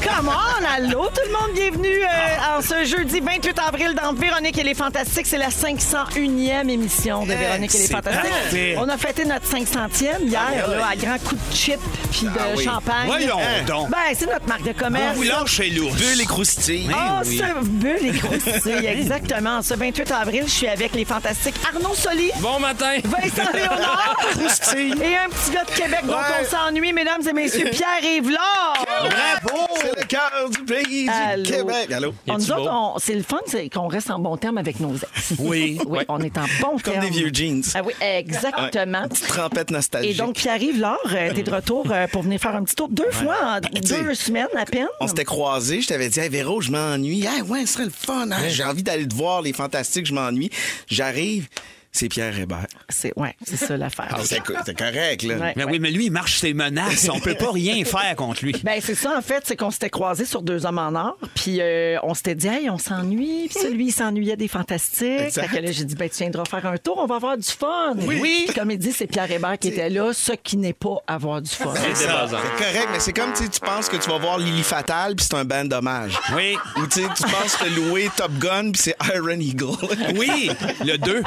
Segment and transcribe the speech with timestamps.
[0.00, 0.07] Cut.
[0.18, 4.58] Come on, allô tout le monde, bienvenue euh, en ce jeudi 28 avril dans Véronique
[4.58, 5.28] et les Fantastiques.
[5.28, 8.28] C'est la 501e émission de Véronique et les Fantastiques.
[8.28, 8.74] parfait.
[8.78, 11.78] On a fêté notre 500e hier, là, à grand coup de chip
[12.10, 13.06] puis de champagne.
[13.06, 13.90] Voyons donc.
[13.90, 15.14] Ben, c'est notre marque de commerce.
[15.14, 15.94] Vous lâchez lourd.
[15.94, 16.90] Bulle et croustilles.
[16.92, 19.62] Ah, ce bulle et croustille, exactement.
[19.62, 22.96] Ce 28 avril, je suis avec les fantastiques Arnaud Soli, Bon matin!
[23.04, 24.16] Vincent Léonard
[24.76, 28.84] et un petit gars de Québec dont on s'ennuie, mesdames et messieurs, Pierre-Yves Laure.
[29.02, 29.68] Bravo!
[29.80, 31.42] C'est le cœur du pays Allô?
[31.42, 31.92] du Québec.
[31.92, 32.14] Allô?
[32.26, 32.68] On, nous tu autres, beau?
[32.70, 35.04] on- c'est le fun, c'est qu'on reste en bon terme avec nos ex.
[35.38, 35.78] Oui.
[35.86, 37.00] Oui, on est en bon Comme terme.
[37.04, 37.62] des vieux jeans.
[37.74, 39.06] Ah oui, exactement.
[39.28, 40.10] Trempette nostalgique.
[40.12, 42.88] Et donc, Pierre-Yves Laure, euh, t'es de retour euh, pour venir faire un petit tour
[42.88, 44.88] deux fois en tu sais, deux semaines à peine.
[45.00, 47.24] on s'était croisés, je t'avais dit, hey, Véro, je m'ennuie.
[47.26, 48.30] Hey, ouais, ce serait le fun.
[48.30, 48.48] hein.
[48.48, 50.50] J'ai envie d'aller te voir, les fantastiques, je m'ennuie.
[50.88, 51.48] J'arrive,
[51.92, 52.66] c'est Pierre Hébert.
[52.88, 54.08] C'est ouais, c'est ça l'affaire.
[54.10, 55.36] Ah, c'est co- c'est correct, là.
[55.36, 55.52] Ouais.
[55.56, 57.08] Mais oui, mais lui, il marche ses menaces.
[57.12, 58.52] On peut pas rien faire contre lui.
[58.64, 61.58] Ben c'est ça en fait, c'est qu'on s'était croisés sur deux hommes en or, puis
[61.60, 65.30] euh, on s'était dit hey, on s'ennuie, puis celui il s'ennuyait des fantastiques.
[65.32, 67.48] Fait que là j'ai dit ben tu viendras faire un tour, on va avoir du
[67.48, 67.94] fun.
[67.98, 68.44] Oui.
[68.46, 71.40] Puis comme il dit c'est Pierre Hébert qui était là, ce qui n'est pas avoir
[71.42, 71.72] du fun.
[71.94, 75.14] C'est correct, mais c'est comme tu sais, tu penses que tu vas voir Lily Fatal,
[75.16, 76.18] puis c'est un band d'hommage.
[76.36, 76.56] Oui.
[76.76, 79.76] Ou tu penses que louer Top Gun, puis c'est Iron Eagle.
[80.16, 80.50] Oui,
[80.84, 81.22] le 2.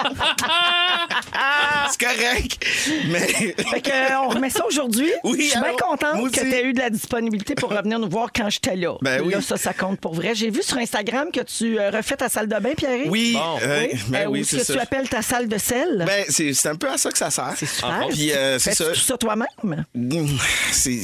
[1.92, 2.66] c'est correct,
[3.08, 3.20] mais...
[3.28, 5.12] Fait que, euh, on remet ça aujourd'hui.
[5.24, 6.50] Oui, Je suis bien alors, contente que aussi.
[6.50, 8.96] tu aies eu de la disponibilité pour revenir nous voir quand j'étais là.
[9.02, 9.34] Ben oui.
[9.34, 10.34] Là, ça, ça compte pour vrai.
[10.36, 13.06] J'ai vu sur Instagram que tu euh, refais ta salle de bain, Pierre.
[13.08, 13.60] Oui, Bon.
[13.62, 14.00] euh, Oui.
[14.10, 14.74] ben Euh, oui, ou ce c'est que ça.
[14.74, 16.04] tu appelles ta salle de sel?
[16.06, 17.54] Ben, c'est c'est un peu à ça que ça sert.
[17.58, 18.08] c'est super.
[18.10, 18.90] Puis, euh, c'est Fais-tu ça.
[19.00, 19.86] tout ça toi-même?
[19.94, 20.26] Mmh,
[20.72, 21.02] c'est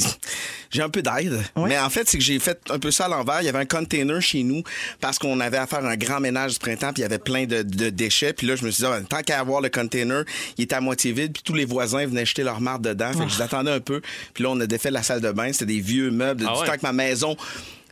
[0.70, 3.08] j'ai un peu d'aide mais en fait c'est que j'ai fait un peu ça à
[3.08, 4.64] l'envers il y avait un container chez nous
[5.00, 7.46] parce qu'on avait à faire un grand ménage du printemps puis il y avait plein
[7.46, 10.24] de, de déchets puis là je me suis dit ah, tant qu'à avoir le container
[10.58, 13.12] il était à moitié vide puis tous les voisins venaient jeter leur marde dedans.
[13.14, 14.02] Fait que je l'attendais un peu
[14.34, 15.52] puis là on a défait la salle de bain.
[15.54, 16.68] C'était des vieux meubles Ah du ouais.
[16.68, 17.36] temps que ma maison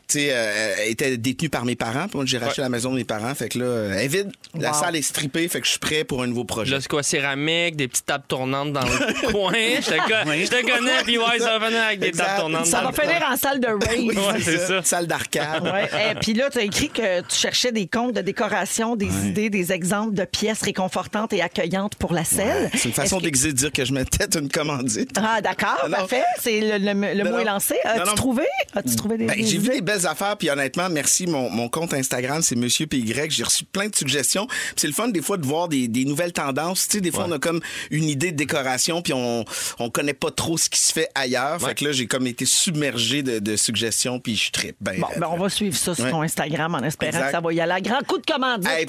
[0.08, 2.08] tu sais, euh, était détenue par mes parents.
[2.08, 3.34] Puis moi, j'ai racheté la maison de mes parents.
[3.36, 4.32] Fait que là, euh, elle est vide.
[4.58, 4.80] La Wow.
[4.80, 5.48] salle est strippée.
[5.48, 6.72] Fait que je suis prêt pour un nouveau projet.
[6.72, 8.88] Là, c'est quoi, céramique, des petites tables tournantes dans le
[9.32, 9.52] coin?
[9.54, 12.26] Je te, co- je te connais, puis ouais, ça va venir avec des Exact.
[12.26, 14.34] tables tournantes Ça va finir en salle de rave.
[14.34, 14.82] Ouais, c'est ça.
[14.84, 15.64] Salle d'arcade.
[15.64, 15.90] Ouais.
[16.12, 19.50] Et puis là, tu as écrit que tu cherchais des comptes de décoration, des idées,
[19.50, 22.70] des exemples de pièces réconfortantes et accueillantes pour la selle.
[22.74, 25.12] C'est une façon Est-ce que- d'exister de dire que je mettais une commandite.
[25.18, 26.24] Ah, d'accord, Ah, parfait.
[26.40, 27.76] C'est le, le- le Non, mot est lancé.
[27.84, 28.44] As-tu trouvé?
[28.76, 29.76] As-tu trouvé des, Ben, des j'ai vu idées?
[29.76, 31.28] des belles affaires, puis honnêtement, merci.
[31.28, 33.14] Mon, mon compte Instagram, c'est Monsieur PY.
[33.30, 34.48] J'ai reçu plein de suggestions.
[34.48, 36.88] Puis c'est le fun, des fois, de voir des, des nouvelles tendances.
[36.88, 37.62] Tu sais, des fois, on a comme
[37.92, 39.46] une idée de décoration, puis on,
[39.80, 41.62] on connaît pas trop ce qui se fait ailleurs.
[41.62, 44.76] Fait que là, j'ai comme été submergé de, de suggestions, puis je tripe.
[44.82, 46.12] Ben, Bon, ben, on va suivre ça sur Ouais.
[46.12, 47.26] ton Instagram en espérant Exact.
[47.28, 48.70] que ça va y aller grand coup de commandite.
[48.70, 48.86] Hey,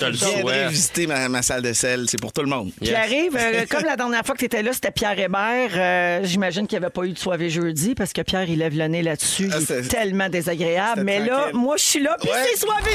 [0.68, 2.06] visiter ma, ma salle de sel.
[2.08, 2.70] C'est pour tout le monde.
[2.80, 2.90] Yes.
[2.90, 5.70] Qui arrive, euh, comme la dernière fois que tu étais là, c'était Pierre Hébert.
[5.74, 8.76] euh, J'imagine qu'il n'y avait pas eu de soirée jeudi parce que Pierre, il lève
[8.76, 9.50] le nez là-dessus.
[9.52, 10.95] Ah, tellement désagréable.
[11.02, 12.90] Mais là, moi, je suis là, puis c'est soirée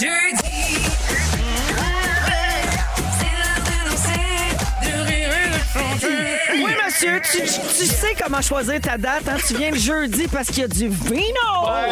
[0.00, 0.46] jeudi.
[6.54, 6.72] Oui,
[7.02, 9.28] monsieur, tu, tu sais comment choisir ta date.
[9.28, 9.36] Hein?
[9.46, 11.24] Tu viens le jeudi parce qu'il y a du vino.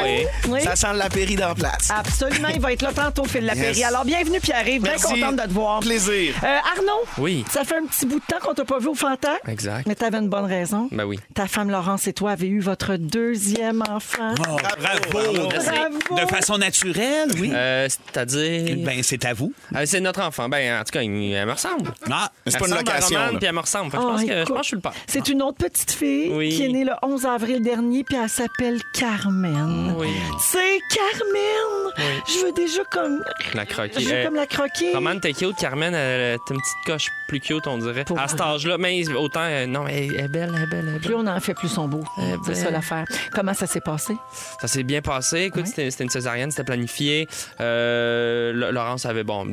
[0.02, 0.26] oui.
[0.48, 0.60] Oui.
[0.62, 1.90] Ça sent la péri dans la place.
[1.90, 3.78] Absolument, il va être là tantôt, Phil Lapéry.
[3.78, 3.86] Yes.
[3.88, 4.82] Alors, bienvenue, Pierre-Yves.
[4.82, 5.80] Bien contente de te voir.
[5.80, 6.34] Plaisir.
[6.42, 6.46] Euh,
[6.76, 7.44] Arnaud, Oui.
[7.50, 9.34] ça fait un petit bout de temps qu'on t'a pas vu au Fanta.
[9.48, 9.86] Exact.
[9.86, 10.88] Mais t'avais une bonne raison.
[10.92, 11.18] Ben oui.
[11.34, 14.34] Ta femme Laurence et toi avez eu votre deuxième enfant.
[14.40, 15.48] Oh, bravo.
[15.50, 16.16] Bravo.
[16.20, 17.50] De façon naturelle, oui.
[17.52, 18.76] Euh, C'est-à-dire.
[18.84, 19.52] Ben, c'est à vous.
[19.74, 20.48] Euh, c'est notre enfant.
[20.48, 21.92] Ben, en tout cas, il- elle me ressemble.
[22.10, 23.20] Ah, c'est pas une location.
[23.38, 23.90] Puis elle me ressemble.
[23.90, 24.92] Fait je, Oh, pense que, je écoute, pense que je suis le père.
[25.06, 26.50] C'est une autre petite fille Oui.
[26.50, 29.94] qui est née le 11 avril dernier, puis elle s'appelle Carmen.
[29.96, 30.08] Oui.
[30.41, 32.14] C'est Carmen!
[32.26, 33.23] Je veux déjà comme.
[33.55, 34.00] La croquer.
[34.00, 34.93] Je veux Euh, comme la croquer.
[34.93, 35.56] Romane, t'es cute.
[35.56, 38.05] Carmen, elle est une petite coche plus cute, on dirait.
[38.05, 38.79] Pour- À cet âge-là.
[38.79, 41.26] Mais autant, euh, non, elle, elle est belle, elle est belle, elle est Plus on
[41.26, 42.02] en fait, plus son beau.
[42.44, 43.05] C'est ça l'affaire.
[43.32, 44.14] Comment ça s'est passé?
[44.61, 45.43] Ça s'est bien passé.
[45.43, 47.26] Écoute, c'était c'était une césarienne, c'était planifié.
[47.61, 49.46] Euh, Laurence avait, bon,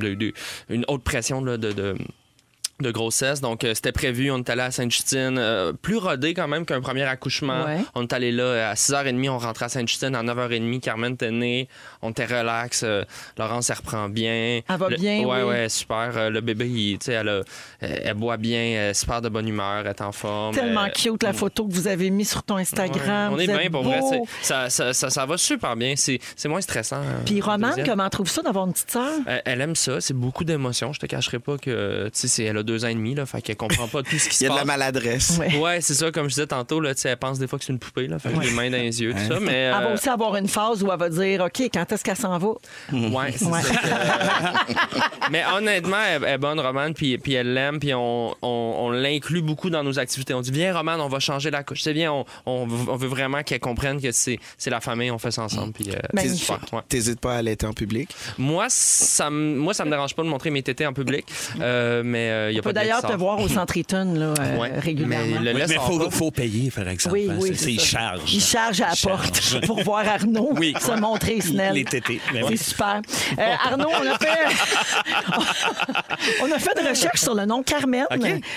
[0.70, 1.72] une haute pression là, de.
[1.72, 1.96] de
[2.82, 6.48] de grossesse, donc euh, c'était prévu, on est allé à Sainte-Justine, euh, plus rodé quand
[6.48, 7.64] même qu'un premier accouchement.
[7.66, 7.78] Ouais.
[7.96, 11.32] On est allé là euh, à 6h30, on rentrait à Sainte-Justine, à 9h30, Carmen était
[11.32, 11.68] née,
[12.02, 13.04] on était relax, euh,
[13.38, 14.62] Laurence elle reprend bien.
[14.68, 15.50] Elle va Le- bien, Ouais, oui.
[15.50, 16.30] ouais, super.
[16.30, 17.42] Le bébé, il, tu sais, elle, a-
[17.80, 20.54] elle, boit bien, elle est super de bonne humeur, elle est en forme.
[20.56, 23.34] Tellement cute la photo que vous avez mise sur ton Instagram.
[23.34, 24.00] On est bien pour vrai.
[24.00, 24.10] beau.
[24.12, 25.94] c'est- Ça, ça, ça, ça va super bien.
[25.96, 26.98] C'est moins stressant.
[27.02, 29.12] euh, Puis Romane, comment trouve ça d'avoir une petite sœur?
[29.46, 30.02] Elle, aime ça.
[30.02, 30.94] C'est beaucoup d'émotions.
[30.94, 33.26] Je te cacherai pas que, tu sais, elle a deux ans et demi, là.
[33.26, 34.60] Fait qu'elle comprend pas tout ce qui Il se y a de passe.
[34.62, 35.38] la maladresse.
[35.40, 35.58] Ouais.
[35.58, 36.12] Ouais, c'est ça.
[36.12, 38.08] Comme je disais tantôt, là, tu sais, elle pense des fois que c'est une poupée,
[38.08, 38.20] là.
[38.20, 39.40] Fait que les mains dans les yeux, tout ça.
[39.40, 39.52] Mais.
[39.54, 42.16] Elle va euh, aussi avoir une phase où elle va dire OK, quand est-ce qu'elle
[42.18, 42.48] s'en va?
[42.92, 43.62] Ouais, c'est Ouais.
[43.62, 43.74] ça.
[43.74, 48.76] que- Mais honnêtement, elle, elle est bonne, Romane, puis, puis elle l'aime, puis on, on,
[48.80, 50.34] on l'inclut beaucoup dans nos activités.
[50.34, 51.82] On dit, viens, Romane, on va changer la couche.
[51.82, 55.12] C'est bien, on, on, veut- on veut vraiment qu'elle comprenne que c'est c'est la famille,
[55.12, 55.74] on fait ça ensemble.
[55.74, 56.00] Puis, euh.
[56.90, 58.10] T'hésites pas à allaiter en public?
[58.38, 61.26] Moi, ça me, moi, ça me dérange pas de montrer mes tétés en public,
[61.62, 64.34] euh, mais il y a On pas peut d'ailleurs te voir au centre Eaton là,
[64.40, 65.42] euh, Ouais, régulièrement.
[65.42, 67.16] mais Oui, sort faut, payer, par exemple.
[67.16, 67.36] Oui, hein.
[67.40, 68.22] oui, C'est- il charge.
[68.34, 70.74] Il charge à la porte pour voir Arnaud Oui.
[70.80, 71.74] se montrer snell.
[71.74, 72.20] Les tétés.
[72.50, 73.02] C'est super.
[73.38, 74.28] Euh, Arnaud, on a fait
[76.42, 78.06] on a fait de recherche sur le nom Carmen,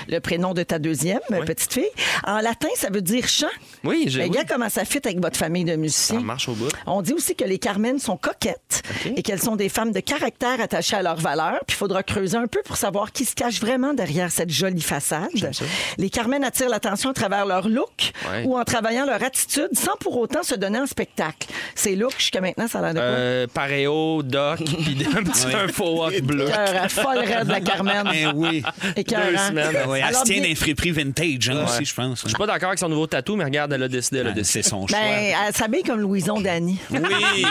[0.08, 1.84] le prénom de ta deuxième petite fille.
[2.26, 3.46] En latin, ça veut dire chant.
[3.84, 4.20] Oui, j'ai.
[4.22, 4.28] oui.
[4.28, 6.18] Regarde comment ça fit avec votre famille de musiciens?
[6.18, 6.68] Ça marche au bout.
[6.86, 8.82] On dit aussi que les Carmen sont coquettes
[9.16, 11.60] et qu'elles sont des femmes de caractère attachées à leurs valeurs.
[11.66, 14.80] Puis il faudra creuser un peu pour savoir qui se cache vraiment derrière cette jolie
[14.80, 15.28] façade.
[15.52, 15.64] ça.
[15.98, 18.44] Les Carmen attirent l'attention à travers leur look Ouais.
[18.46, 21.48] ou en travaillant leur attitude sans pour autant se donner en spectacle.
[21.74, 23.04] Ces looks, jusqu'à maintenant, ça a l'air de quoi?
[23.08, 26.46] Euh, paréo, doc, puis un petit un faux hawk bleu.
[26.88, 28.04] Folle raide, la Carmen.
[28.04, 28.62] Ben oui.
[28.96, 29.22] Écœurant.
[29.30, 29.76] Deux semaines.
[29.88, 32.22] Oui, elle se tient d'un friperie vintage hein, aussi, je pense.
[32.22, 34.30] Je suis pas d'accord avec son nouveau tatou, mais regarde, elle a décidé, elle a
[34.30, 34.62] Ben, décidé.
[34.62, 34.98] C'est son choix.
[34.98, 36.78] Ben, elle s'habille comme Louison Dany.
[36.90, 37.44] Oui, elle, elle-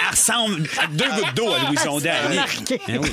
[0.00, 2.10] elle ressemble à deux gouttes d'eau à Louis Sondé.
[2.34, 2.80] Marqué.
[2.88, 3.10] Ben oui.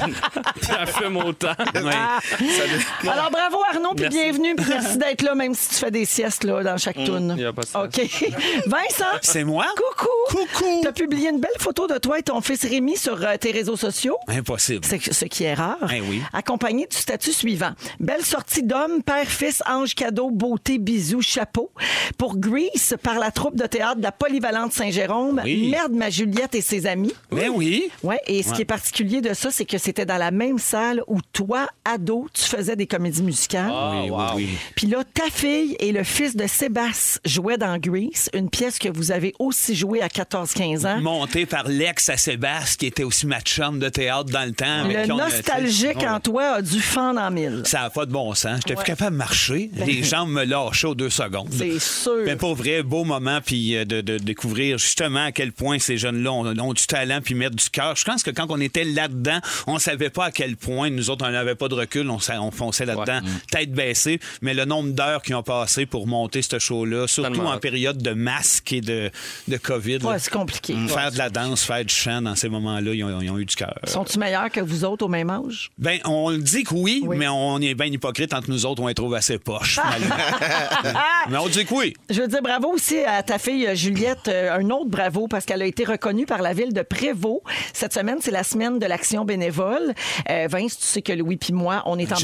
[0.79, 1.53] Elle fume autant.
[1.75, 1.91] Ouais.
[3.07, 4.17] Alors, bravo Arnaud, puis Merci.
[4.17, 7.35] bienvenue, puis merci d'être là, même si tu fais des siestes là, dans chaque toune.
[7.37, 7.85] y a pas de stress.
[7.85, 8.31] OK.
[8.67, 9.05] Vincent?
[9.21, 9.65] C'est moi?
[9.75, 10.09] Coucou.
[10.29, 10.81] Coucou.
[10.81, 13.51] Tu as publié une belle photo de toi et ton fils Rémi sur euh, tes
[13.51, 14.17] réseaux sociaux.
[14.27, 14.85] Impossible.
[14.85, 15.77] C'est ce qui est rare.
[15.93, 16.21] Eh oui.
[16.33, 17.71] Accompagné du statut suivant.
[17.99, 21.71] Belle sortie d'homme, père, fils, ange, cadeau, beauté, bisous, chapeau.
[22.17, 25.41] Pour Grease, par la troupe de théâtre de la Polyvalente Saint-Jérôme.
[25.43, 25.69] Oui.
[25.71, 27.13] Merde, ma Juliette et ses amis.
[27.31, 27.89] Ben oui.
[28.03, 28.55] Ouais, et ce Ouais.
[28.55, 32.04] qui est particulier de ça, c'est que c'était dans la même salle où toi, ado,
[32.33, 33.71] tu faisais des comédies musicales.
[33.71, 34.49] oui, oui, oui.
[34.75, 38.89] Puis là, ta fille et le fils de Sébastien jouaient dans Grease, une pièce que
[38.89, 41.01] vous avez aussi jouée à 14-15 ans.
[41.01, 44.83] Monté par l'ex à Sébastien, qui était aussi ma chum de théâtre dans le temps.
[44.85, 47.61] avec Le qui on a- nostalgique en toi a dû fendre en mille.
[47.65, 48.57] Ça n'a pas de bon sens.
[48.57, 48.75] J'étais Ouais.
[48.83, 49.69] plus capable de marcher.
[49.85, 51.49] Les jambes me lâchaient aux deux secondes.
[51.51, 52.23] C'est sûr.
[52.25, 55.97] Mais pour vrai, beau moment, puis euh, de, de découvrir justement à quel point ces
[55.97, 57.95] jeunes-là ont, ont du talent puis mettre du cœur.
[57.95, 61.25] Je pense que quand on était là-dedans, on savait pas à quel point nous autres,
[61.27, 63.19] on n'avait pas de recul, on, on fonçait là-dedans,
[63.51, 64.19] tête baissée.
[64.41, 68.01] Mais le nombre d'heures qu'ils ont passé pour monter ce show-là, surtout Tellement en période
[68.01, 69.09] de masque et de,
[69.47, 70.75] de COVID, Ouais, c'est compliqué.
[70.87, 73.45] faire de la danse, faire du chant dans ces moments-là, ils ont, ils ont eu
[73.45, 73.75] du cœur.
[73.85, 75.71] Sont-ils meilleurs que vous autres au même âge?
[75.77, 77.17] Ben, on le dit que oui, Oui.
[77.17, 79.79] mais on est bien hypocrite entre nous autres, on les trouve assez poches.
[79.83, 80.15] malheureusement.
[81.29, 81.93] mais on dit que oui.
[82.09, 85.45] Je veux dire bravo aussi à ta fille euh, Juliette, euh, un autre bravo parce
[85.45, 87.41] qu'elle a été reconnue par la ville de Prévost.
[87.73, 89.93] Cette semaine, c'est la semaine de l'action bénévole.
[90.29, 92.15] Euh, Vince, tu sais que Louis puis moi, on est sais,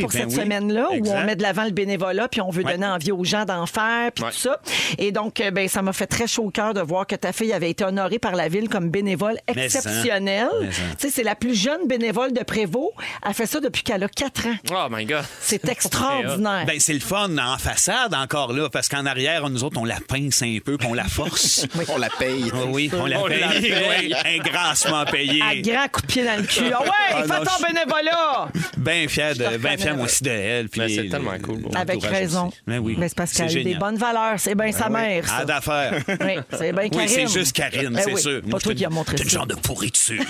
[0.00, 0.34] pour ben cette oui.
[0.34, 2.72] semaine-là où on met de l'avant le bénévolat puis on veut Ouais.
[2.72, 4.30] donner envie aux gens d'en faire puis Ouais.
[4.30, 4.60] tout ça.
[4.98, 7.32] Et donc, euh, ben, ça m'a fait très chaud au cœur de voir que ta
[7.32, 10.48] fille avait été honorée par la ville comme bénévole Mais exceptionnelle.
[10.70, 10.82] ça.
[10.98, 12.92] Tu sais, c'est la plus jeune bénévole de Prévost.
[13.26, 14.56] Elle fait ça depuis qu'elle a 4 ans.
[14.72, 15.24] Oh my God.
[15.40, 16.64] C'est extraordinaire.
[16.66, 19.98] Ben, c'est le fun en façade encore là, parce qu'en arrière, nous autres, on la
[20.06, 21.66] pince un peu, puis on la force.
[21.90, 22.50] On la paye.
[22.52, 23.40] Ah oui, on la On paye.
[23.40, 23.74] la paye.
[24.00, 25.40] Oui, un grassement payé.
[25.42, 26.70] À grand coup de pied dans le cul.
[26.74, 28.48] Ah ouais, Ah fais ton je- bénévolat!
[28.88, 30.68] Bien fier, de, bien fier moi aussi de elle.
[30.68, 31.60] puis Mais c'est tellement cool.
[31.62, 32.48] l'entourage Avec raison.
[32.48, 32.56] aussi.
[32.66, 32.96] Ben oui.
[32.98, 34.34] Mais c'est parce C'est qu'elle a eu des bonnes valeurs.
[34.38, 35.24] C'est bien sa mère.
[35.30, 35.94] Ah, d'affaires.
[36.08, 37.08] Oui, c'est bien Oui, Karine.
[37.08, 38.40] c'est juste Karine, Ben c'est oui, sûr.
[38.50, 39.22] Pas toi qui as une- montré ça.
[39.24, 40.24] une genre de pourriture.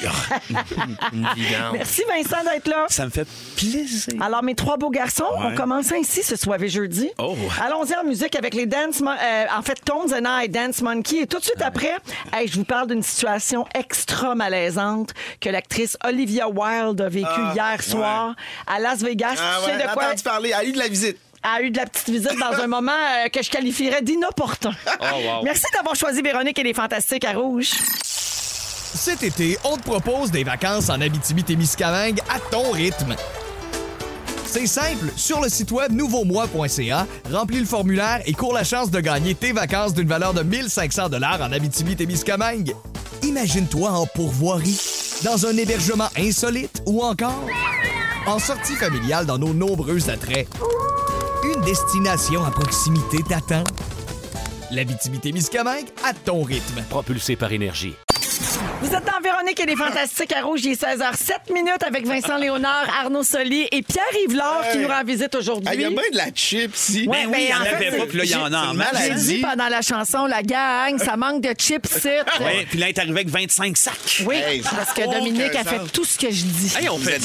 [1.73, 2.87] Merci Vincent d'être là.
[2.88, 4.15] ça me fait plaisir.
[4.21, 7.11] Alors, mes trois beaux garçons, on commence ainsi ce soir et jeudi.
[7.19, 7.37] Oh.
[7.65, 11.23] Allons-y en musique avec les Dance Mon- euh, en fait, Tones and I, Dance Monkey.
[11.23, 11.93] Et tout de suite après,
[12.33, 17.53] hey, je vous parle d'une situation extra malaisante que l'actrice Olivia Wilde a vécue Ah,
[17.55, 18.37] hier soir
[18.67, 19.35] à Las Vegas.
[19.38, 20.05] Ah tu ouais, sais de quoi?
[20.07, 20.49] entendu parler.
[20.50, 21.17] Elle a eu de la visite.
[21.43, 24.73] a eu de la petite visite dans un moment euh, que je qualifierais d'inopportun.
[25.00, 25.43] Oh, wow.
[25.45, 27.71] Merci d'avoir choisi Véronique et les Fantastiques à Rouge.
[28.02, 33.14] Cet été, on te propose des vacances en Abitibi-Témiscamingue à ton rythme.
[34.47, 38.99] C'est simple, sur le site web nouveaumois.ca, remplis le formulaire et cours la chance de
[38.99, 42.75] gagner tes vacances d'une valeur de 1500 dollars en Abitibi-Témiscamingue.
[43.23, 44.81] Imagine-toi en pourvoirie,
[45.23, 47.45] dans un hébergement insolite ou encore
[48.27, 50.49] en sortie familiale dans nos nombreux attraits.
[51.45, 53.65] Une destination à proximité t'attend.
[54.71, 56.83] L'Abitibi-Témiscamingue à ton rythme.
[56.91, 57.95] Propulsé par énergie.
[58.80, 60.61] Vous êtes dans Véronique et les Fantastiques à Rouge.
[60.64, 65.02] Il est 16h07 minutes avec Vincent Léonard, Arnaud Soli et Pierre Yvelard qui nous rend
[65.04, 65.68] visite aujourd'hui.
[65.75, 67.06] Il y a bien de la chip ici.
[67.08, 68.35] Ouais, Ben oui, mais il y en en fait, avait pas, puis là, il y
[68.37, 68.70] en a en.
[68.73, 69.25] J'ai maladie.
[69.37, 71.90] dit pendant la chanson, la gang, ça manque de chips.
[71.90, 72.08] ici.
[72.40, 74.23] Oui, puis là, il est arrivé avec 25 sacs.
[74.26, 75.73] Oui, Hey, parce que Dominique a sens.
[75.73, 76.73] fait tout ce que je dis.
[76.78, 77.18] Hey, on fait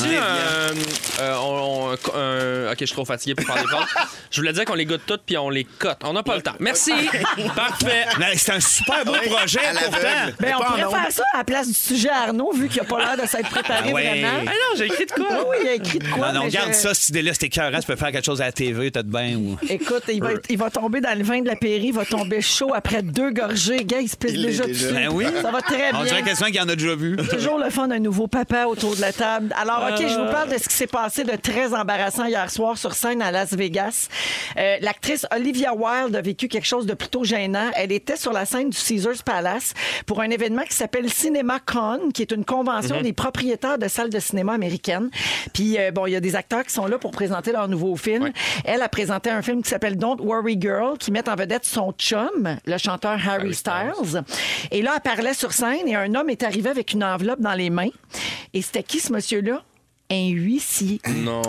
[1.21, 3.87] on- un- Ok, je suis trop fatigué pour faire des comptes.
[4.31, 5.99] Je voulais dire qu'on les goûte toutes puis on les cote.
[6.03, 6.55] On n'a pas le temps.
[6.59, 6.91] Merci.
[7.55, 8.05] Parfait.
[8.17, 10.07] Mais C'est un super beau projet, pourtant.
[10.39, 12.87] Ben, on pourrait faire ça à la place du sujet à Arnaud, vu qu'il n'a
[12.87, 14.07] pas l'air de s'être préparé Ah ouais.
[14.21, 14.27] vraiment.
[14.47, 15.25] Ah non, j'ai écrit de quoi?
[15.49, 16.27] oui, il a écrit de quoi.
[16.31, 17.79] Non, non, mais garde je- ça, cette idée-là, c'était écœurant.
[17.79, 19.57] Tu peux faire quelque chose à la TV, t'as de bien ou...
[19.69, 22.05] Écoute, il va, être- il va tomber dans le vin de la Péri, il va
[22.05, 23.83] tomber chaud après deux gorgées.
[23.83, 24.85] Gars, il se pisse Il l'est déjà déjà.
[24.87, 24.93] dessus.
[24.93, 25.25] Ben oui.
[25.41, 26.03] Ça va très On bien.
[26.05, 27.17] dirait quelqu'un qui en a déjà vu.
[27.29, 29.53] Toujours le fun d'un nouveau papa autour de la table.
[29.59, 32.77] Alors, OK, je vous parle de ce qui s'est passé de très embarrassant hier soir
[32.77, 34.07] sur scène à Las Vegas.
[34.57, 37.69] Euh, L'actrice Olivia Wilde a vécu quelque chose de plutôt gênant.
[37.75, 39.73] Elle était sur la scène du Caesars Palace
[40.05, 44.19] pour un événement qui s'appelle CinemaCon, qui est une convention des propriétaires de salles de
[44.19, 45.09] cinéma américaines.
[45.53, 47.95] Puis, euh, bon, il y a des acteurs qui sont là pour présenter leur nouveau
[47.95, 48.31] film.
[48.65, 51.91] Elle a présenté un film qui s'appelle Don't Worry Girl, qui met en vedette son
[51.93, 54.23] chum, le chanteur Harry Styles.
[54.71, 57.53] Et là, elle parlait sur scène et un homme est arrivé avec une enveloppe dans
[57.53, 57.89] les mains.
[58.53, 59.63] Et c'était qui ce monsieur-là?
[60.11, 60.99] Un huissier.
[61.07, 61.41] Non.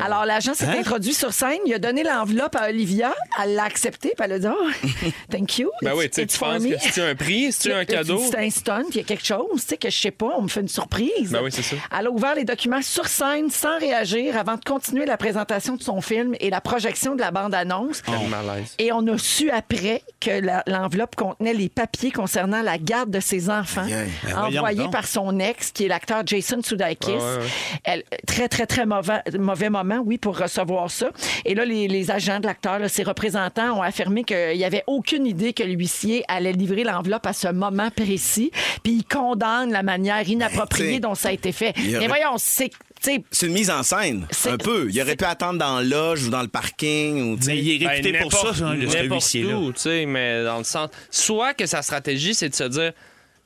[0.00, 4.12] Alors, l'agent s'est introduit sur scène, il a donné l'enveloppe à Olivia, elle l'a accepté,
[4.16, 5.70] puis elle a dit Oh, thank you.
[5.80, 6.74] Ben oui, tu penses me.
[6.74, 8.20] que c'est un prix, c'est un cadeau?
[8.30, 10.34] C'est un stunt, puis il y a quelque chose, tu sais, que je sais pas,
[10.36, 11.30] on me fait une surprise.
[11.30, 11.76] Ben oui, c'est ça.
[11.98, 15.82] Elle a ouvert les documents sur scène sans réagir avant de continuer la présentation de
[15.82, 18.02] son film et la projection de la bande-annonce.
[18.28, 18.74] Malaise.
[18.78, 20.30] Et on a su après que
[20.70, 23.86] l'enveloppe contenait les papiers concernant la garde de ses enfants.
[23.86, 27.10] Ben envoyés par son ex, qui est l'acteur Jason Sudeikis.
[27.10, 27.48] Ah ouais, ouais.
[27.84, 31.10] Elle, très, très, très mauvais, mauvais moment, oui, pour recevoir ça.
[31.44, 34.84] Et là, les, les agents de l'acteur, là, ses représentants, ont affirmé qu'il n'y avait
[34.86, 38.50] aucune idée que l'huissier allait livrer l'enveloppe à ce moment précis.
[38.82, 41.74] Puis ils condamnent la manière inappropriée dont ça a été fait.
[41.76, 42.70] Mais aurait- voyons, c'est...
[43.02, 44.88] C'est une mise en scène, un peu.
[44.90, 47.32] Il aurait pu attendre dans la loge ou dans le parking.
[47.32, 47.52] Ou, tu sais.
[47.54, 50.90] Mais il est réputé Ben, pour ça, ça, le- sais, mais dans le sens.
[51.10, 52.92] Soit que sa stratégie, c'est de se dire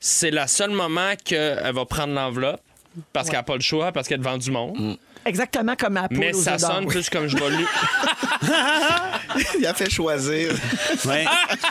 [0.01, 2.59] c'est le seul moment qu'elle va prendre l'enveloppe
[3.13, 4.97] parce qu'elle n'a pas le choix, parce qu'elle est devant du monde.
[5.25, 7.65] Exactement comme à Mais ça sonne plus comme je vais lui.
[9.59, 10.51] il a fait choisir.
[11.05, 11.25] Ouais.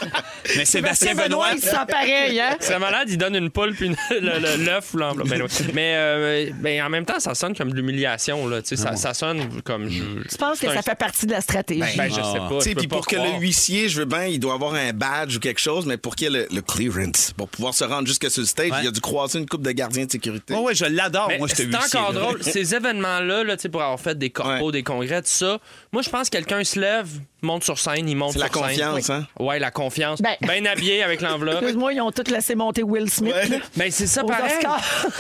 [0.56, 2.56] Mais Sébastien Benoît, il sent pareil, hein?
[2.61, 5.28] C'est malade, il donne une poule puis une- le- le- l'œuf ou l'enveloppe.
[5.28, 5.66] Ben, oui.
[5.73, 8.46] Mais euh, ben, en même temps, ça sonne comme de l'humiliation.
[8.46, 9.88] Là, tu sais, ça, ça sonne comme.
[9.88, 11.80] Je, Je pense que c'est ça fait partie de la stratégie?
[11.96, 12.49] Ben, je sais pas.
[12.49, 14.54] Tu je sais, peux puis pas pour que le huissier, je veux bien, il doit
[14.54, 17.49] avoir un badge ou quelque chose, mais pour qu'il y ait le, le clearance, pour
[17.49, 18.78] pouvoir se rendre jusque sur le stage, Ouais.
[18.82, 20.54] il a dû croiser une coupe de gardiens de sécurité.
[20.54, 21.99] Ouais, ouais, je l'adore, moi, ce c'est huissier.
[21.99, 22.42] encore drôle.
[22.42, 24.72] Ces événements-là, là, pour avoir fait des corpos, Ouais.
[24.72, 25.58] des congrès, tout ça,
[25.92, 27.08] moi, je pense que quelqu'un se lève,
[27.42, 28.88] monte sur scène, il monte C'est sur la scène.
[28.90, 29.26] confiance, hein?
[29.38, 30.20] Ouais, la confiance.
[30.22, 31.56] Ben- Bien habillé avec l'enveloppe.
[31.62, 33.34] Excuse-moi, ils ont tous laissé monter Will Smith.
[33.34, 33.56] là.
[33.76, 34.52] Ben, c'est ça pareil.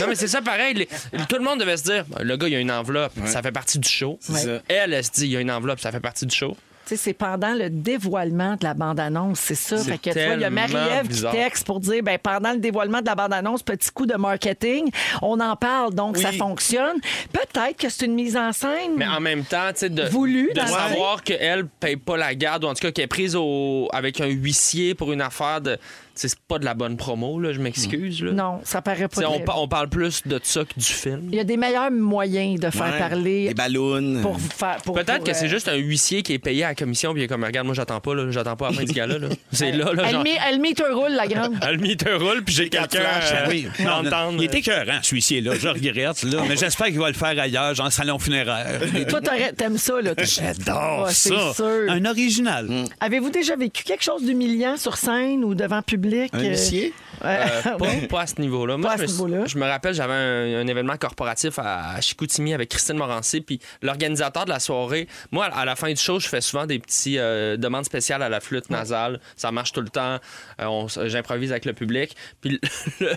[0.00, 0.74] Non, mais c'est ça pareil.
[0.74, 0.86] Les-
[1.28, 3.52] tout le monde devait se dire, ben, le gars, il a une enveloppe, ça fait
[3.52, 4.18] partie du show.
[4.20, 4.60] ça.
[4.68, 6.56] Elle, elle se dit, il y a une enveloppe, ça fait partie du show.
[6.86, 9.78] C'est pendant le dévoilement de la bande-annonce, c'est ça.
[9.78, 12.58] Fait que, tu vois, il y a Marie-Ève qui texte pour dire, ben, pendant le
[12.58, 14.90] dévoilement de la bande-annonce, petit coup de marketing,
[15.22, 16.22] on en parle, donc Oui.
[16.22, 16.96] ça fonctionne.
[17.32, 18.92] Peut-être que c'est une mise en scène.
[18.96, 22.64] Mais en même temps, tu sais, de, Voulu, de savoir qu'elle paye pas la garde,
[22.64, 25.78] ou en tout cas qu'elle est prise au, avec un huissier pour une affaire de.
[26.14, 28.22] C'est pas de la bonne promo, là, je m'excuse.
[28.22, 28.32] là.
[28.32, 29.22] Non, ça paraît pas.
[29.28, 31.28] On, pa- on parle plus de ça que du film.
[31.30, 34.20] Il y a des meilleurs moyens de faire Ouais, parler Des ballons.
[34.22, 34.76] pour vous faire.
[34.84, 37.12] pour- Peut-être pour, que c'est euh, juste un huissier qui est payé à la commission
[37.12, 38.92] puis il est comme regarde moi j'attends pas là, j'attends pas à la fin du
[38.92, 39.28] gala là.
[39.52, 41.54] C'est là là Elle genre met, elle met un roule, la grande.
[41.66, 44.34] elle me te roule puis j'ai quelqu'un flash, euh, Oui, entendre.
[44.38, 45.52] il était écœurant, celui-ci, là.
[45.58, 46.42] Je regrette, là.
[46.48, 48.80] Mais j'espère qu'il va le faire ailleurs, genre salon funéraire.
[49.08, 49.20] Toi,
[49.56, 50.12] t'aimes ça, là.
[50.18, 51.54] J'adore Ouais, c'est ça.
[51.54, 51.66] sûr.
[51.88, 52.68] Un original.
[53.00, 56.03] Avez-vous déjà vécu quelque chose d'humiliant sur scène ou devant public?
[56.32, 56.92] Un Euh, huissier?
[57.24, 58.06] Euh, pas, ouais.
[58.08, 58.76] pas à ce niveau-là.
[58.76, 59.46] Moi, Pas à je, me ce suis- niveau-là.
[59.46, 64.44] je me rappelle, j'avais un, un événement corporatif à Chicoutimi avec Christine Morancy, puis l'organisateur
[64.44, 65.08] de la soirée.
[65.30, 68.28] Moi, à la fin du show, je fais souvent des petits euh, demandes spéciales à
[68.28, 69.20] la flûte nasale.
[69.36, 70.18] Ça marche tout le temps.
[70.60, 72.14] Euh, J'improvise avec le public.
[72.40, 72.60] Puis
[73.00, 73.16] le-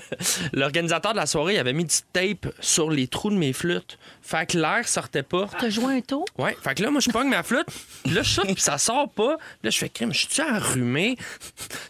[0.54, 3.98] l'organisateur de la soirée, il avait mis du tape sur les trous de mes flûtes.
[4.22, 5.48] Fait que l'air sortait pas.
[5.60, 6.26] T'as joué un tour?
[6.38, 7.68] Ouais, fait que là, moi, je pogne ma flûte,
[8.04, 9.38] puis là, je saute, puis ça sort pas.
[9.64, 11.18] Là, je fais crime, je suis-tu enrhumé?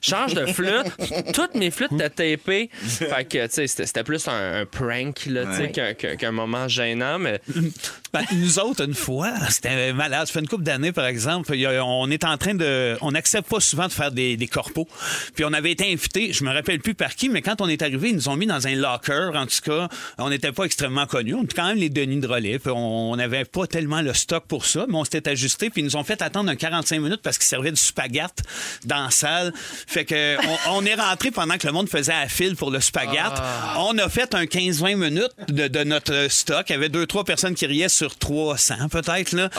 [0.01, 0.86] Change de flûte.
[1.33, 2.69] Toutes mes flûtes étaient tapées.
[2.87, 6.17] Fait que, tu sais, c'était plus un, un prank, là, tu sais, Ouais.
[6.17, 7.39] qu'un moment gênant, mais
[8.13, 10.25] Ben, nous autres, une fois, c'était malade.
[10.27, 11.53] Ça fait une couple d'années, par exemple.
[11.53, 12.97] on est en train de.
[13.01, 14.87] On n'accepte pas souvent de faire des, des corpos.
[15.35, 17.81] Puis on avait été invités, je me rappelle plus par qui, mais quand on est
[17.81, 19.31] arrivé, ils nous ont mis dans un locker.
[19.35, 21.35] En tout cas, on n'était pas extrêmement connus.
[21.35, 22.59] On était quand même les Denis de relais.
[22.59, 25.69] Puis on n'avait pas tellement le stock pour ça, mais on s'était ajusté.
[25.69, 28.41] Puis ils nous ont fait attendre un 45 minutes parce qu'ils servaient du spaghette
[28.85, 29.53] dans la salle.
[29.55, 30.37] Fait que
[30.69, 33.33] on, on est rentré pendant que le monde faisait à fil pour le spaghette.
[33.77, 36.65] On a fait un 15-20 minutes de, de notre stock.
[36.69, 39.31] Il y avait deux, trois personnes qui riaient sur 300 peut-être.
[39.33, 39.49] là.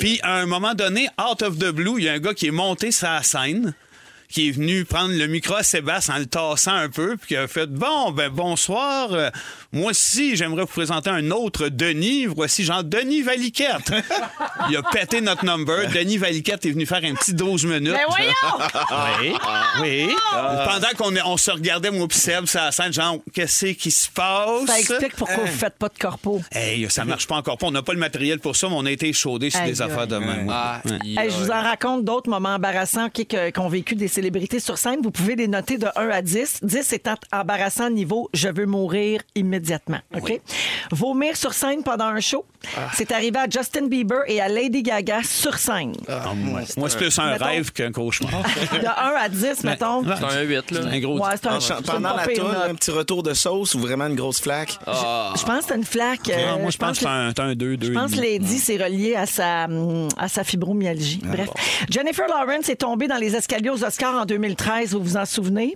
[0.00, 2.46] Puis à un moment donné, out of the blue, il y a un gars qui
[2.46, 3.74] est monté sur la scène
[4.34, 7.36] qui est venu prendre le micro à Sébastien en le tassant un peu, puis qui
[7.36, 9.12] a fait Bon, ben bonsoir.
[9.12, 9.30] Euh,
[9.72, 12.26] moi aussi, j'aimerais vous présenter un autre Denis.
[12.26, 13.92] Voici Jean Denis Valiquette.
[14.68, 15.88] Il a pété notre number.
[15.92, 17.92] Denis Valiquette est venu faire un petit 12 minutes.
[17.94, 19.22] Mais voyons!
[19.22, 19.34] Oui,
[19.82, 20.08] oui.
[20.32, 24.10] Pendant qu'on est- on se regardait, moi pis Seb, la scène, genre, qu'est-ce qui se
[24.10, 24.66] passe?
[24.66, 26.42] Ça explique pourquoi vous faites pas de corpo.
[26.50, 27.66] Hey, ça marche pas encore pas.
[27.68, 29.80] On n'a pas le matériel pour ça, mais on a été chaudés sur Aïe, des
[29.80, 30.48] affaires de même.
[30.50, 30.98] Ah, Ouais.
[31.04, 33.08] il- Hey, je vous en raconte d'autres moments embarrassants
[33.54, 34.23] qu'ont vécu des célébrités
[34.60, 35.00] sur scène.
[35.02, 36.60] Vous pouvez les noter de 1 à 10.
[36.62, 39.98] 10 étant embarrassant niveau je veux mourir immédiatement.
[40.16, 40.40] OK?
[40.90, 42.44] Vomir sur scène pendant un show.
[42.76, 42.90] Ah.
[42.94, 45.92] C'est arrivé à Justin Bieber et à Lady Gaga sur scène.
[46.08, 48.30] Ah, moi, moi, c'est plus un Mettons- rêve qu'un cauchemar.
[48.72, 48.90] De 1
[49.20, 50.02] à 10, mettons.
[50.04, 50.80] C'est un 8, là.
[50.90, 51.18] Un gros.
[51.18, 52.38] Ouais, un, pendant la note.
[52.70, 54.78] un petit retour de sauce ou vraiment une grosse flaque?
[54.86, 56.28] Je pense que c'est une flaque.
[56.30, 57.86] euh, Ah, moi, je pense que c'est un, c'est un 2, 2.
[57.88, 59.66] Je pense que Lady, c'est relié à sa,
[60.16, 61.20] à sa fibromyalgie.
[61.24, 61.48] Ah, Bref.
[61.90, 65.74] Jennifer Lawrence est tombée dans les escaliers aux Oscars en 2013, vous vous en souvenez?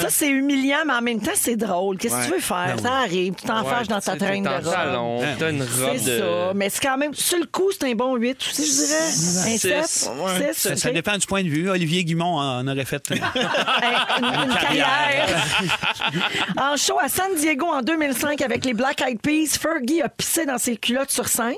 [0.00, 1.96] Ça, c'est humiliant, mais en même temps, c'est drôle.
[1.98, 2.76] Qu'est-ce que tu veux faire?
[2.76, 3.34] Ben Ça arrive.
[3.34, 4.64] Tu t'enfarges dans ta traîne de robe.
[4.72, 6.18] talon, t'as une robe C'est de...
[6.18, 6.52] ça.
[6.54, 8.98] Mais c'est quand même, sur le coup, c'est un bon 8 aussi, je dirais.
[9.04, 9.58] Un Six.
[9.58, 10.10] 7.
[10.18, 10.52] Ouais.
[10.54, 11.68] Ça, ça dépend du point de vue.
[11.70, 13.02] Olivier Guimont en aurait fait.
[13.10, 15.26] une, une carrière.
[16.56, 20.46] en show à San Diego en 2005 avec les Black Eyed Peas, Fergie a pissé
[20.46, 21.54] dans ses culottes sur scène,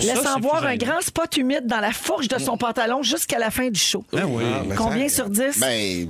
[0.00, 3.38] laissant ça, c'est voir un grand spot humide dans la fourche de son pantalon jusqu'à
[3.38, 4.04] la fin du show.
[4.16, 4.44] Ah oui.
[4.76, 5.53] Combien sur 10?
[5.60, 6.08] Ben,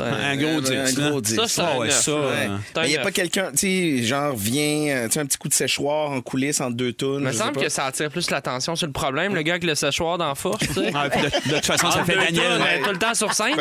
[0.00, 0.70] Un gros 10.
[0.72, 1.08] un hein.
[1.10, 1.34] gros 10.
[1.36, 2.12] Ça, c'est Ah ouais, ça.
[2.12, 3.02] il n'y a neuf.
[3.02, 6.20] pas quelqu'un, tu sais, genre, vient, euh, tu sais, un petit coup de séchoir en
[6.20, 7.22] coulisses entre deux tonnes.
[7.22, 9.74] Il me semble que ça attire plus l'attention sur le problème, le gars avec le
[9.74, 10.90] séchoir dans la fourche, tu sais.
[10.94, 12.82] ah, de, de toute façon, ça fait Daniel.
[12.84, 13.54] tout le temps sur scène.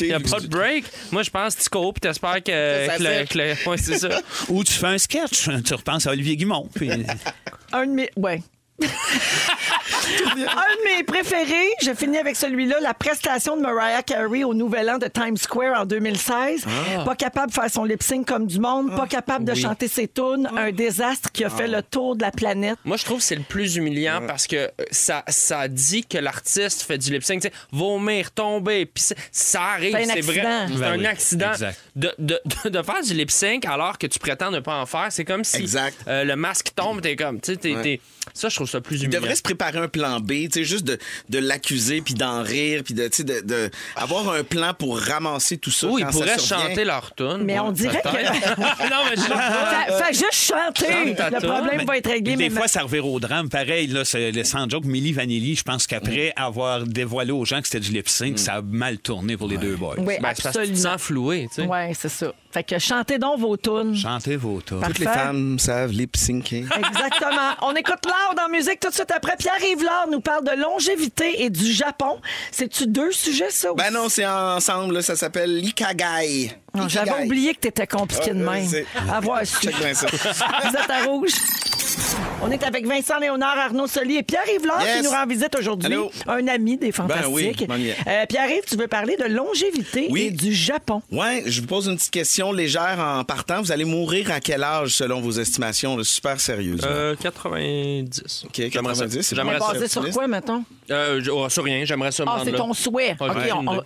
[0.00, 0.84] Il n'y a pas de break.
[1.12, 3.98] Moi, je pense que tu cours puis t'espères que, ça que que le- ouais, c'est
[3.98, 4.08] ça.
[4.48, 5.48] Ou tu fais un sketch.
[5.64, 6.68] Tu repenses à Olivier Guimont.
[6.74, 6.90] Puis,
[7.72, 8.10] Un de mes.
[8.16, 8.42] Ouais.
[8.82, 8.86] Un
[10.36, 14.98] de mes préférés, je finis avec celui-là, la prestation de Mariah Carey au Nouvel An
[14.98, 16.64] de Times Square en 2016.
[17.04, 20.08] Pas capable de faire son lip sync comme du monde, pas capable de chanter ses
[20.08, 22.78] tunes, un désastre qui a fait le tour de la planète.
[22.84, 26.18] Moi, je trouve que c'est le plus humiliant parce que euh, ça, ça dit que
[26.18, 27.42] l'artiste fait du lip sync.
[27.42, 30.40] Tu sais, vomir, tomber, puis ça arrive, C'est vrai.
[30.40, 30.66] accident.
[30.68, 31.52] C'est Ben un oui, accident.
[31.52, 31.80] exact.
[31.96, 34.86] De, de, de, de faire du lip sync alors que tu prétends ne pas en
[34.86, 35.96] faire, c'est comme si Exact.
[36.08, 37.40] euh, le masque tombe, t'es comme.
[37.40, 37.82] Tu sais, t'es- Ouais.
[37.82, 38.00] t'es-
[38.32, 39.20] Ça, je trouve ça plus Il humiliant.
[39.20, 42.82] devrait se préparer un plan B, tu sais, juste de, de l'accuser puis d'en rire
[42.84, 45.86] puis de, tu sais, de, de avoir un plan pour ramasser tout ça.
[45.88, 47.42] Ou ils ça pourraient chanter leur tune.
[47.42, 48.08] Mais on dirait que.
[48.90, 49.22] non, mais je
[50.04, 51.14] Fais, juste chanter.
[51.14, 52.36] Le problème va être réglé.
[52.36, 53.48] des mais fois, ça revient au drame.
[53.48, 54.84] Pareil, là, c'est le sans joke.
[54.84, 58.54] Milli Vanilli, je pense qu'après avoir dévoilé aux gens que c'était du lip sync, ça
[58.54, 59.94] a mal tourné pour les deux boys.
[59.98, 60.76] Oui, Ben, absolument.
[60.76, 61.68] sens floué, tu sais.
[61.68, 62.32] Oui, c'est ça.
[62.50, 63.96] Fait que chantez donc vos tunes.
[63.96, 64.60] Chantez vos.
[64.60, 64.86] Parfait.
[64.86, 66.64] Toutes les femmes savent lip syncer.
[66.76, 67.52] Exactement.
[67.62, 68.00] On écoute
[68.30, 69.36] Loud en musique tout de suite après.
[69.36, 72.20] Pierre-Yves Lard nous parle de longévité et du Japon.
[72.50, 73.68] C'est-tu deux sujets, ça?
[73.76, 73.94] Ben aussi?
[73.94, 76.52] non, c'est ensemble, là, ça s'appelle l'Ikagai.
[76.88, 79.44] J'avais oublié que t'étais compliqué de Ah, même.
[79.44, 79.56] su.
[79.60, 80.06] Check bien ça.
[80.64, 81.30] Vous êtes à rouge.
[82.42, 84.96] On est avec Vincent Léonard, Arnaud Soli et Pierre Yvelard Yes.
[84.98, 85.94] qui nous rend visite aujourd'hui.
[86.26, 87.66] Un ami des Fantastiques.
[87.66, 87.92] Ben oui.
[88.06, 90.22] Euh, Pierre-Yves, tu veux parler de longévité Oui.
[90.22, 91.00] et du Japon.
[91.12, 93.62] Ouais, je vous pose une petite question légère en partant.
[93.62, 95.96] Vous allez mourir à quel âge selon vos estimations?
[95.96, 96.04] là?
[96.04, 96.80] super sérieuse.
[96.84, 97.14] Euh,
[98.08, 98.44] 90.
[98.46, 99.04] OK, J'aimerais ça.
[99.04, 99.72] 90, c'est J'aimerais ça.
[99.72, 100.64] Basé sur quoi, mettons?
[100.90, 103.16] Euh, oh, sur rien, j'aimerais ça Ah, c'est ton souhait.
[103.20, 103.36] Ouais, OK,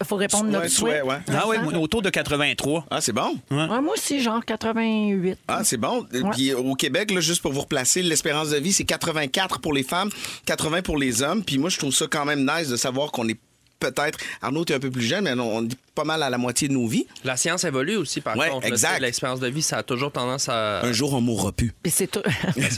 [0.00, 1.00] il faut répondre Ouais, notre souhait.
[1.00, 1.18] souhait, ouais.
[1.32, 1.76] Ah ouais, Vincent?
[1.80, 2.86] autour de 83.
[2.90, 3.36] Ah, c'est bon.
[3.50, 5.38] Ouais, moi aussi, genre 88.
[5.48, 6.06] Ah, c'est bon.
[6.32, 9.82] Puis au Québec, là, juste pour vous replacer, l'espérance de vie, c'est 84 pour les
[9.82, 10.10] femmes,
[10.46, 11.44] 80 pour les hommes.
[11.44, 13.38] Puis moi, je trouve ça quand même nice de savoir qu'on est
[13.78, 14.18] peut-être.
[14.42, 16.68] Arnaud, tu es un peu plus jeune, mais on est pas mal à la moitié
[16.68, 17.06] de nos vies.
[17.24, 18.66] La science évolue aussi, par Ouais, contre.
[18.66, 19.00] exact.
[19.00, 20.82] L'expérience de vie, ça a toujours tendance à.
[20.84, 21.72] Un jour, on mourra plus.
[21.82, 22.16] Puis c'est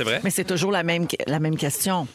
[0.05, 0.21] vrai?
[0.25, 2.07] mais c'est toujours la même, la même question.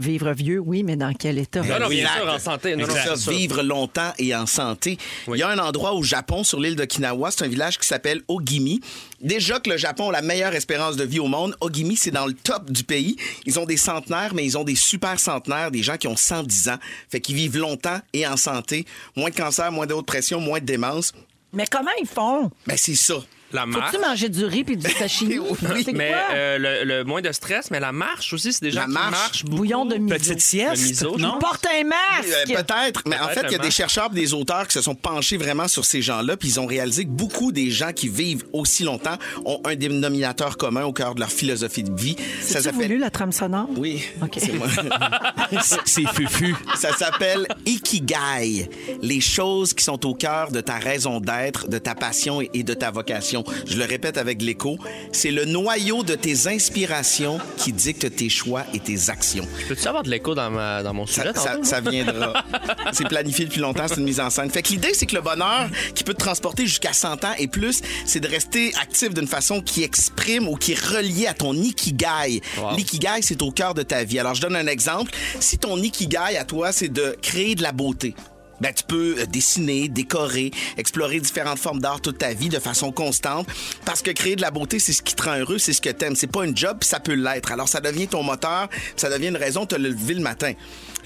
[0.00, 1.60] Vivre vieux, oui, mais dans quel état?
[1.60, 2.20] Non, non, bien Exact.
[2.22, 2.76] sûr, en santé.
[2.76, 3.30] Non, non, C'est ça, c'est ça.
[3.32, 4.96] vivre longtemps et en santé.
[5.26, 5.38] Oui.
[5.38, 8.22] Il y a un endroit au Japon, sur l'île d'Okinawa, c'est un village qui s'appelle
[8.28, 8.80] Ogimi.
[9.20, 12.26] Déjà que le Japon a la meilleure espérance de vie au monde, Ogimi, c'est dans
[12.26, 13.16] le top du pays.
[13.46, 16.68] Ils ont des centenaires, mais ils ont des super centenaires, des gens qui ont 110
[16.68, 16.78] ans.
[17.10, 18.86] Fait qu'ils vivent longtemps et en santé.
[19.16, 21.12] Moins de cancer, moins de haute pression, moins de démence.
[21.52, 22.50] Mais comment ils font?
[22.66, 23.16] Ben, c'est ça.
[23.52, 23.92] La marche.
[23.92, 25.38] Faut-tu manger du riz puis du sashimi?
[25.38, 28.80] Oui, Mais euh, le, le moins de stress, mais la marche aussi, c'est des gens
[28.80, 29.10] La qui marche.
[29.10, 29.56] marchent beaucoup.
[29.58, 30.14] Bouillon de miso.
[30.16, 31.38] Petite sieste, miso, non?
[31.38, 32.28] Porte un masque!
[32.50, 34.82] Euh, Peut-être, mais en fait, il y a des chercheurs et des auteurs qui se
[34.82, 38.08] sont penchés vraiment sur ces gens-là, puis ils ont réalisé que beaucoup des gens qui
[38.08, 42.16] vivent aussi longtemps ont un dénominateur commun au cœur de leur philosophie de vie.
[42.42, 43.68] Ça As-tu voulu la trame sonore?
[43.76, 44.36] Oui, OK.
[44.38, 44.66] c'est moi.
[45.84, 46.54] C'est fufu.
[46.76, 48.68] Ça s'appelle Ikigai,
[49.02, 52.74] les choses qui sont au cœur de ta raison d'être, de ta passion et de
[52.74, 53.37] ta vocation.
[53.66, 54.78] Je le répète avec l'écho,
[55.12, 59.46] c'est le noyau de tes inspirations qui dicte tes choix et tes actions.
[59.68, 62.44] Peux-tu avoir de l'écho dans, ma, dans mon sujet Ça, ça- ça viendra.
[62.92, 64.50] c'est planifié depuis longtemps, c'est une mise en scène.
[64.50, 67.48] Fait que l'idée, c'est que le bonheur qui peut te transporter jusqu'à 100 ans et
[67.48, 71.54] plus, c'est de rester actif d'une façon qui exprime ou qui est reliée à ton
[71.54, 72.40] ikigai.
[72.58, 72.76] Wow.
[72.76, 74.18] L'ikigai, c'est au cœur de ta vie.
[74.18, 75.10] Alors, je donne un exemple.
[75.40, 78.14] Si ton ikigai à toi, c'est de créer de la beauté,
[78.60, 82.92] ben, tu peux euh, dessiner, décorer, explorer différentes formes d'art toute ta vie de façon
[82.92, 83.46] constante.
[83.84, 85.90] Parce que créer de la beauté, c'est ce qui te rend heureux, c'est ce que
[85.90, 86.16] t'aimes.
[86.16, 87.52] C'est pas une job, puis ça peut l'être.
[87.52, 90.52] Alors, ça devient ton moteur, ça devient une raison de te lever le matin.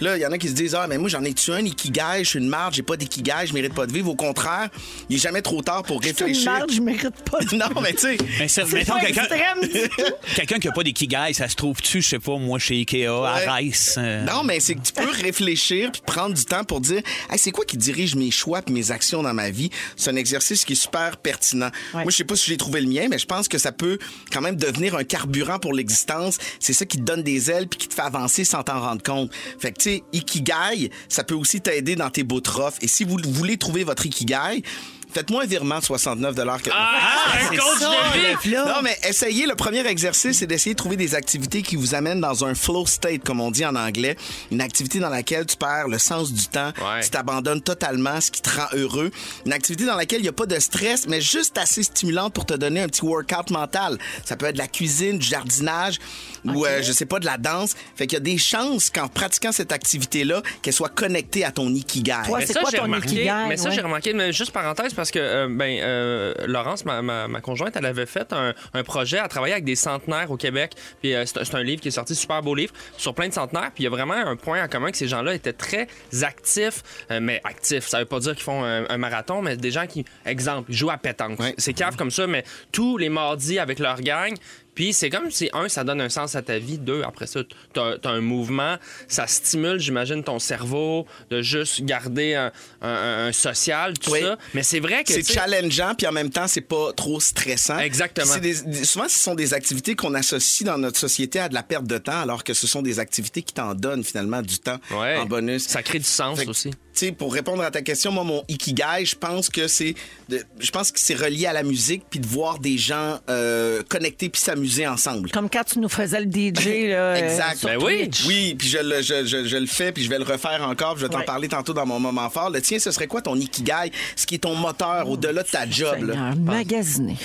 [0.01, 1.65] Là, il y en a qui se disent Ah, mais moi, j'en ai tué un
[1.65, 4.09] ikigai, je suis une marde, j'ai pas d'ikigai, je mérite pas de vivre.
[4.11, 4.69] Au contraire,
[5.09, 6.53] il est jamais trop tard pour Je suis une réfléchir.
[6.53, 7.55] marde, je mérite pas de...
[7.75, 8.17] non, mais tu sais.
[8.38, 9.27] Mais c'est- mettons quelqu'un
[10.35, 13.55] quelqu'un qui a pas d'ikigai, ça se trouve-tu, je sais pas, moi, chez Ikea, à.
[13.55, 13.95] Rice?
[13.99, 17.38] euh, Non, mais c'est que tu peux réfléchir puis prendre du temps pour dire Hey,
[17.43, 19.71] c'est quoi qui dirige mes choix mes actions dans ma vie?
[19.97, 21.71] C'est un exercice qui est super pertinent.
[21.93, 22.03] Ouais.
[22.03, 23.99] Moi, je sais pas si j'ai trouvé le mien, mais je pense que ça peut
[24.33, 26.39] quand même devenir un carburant pour l'existence.
[26.61, 29.03] C'est ça qui te donne des ailes puis qui te fait avancer sans t'en rendre
[29.03, 29.33] compte.
[29.59, 32.75] Fait que, tu sais, Ikigai, ça peut aussi t'aider dans tes de rough.
[32.81, 34.63] Et si vous voulez trouver votre Ikigai,
[35.12, 36.70] Faites-moi un virement de 69 que...
[36.72, 36.90] Ah,
[37.35, 38.55] un c'est coach ça, de vie!
[38.55, 39.46] Non, mais essayez.
[39.46, 42.87] Le premier exercice, c'est d'essayer de trouver des activités qui vous amènent dans un flow
[42.87, 44.16] state, comme on dit en anglais.
[44.51, 46.72] Une activité dans laquelle tu perds le sens du temps.
[46.79, 47.03] Ouais.
[47.03, 49.11] Tu t'abandonnes totalement, ce qui te rend heureux.
[49.44, 52.46] Une activité dans laquelle il n'y a pas de stress, mais juste assez stimulante pour
[52.46, 53.98] te donner un petit workout mental.
[54.25, 55.98] Ça peut être de la cuisine, du jardinage
[56.45, 57.75] ou, euh, je sais pas, de la danse.
[57.97, 61.69] Fait qu'il y a des chances qu'en pratiquant cette activité-là, qu'elle soit connectée à ton
[61.69, 62.13] ikigai.
[62.27, 63.33] Toi, c'est ça, quoi j'ai ton remarqué, ikigai?
[63.49, 63.75] Mais ça, ouais?
[63.75, 67.77] j'ai remarqué, mais juste parenthèse, parce que euh, ben, euh, Laurence, ma, ma- ma conjointe,
[67.77, 70.73] elle avait fait un, un projet à travailler avec des centenaires au Québec.
[71.01, 73.71] Puis euh, c'est un- livre qui est sorti, super beau livre, sur plein de centenaires.
[73.75, 75.87] Puis il y a vraiment un point en commun que ces gens-là étaient très
[76.23, 77.87] actifs, euh, mais actifs.
[77.87, 80.91] Ça veut pas dire qu'ils font un, un marathon, mais des gens qui, exemple, jouent
[80.91, 81.39] à pétanque.
[81.41, 81.55] Ouais.
[81.59, 84.35] C'est cave comme ça, mais tous les mardis avec leur gang.
[84.75, 86.79] Puis c'est comme si, un, ça donne un sens à ta vie.
[86.79, 87.41] Deux, après ça,
[87.75, 88.77] t'as as un mouvement.
[89.09, 94.21] Ça stimule, j'imagine, ton cerveau de juste garder un, un- un social, tout Oui.
[94.23, 94.39] ça.
[94.55, 95.13] Mais c'est vrai que.
[95.13, 97.79] C'est tu challengeant, puis en même temps, c'est pas trop stressant.
[97.79, 98.39] Exactement.
[98.39, 101.85] Des- souvent, ce sont des activités qu'on associe dans notre société à de la perte
[101.87, 105.17] de temps, alors que ce sont des activités qui t'en donnent finalement du temps Ouais.
[105.19, 105.67] en bonus.
[105.67, 106.71] Ça crée du sens Fait aussi.
[106.95, 109.95] Sais, pour répondre à ta question, moi, mon ikigai, je pense que c'est,
[110.29, 114.29] je pense que c'est relié à la musique, puis de voir des gens euh, connecter
[114.29, 115.31] puis s'amuser ensemble.
[115.31, 117.57] Comme quand tu nous faisais le DJ là, euh, Exact.
[117.57, 118.03] sur Ben oui.
[118.11, 118.27] Twitch.
[118.27, 120.95] Oui, puis je le, je, je- je le fais, puis je vais le refaire encore,
[120.95, 121.25] puis je vais t'en Ouais.
[121.25, 122.51] parler tantôt dans mon moment fort.
[122.51, 125.69] Le tien, ce serait quoi ton ikigai, ce qui est ton moteur au-delà de ta
[125.69, 126.03] job?
[126.03, 126.35] là?
[126.39, 127.17] Magasiner.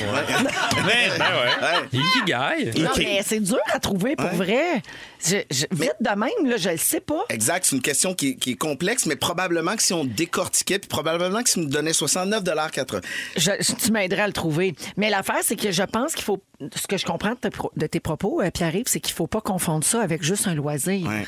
[0.85, 1.99] Mais, Ben ouais.
[1.99, 2.79] Ikigai.
[2.81, 4.81] Non, mais c'est dur à trouver pour vrai.
[5.25, 7.25] Je- je- vite de même, là, je le sais pas.
[7.29, 10.79] Exact, c'est une question qui est, qui est complexe, mais probablement que si on décortiquait,
[10.79, 13.03] puis probablement que si me donnait 69,80
[13.35, 14.75] Je, tu m'aiderais à le trouver.
[14.97, 16.41] Mais l'affaire, c'est que je pense qu'il faut.
[16.75, 17.33] Ce que je comprends
[17.75, 21.07] de, tes propos, euh, Pierre-Yves, c'est qu'il faut pas confondre ça avec juste un loisir.
[21.07, 21.25] Ouais.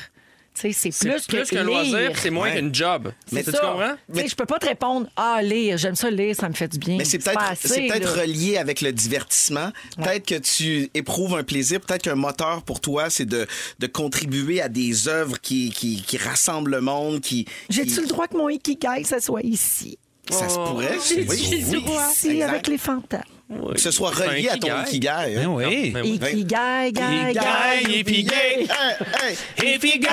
[0.52, 2.56] C'est plus, plus que qu'un loisir, c'est moins Ouais.
[2.58, 3.12] qu'une job.
[3.32, 3.58] C'est tu ça.
[3.60, 3.94] comprends?
[4.12, 6.68] Tu sais, je peux pas te répondre Ah, lire, j'aime ça lire, ça me fait
[6.68, 6.96] du bien.
[6.98, 9.70] Mais c'est peut-être relié avec le divertissement.
[9.96, 11.80] Peut-être que tu éprouves un plaisir.
[11.80, 13.46] Peut-être qu'un moteur pour toi, c'est de,
[13.78, 17.20] de contribuer à des œuvres qui, qui, qui rassemblent le monde.
[17.22, 19.98] Qui, J'ai-tu qui- le droit que mon ikigai, ça soit ici?
[20.30, 20.98] Ça se pourrait.
[21.08, 22.08] J'ai-tu Oui, le oui, droit?
[22.12, 23.24] Ici, avec les fantasmes.
[23.74, 25.08] Que ce soit relié à ton ikigai.
[25.10, 25.26] hein.
[25.42, 25.90] Ben oui.
[25.90, 26.10] Ben oui.
[26.14, 28.66] Ikigai, gai, gai, Ikigai,
[29.58, 30.08] ikigai.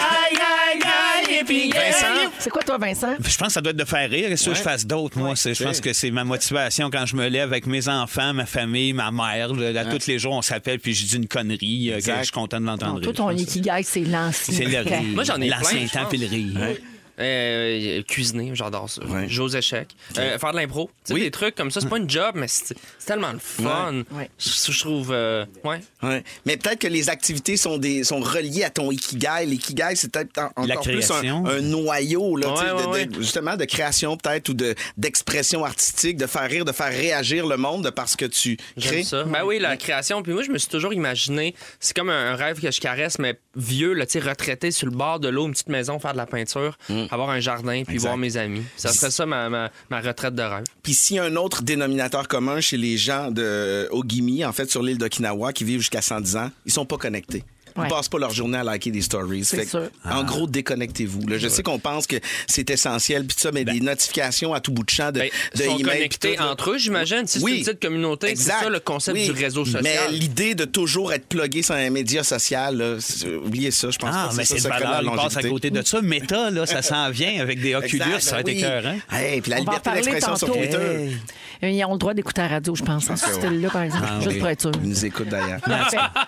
[1.72, 2.32] Vincent?
[2.40, 3.16] C'est quoi, toi, Vincent?
[3.20, 4.30] Je pense que ça doit être de faire rire.
[4.30, 5.34] Qu'est-ce que je fasse d'autre, moi?
[5.36, 8.94] Je pense que c'est ma motivation quand je me lève avec mes enfants, ma famille,
[8.94, 9.54] ma mère.
[9.54, 11.92] là, Tous les jours, on s'appelle puis je dis une connerie.
[11.94, 13.02] euh, je suis content de l'entendre.
[13.02, 14.54] Toi, ton ikigai, c'est l'ancien.
[14.54, 15.02] C'est le rire.
[15.14, 16.78] Moi, j'en ai plein, L'ancien temps puis le rire.
[17.20, 19.04] Euh, cuisiner, j'adore ça.
[19.06, 19.28] Ouais.
[19.28, 19.90] Jouer aux échecs.
[20.18, 20.90] Euh, faire de l'impro.
[21.10, 21.22] Oui.
[21.22, 22.76] des trucs comme ça, c'est pas une job, mais c'est
[23.06, 24.04] tellement le fun.
[24.12, 24.30] Ouais.
[24.38, 25.12] Je, je trouve.
[25.12, 25.80] euh, ouais.
[26.04, 26.24] Ouais.
[26.46, 29.46] Mais peut-être que les activités sont, des, sont reliées à ton ikigai.
[29.46, 34.50] L'ikigai, c'est peut-être en- encore plus un, noyau, là, de- de- justement, de création peut-être
[34.50, 38.26] ou de, d'expression artistique, de faire rire, de faire réagir le monde de parce que
[38.26, 39.04] tu crées.
[39.04, 39.24] ça.
[39.24, 40.22] Ben oui, la création.
[40.22, 43.18] Puis moi, je me suis toujours imaginé, c'est comme un, un rêve que je caresse,
[43.20, 46.26] mais vieux, là, retraité sur le bord de l'eau, une petite maison, faire de la
[46.26, 46.78] peinture,
[47.12, 48.08] avoir un jardin, puis Exact.
[48.10, 48.64] voir mes amis.
[48.76, 50.64] Ça serait ça ma, ma, ma retraite de rêve.
[50.84, 54.70] Puis s'il y a un autre dénominateur commun chez les gens de Ogimi, en fait,
[54.70, 57.44] sur l'île d'Okinawa, qui vivent jusqu'à 110 ans, ils sont pas connectés.
[57.78, 57.88] Ils Ouais.
[57.90, 59.46] passent pas leur journée à liker des stories.
[59.46, 59.90] C'est Fait que, sûr.
[60.06, 61.28] En gros, déconnectez-vous.
[61.28, 62.16] Là, je sais qu'on pense que
[62.48, 65.30] c'est essentiel, puis tout ça, mais des notifications à tout bout de champ de, Ben,
[65.56, 66.52] de ils sont emails, connectés tout, là.
[66.52, 67.28] entre eux, j'imagine.
[67.28, 67.58] Si c'est Oui.
[67.60, 68.64] une petite communauté, c'est Exact.
[68.64, 69.26] ça le concept Oui.
[69.26, 69.84] du réseau social.
[69.84, 73.90] Mais l'idée de toujours être plugué sur un média social, là, c'est- oubliez ça.
[73.92, 75.82] Je pense Ah, pas que mais c'est c'est ça il la passe à côté de
[75.84, 76.02] ça.
[76.02, 78.60] Meta, là, ça s'en vient avec des Oculus, Exact, ça va être ben oui.
[78.60, 78.98] écœurant.
[79.12, 80.60] Hey, puis la On va en liberté parler d'expression sur tantôt.
[80.60, 81.18] Twitter.
[81.64, 84.04] Ils ont le droit d'écouter la radio, je pense, en ce style-là, par exemple.
[84.08, 84.40] Ah juste oui.
[84.40, 84.72] pour être sûr.
[84.84, 85.60] Ils nous écoutent d'ailleurs.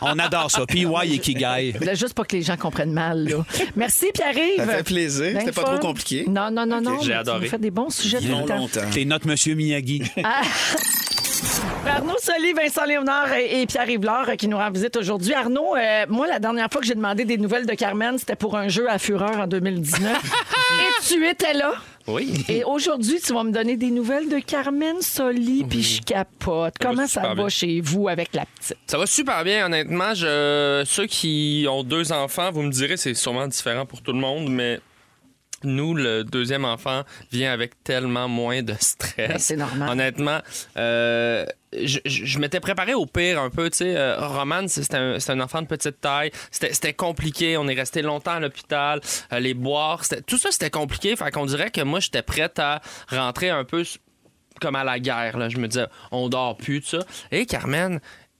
[0.02, 0.66] On adore ça.
[0.66, 1.20] PY et
[1.82, 3.28] Là, juste pas que les gens comprennent mal.
[3.28, 3.45] Là.
[3.75, 4.58] Merci, Pierre-Yves.
[4.58, 5.34] Ça fait plaisir.
[5.34, 5.78] Ben C'était pas fun.
[5.78, 6.25] trop compliqué.
[6.28, 6.99] Non, non, non, non.
[7.02, 7.45] J'ai adoré.
[7.45, 8.56] Tu fais des bons sujets tout le temps.
[8.58, 8.82] longtemps.
[8.91, 10.04] T'es notre monsieur Miyagi.
[11.88, 15.34] Arnaud Soli, Vincent Léonard et et Pierre-Yves Laure qui nous rend visite aujourd'hui.
[15.34, 18.58] Arnaud, euh, moi, la dernière fois que j'ai demandé des nouvelles de Carmen, c'était pour
[18.58, 20.02] un jeu à Fureur en 2019.
[20.82, 21.73] et tu étais là?
[22.10, 22.45] Oui.
[22.50, 26.74] Et aujourd'hui, tu vas me donner des nouvelles de Carmen Soli, puis je capote.
[26.80, 27.50] Comment ça va bien.
[27.50, 28.78] chez vous avec la petite?
[28.88, 30.13] Ça va super bien, honnêtement.
[30.13, 30.84] Je...
[30.86, 34.50] Ceux qui ont deux enfants, vous me direz, c'est sûrement différent pour tout le monde,
[34.50, 34.80] mais
[35.63, 39.28] nous, le deuxième enfant vient avec tellement moins de stress.
[39.30, 39.89] Ben, c'est normal.
[39.89, 40.39] Honnêtement,
[40.78, 43.69] euh, je, je- je m'étais préparé au pire un peu.
[43.69, 46.32] Tu sais, euh, Roman, c'est- c'était un, enfant de petite taille.
[46.52, 47.58] C'était compliqué.
[47.58, 49.02] On est resté longtemps à l'hôpital.
[49.34, 51.15] Euh, les boires, tout ça, c'était compliqué.
[51.15, 53.84] Fait qu'on dirait que moi, j'étais prête à rentrer un peu
[54.62, 55.38] comme à la guerre.
[55.38, 55.48] Là.
[55.50, 57.06] Je me disais, on dort plus, tout ça.
[57.32, 58.00] Et Carmen,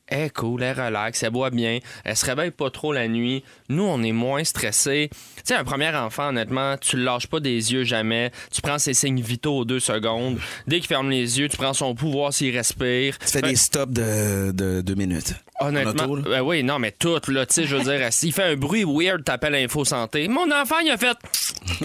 [0.10, 3.44] est cool, elle relaxe, elle boit bien, elle se réveille pas trop la nuit.
[3.70, 5.10] Nous, on est moins stressés.
[5.12, 8.32] Tu sais, un premier enfant, honnêtement, tu le lâches pas des yeux jamais.
[8.52, 10.40] Tu prends ses signes vitaux aux deux secondes.
[10.68, 13.18] Dès qu'il ferme les yeux, tu prends son pouls, voir s'il respire.
[13.20, 15.34] Tu fais des stops de, de deux minutes.
[15.62, 16.38] Honnêtement, En auto, là?
[16.38, 18.86] ben oui, non, mais tout, là, tu sais, je veux dire, s'il fait un bruit
[18.86, 20.28] weird, t'appelles Info Santé.
[20.28, 21.18] Mon enfant, il a fait.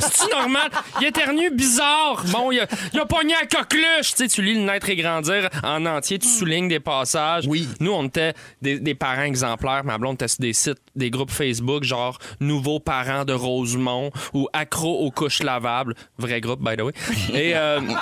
[0.00, 0.70] C'est normal?
[1.00, 2.24] Il éternue bizarre.
[2.28, 4.10] Bon, il a, il a pogné à coqueluche.
[4.10, 7.44] Tu sais, tu lis le naître et grandir en entier, tu soulignes des passages.
[7.46, 7.68] Oui.
[7.80, 9.84] Nous, on était des, des parents exemplaires.
[9.84, 14.48] Ma blonde était sur des sites, des groupes Facebook, genre Nouveaux parents de Rosemont ou
[14.52, 15.94] Accro aux couches lavables.
[16.18, 16.92] Vrai groupe, by the way.
[17.34, 17.92] Et, euh, tu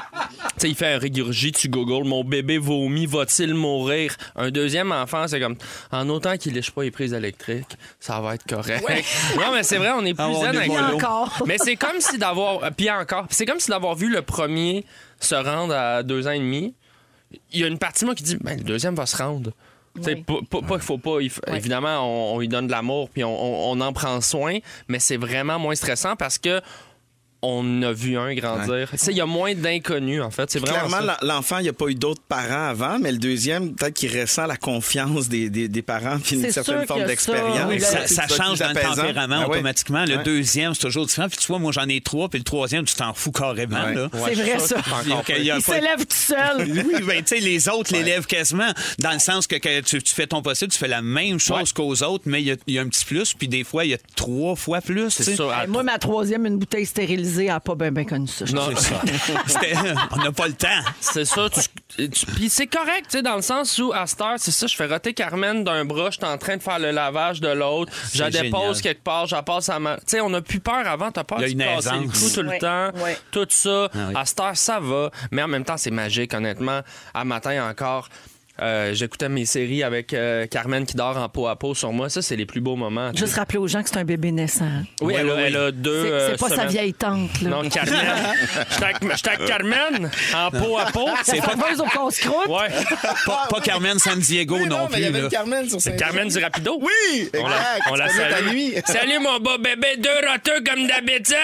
[0.59, 4.17] sais, il fait un régurgie, tu googles Mon bébé vomit, va-t-il mourir?
[4.37, 5.57] Un deuxième enfant, c'est comme
[5.93, 8.85] En autant qu'il lèche pas les prises électriques, ça va être correct.
[9.37, 10.95] Non, mais c'est vrai, on est plus Ah, on zen est avec mollo.
[10.95, 11.43] Encore.
[11.47, 12.63] mais c'est comme si d'avoir.
[12.65, 13.27] euh, Puis encore.
[13.31, 14.85] C'est comme si d'avoir vu le premier
[15.21, 16.75] se rendre à deux ans et demi.
[17.53, 19.51] Il y a une partie de moi qui dit ben, le deuxième va se rendre.
[19.97, 20.43] Tu sais, Oui.
[20.51, 21.21] Pas, pas- faut pas.
[21.21, 21.57] il Oui.
[21.57, 22.01] Évidemment,
[22.33, 25.17] on, on lui donne de l'amour puis on, on- on en prend soin, mais c'est
[25.17, 26.61] vraiment moins stressant parce que
[27.45, 28.89] on a vu un grandir.
[28.91, 30.51] Tu sais, Il y a moins d'inconnus, en fait.
[30.51, 30.87] C'est vraiment.
[30.89, 34.19] Clairement, l'enfant, il n'y a pas eu d'autres parents avant, mais le deuxième, peut-être qu'il
[34.21, 37.57] ressent la confiance des, des, des parents puis une certaine forme d'expérience.
[37.59, 37.67] ça.
[37.69, 39.55] Oui, Ça, change dans le tempérament Ah ouais.
[39.57, 40.05] automatiquement.
[40.05, 40.23] Le Ouais.
[40.25, 41.29] deuxième, c'est toujours différent.
[41.29, 43.77] Puis tu vois, moi, j'en ai trois, puis le troisième, tu t'en fous carrément.
[44.27, 44.77] C'est vrai, ça.
[45.39, 46.85] Il pas- s'élève tout seul.
[46.87, 50.15] Oui, ben, tu sais, les autres l'élèvent quasiment, dans le sens que, que tu, tu
[50.15, 52.83] fais ton possible, tu fais la même chose qu'aux autres, mais il y, y a
[52.83, 55.11] un petit plus, puis des fois, il y a trois fois plus.
[55.11, 55.67] C'est ça.
[55.69, 58.45] Moi, ma troisième, une bouteille stérilisée, n'a pas bien ben connu ça.
[58.47, 58.77] je Non, dis.
[59.47, 59.75] C'était-
[60.13, 60.69] on n'a pas le temps.
[61.01, 61.49] C'est ça.
[61.97, 64.51] Tu, tu- Puis c'est correct, tu sais, dans le sens où, à cette heure, c'est
[64.51, 67.41] ça, je fais roter Carmen d'un bras, je suis en train de faire le lavage
[67.41, 68.83] de l'autre, je la C'est dépose génial.
[68.83, 69.97] quelque part, je la passe à ma.
[69.97, 71.65] Tu sais, on n'a plus peur avant, t'as peur Il y a de une te
[71.65, 72.13] casser le aisance.
[72.35, 72.59] cou tout Ouais, le
[72.93, 73.19] temps, ouais.
[73.31, 73.89] tout ça.
[73.95, 74.15] Ah oui.
[74.17, 75.11] À cette heure, ça va.
[75.31, 76.81] Mais en même temps, c'est magique, honnêtement.
[77.15, 78.09] À matin encore.
[78.63, 82.09] Euh, J'écoutais mes séries avec euh, Carmen qui dort en peau à peau sur moi.
[82.09, 83.11] Ça, c'est les plus beaux moments.
[83.15, 84.71] Juste rappeler aux gens que c'est un bébé naissant.
[85.01, 86.03] Oui, elle, a- elle a deux.
[86.05, 87.51] C'est euh, pas sa vieille tante, là.
[87.51, 87.95] Non, Carmen.
[88.81, 91.09] Avec Carmen en peau à peau.
[91.25, 92.53] C'est pas au.
[92.53, 92.69] Ouais.
[93.27, 95.09] Pas, pas Carmen San Diego Oui, non, mais il y plus.
[95.09, 95.25] avait là.
[95.25, 96.79] une Carmen sur C'est Carmen du Rapido.
[96.81, 97.83] Oui, On la, exact.
[97.91, 98.49] on la Tu salue.
[98.51, 98.75] nuit.
[98.87, 101.35] Salut mon beau bébé, deux roteux comme d'habitude.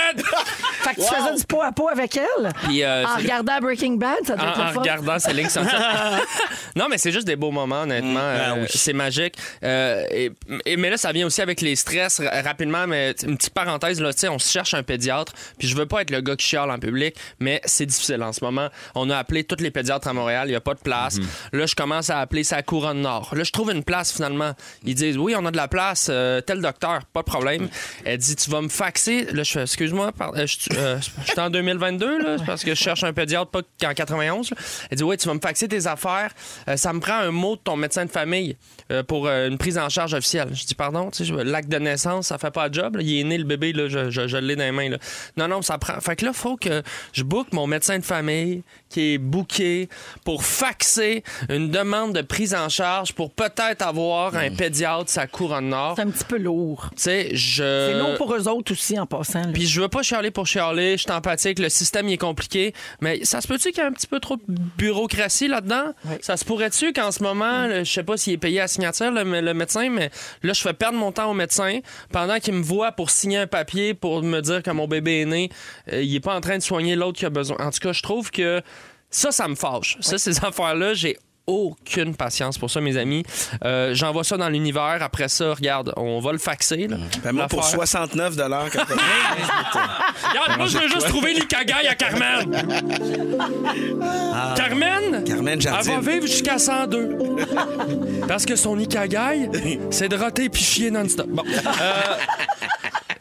[0.82, 2.52] Fait que tu faisais du pot à pot avec elle?
[2.64, 4.80] Puis, euh, en regardant Breaking Bad, ça doit En, être en fun.
[4.80, 5.48] regardant Céline
[6.76, 8.20] non, mais c'est juste des beaux moments, honnêtement.
[8.20, 8.66] Ah Euh, oui.
[8.72, 9.34] C'est magique.
[9.64, 10.30] Euh, et,
[10.66, 12.86] et- mais là, ça vient aussi avec les stress ra- rapidement.
[12.86, 15.32] Mais une petite parenthèse, là, tu sais, on se cherche un pédiatre.
[15.58, 18.32] Puis je veux pas être le gars qui chiale en public, mais c'est difficile en
[18.32, 18.68] ce moment.
[18.94, 20.48] On a appelé tous les pédiatres à Montréal.
[20.48, 21.18] Il y a pas de place.
[21.52, 23.30] Là, je commence à appeler sa couronne nord.
[23.34, 24.52] Là, je trouve une place finalement.
[24.84, 26.08] Ils disent oui, on a de la place.
[26.10, 27.68] euh, tel docteur, pas de problème.
[28.04, 29.26] Elle dit tu vas me faxer.
[29.32, 32.80] Là, je fais excuse-moi, euh, je euh, suis en 2022 là, c'est parce que je
[32.82, 34.50] cherche un pédiatre pas qu'en 91.
[34.50, 34.56] là.
[34.90, 36.30] Elle dit oui, tu vas me faxer tes affaires.
[36.68, 38.56] Euh, ça me prend un mot de ton médecin de famille
[38.90, 40.48] euh, pour euh, une prise en charge officielle.
[40.52, 42.98] Je dis pardon, tu sais, l'acte de naissance, ça fait pas de job.
[43.00, 44.96] Il est né le bébé, là, je, l'ai dans les mains.
[45.36, 46.00] Non, non, ça prend.
[46.00, 49.88] Fait que là, faut que je book mon médecin de famille qui est booké
[50.24, 55.68] pour faxer une demande de prise en charge pour peut-être avoir un pédiatre sa couronne
[55.70, 55.94] nord.
[55.96, 56.90] C'est un petit peu lourd.
[56.96, 57.62] Tu sais, je.
[57.92, 59.40] C'est lourd pour eux autres aussi, en passant.
[59.42, 59.52] là.
[59.52, 62.74] Puis je veux pas chialer pour chialer, je suis empathique, le système il est compliqué,
[63.00, 64.42] mais ça se peut-tu qu'il y ait un petit peu trop de
[64.76, 65.92] bureaucratie là-dedans?
[66.20, 69.10] Ça se pourrait-tu qu'en ce moment, le- je sais pas s'il est payé à signature,
[69.10, 70.10] le, le médecin, mais
[70.42, 71.78] là, je fais perdre mon temps au médecin
[72.12, 75.26] pendant qu'il me voit pour signer un papier pour me dire que mon bébé est
[75.26, 75.50] né,
[75.92, 77.56] euh, il est pas en train de soigner l'autre qui a besoin.
[77.60, 78.62] En tout cas, je trouve que
[79.10, 79.96] ça, ça me fâche.
[80.00, 83.24] Ça, ces affaires-là, j'ai aucune patience pour ça, mes amis.
[83.64, 84.98] Euh, J'envoie ça dans l'univers.
[85.00, 86.86] Après ça, regarde, on va le faxer.
[86.86, 86.96] là.
[87.24, 87.78] Ben, moi, pour L'affaire.
[87.80, 88.44] 69 quand
[90.30, 92.50] Regarde, moi, je veux juste trouver l'Ikagaï à Carmen.
[94.56, 97.18] Carmen, Carmen elle va vivre jusqu'à 102.
[98.28, 99.50] Parce que son Ikagaï,
[99.90, 101.26] c'est de roter puis chier non-stop.
[101.28, 101.42] Bon.
[101.46, 102.16] Euh,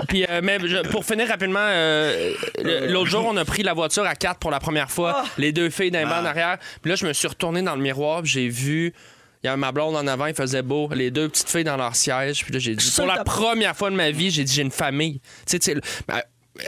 [0.10, 3.74] Puis, euh, mais je- pour finir rapidement, euh, le- l'autre jour, on a pris la
[3.74, 6.58] voiture à quatre pour la première fois, les deux filles d'un banc en arrière.
[6.82, 8.93] Puis là, je me suis retourné dans le miroir, puis j'ai vu.
[9.41, 10.89] Il y avait ma blonde en avant, il faisait beau.
[10.93, 12.43] Les deux petites filles dans leur siège.
[12.43, 14.72] Puis là, j'ai dit, pour la première fois de ma vie, j'ai dit, j'ai une
[14.72, 15.19] famille.
[15.22, 16.22] Tu sais, tu sais, ben,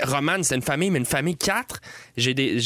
[0.04, 1.80] Romane, c'est une famille, mais une famille quatre.
[2.18, 2.60] J'ai des,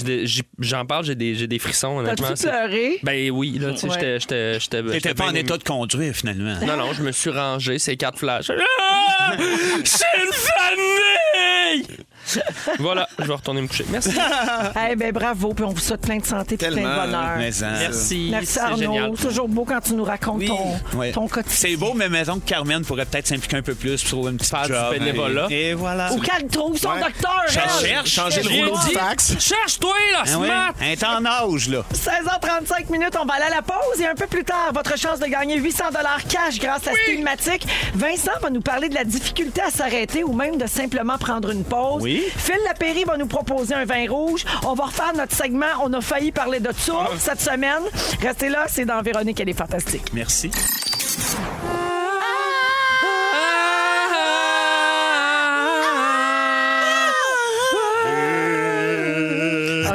[0.60, 2.28] j'en parle, j'ai des, j'ai des frissons, honnêtement.
[2.30, 3.00] T'as-tu C'est- pleuré?
[3.04, 4.18] Ben oui, là, tu sais, Ouais.
[4.20, 4.84] j'étais- j'étais.
[4.84, 6.56] T'étais pas en état de conduire, finalement.
[6.66, 8.50] Non, non, je me suis rangé, ces quatre flashs.
[8.52, 9.32] Ah!
[9.84, 11.98] C'est une famille!
[12.80, 13.86] voilà, je vais retourner me coucher.
[13.90, 14.12] Merci.
[14.92, 17.30] Eh ben bravo, puis on vous souhaite plein de santé et plein de Tellement, bonheur.
[17.38, 18.28] Mais Merci.
[18.32, 18.78] Merci c'est Arnaud.
[18.78, 19.12] génial.
[19.14, 20.48] Toujours beau quand tu nous racontes Oui.
[20.48, 21.12] ton, Ouais.
[21.12, 21.56] ton quotidien.
[21.56, 24.38] C'est beau, mais mettons que Carmen pourrait peut-être s'impliquer un peu plus pour trouver une
[24.38, 24.94] petite Faire du job.
[25.00, 25.48] bénévolat.
[25.50, 26.12] Et, et voilà.
[26.14, 27.00] Ou qu'elle trouve son Ouais.
[27.02, 27.88] docteur, Je elle.
[27.90, 28.10] cherche.
[28.10, 29.36] Changer le J'ai rouleau dit- de fax.
[29.40, 30.74] Cherche-toi, là, Ah oui, smart!
[30.82, 31.84] un temps en âge, là.
[31.94, 35.20] 16h35 minutes, on va aller à la pause et un peu plus tard, votre chance
[35.20, 37.66] de gagner 800 dollars cash grâce à Stilmatic.
[37.96, 41.64] Vincent va nous parler de la difficulté à s'arrêter ou même de simplement prendre une
[41.64, 42.02] pause.
[42.02, 42.15] Oui.
[42.22, 44.46] Phil Lapéry va nous proposer un vin rouge.
[44.66, 45.66] On va refaire notre segment.
[45.84, 47.84] On a failli parler de ça cette semaine.
[48.22, 50.12] Restez là, c'est dans Véronique, elle est fantastique.
[50.14, 50.52] Merci.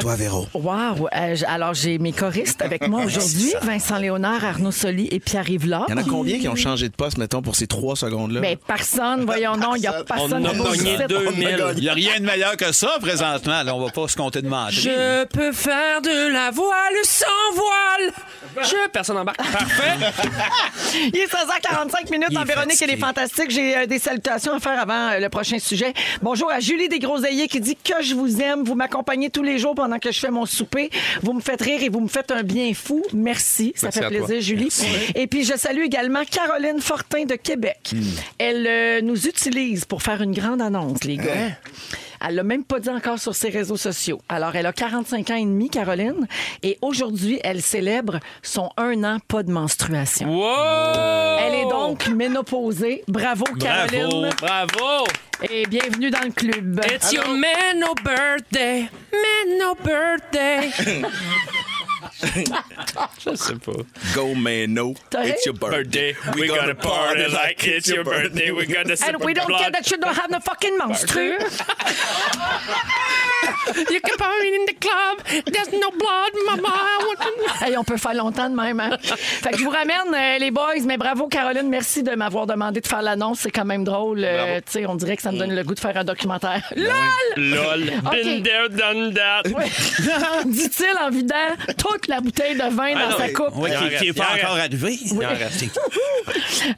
[0.01, 0.47] Toi, Véro.
[0.53, 1.07] Wow!
[1.15, 3.53] Euh, j- alors, j'ai mes choristes avec moi aujourd'hui.
[3.61, 5.85] Vincent Léonard, Arnaud Soli et Pierre-Yves Lard.
[5.89, 8.41] Il y en a combien qui ont changé de poste, mettons, pour ces trois secondes-là?
[8.41, 11.03] Ben, personne, voyons non, il n'y a On personne On a gagné ici.
[11.07, 11.65] 2000.
[11.77, 13.63] Il n'y a rien de meilleur que ça, présentement.
[13.63, 14.81] Là, on va pas se compter de mentir.
[14.81, 18.13] Je peux faire de la voile sans voile.
[18.65, 18.89] Je...
[18.91, 19.37] Personne embarque.
[19.37, 19.93] Parfait.
[21.13, 23.05] Il est 16h45 minutes dans Véronique, elle est fatigué.
[23.05, 23.51] fantastique.
[23.51, 25.93] J'ai euh, des salutations à faire avant euh, le prochain sujet.
[26.21, 28.63] Bonjour à Julie Desgroseilliers qui dit que je vous aime.
[28.63, 30.89] Vous m'accompagnez tous les jours pendant que je fais mon souper.
[31.21, 33.03] Vous me faites rire et vous me faites un bien fou.
[33.13, 33.73] Merci.
[33.75, 34.25] Ça Merci fait toi.
[34.25, 34.73] plaisir, Julie.
[35.15, 37.91] Et puis, je salue également Caroline Fortin de Québec.
[37.93, 38.01] Hmm.
[38.37, 41.33] Elle euh, nous utilise pour faire une grande annonce, les gars.
[41.35, 41.51] Hein?
[42.23, 44.21] Elle l'a même pas dit encore sur ses réseaux sociaux.
[44.29, 46.27] Alors, elle a 45 ans et demi, Caroline,
[46.61, 50.27] et aujourd'hui, elle célèbre son un an pas de menstruation.
[50.29, 51.37] Wow!
[51.39, 53.03] Elle est donc ménopausée.
[53.07, 54.29] Bravo, Bravo, Caroline.
[54.39, 55.05] bravo.
[55.49, 56.81] Et bienvenue dans le club.
[56.93, 60.69] It's your man no birthday, man no birthday.
[63.25, 63.71] Je sais pas.
[64.15, 64.93] Go, man, no.
[65.09, 66.15] T'as It's your birthday.
[66.35, 68.51] We gonna party like it's your birthday.
[68.51, 71.37] We gonna And we don't care that you don't have no fucking menstru.
[73.89, 75.19] You can party in the club.
[75.45, 76.73] There's no blood, mama.
[77.61, 78.79] Hey, on peut faire longtemps de même.
[78.79, 78.97] Hein?
[79.01, 80.81] Fait que je vous ramène, euh, les boys.
[80.85, 81.69] Mais bravo, Caroline.
[81.69, 83.41] Merci de m'avoir demandé de faire l'annonce.
[83.41, 84.21] C'est quand même drôle.
[84.23, 86.71] Euh, tu sais, on dirait que ça me donne le goût de faire un documentaire.
[86.75, 86.91] LOL!
[87.37, 87.83] Lol.
[88.05, 88.11] OK.
[88.11, 89.43] Been there, done that.
[89.45, 89.65] Oui.
[90.45, 91.35] Dit-il en vidant
[91.77, 93.53] toute la bouteille de vin Ah dans non, sa coupe.
[93.55, 94.97] Oui, qui- qui n'est il pas en encore arrivé.
[95.05, 95.65] Il en reste.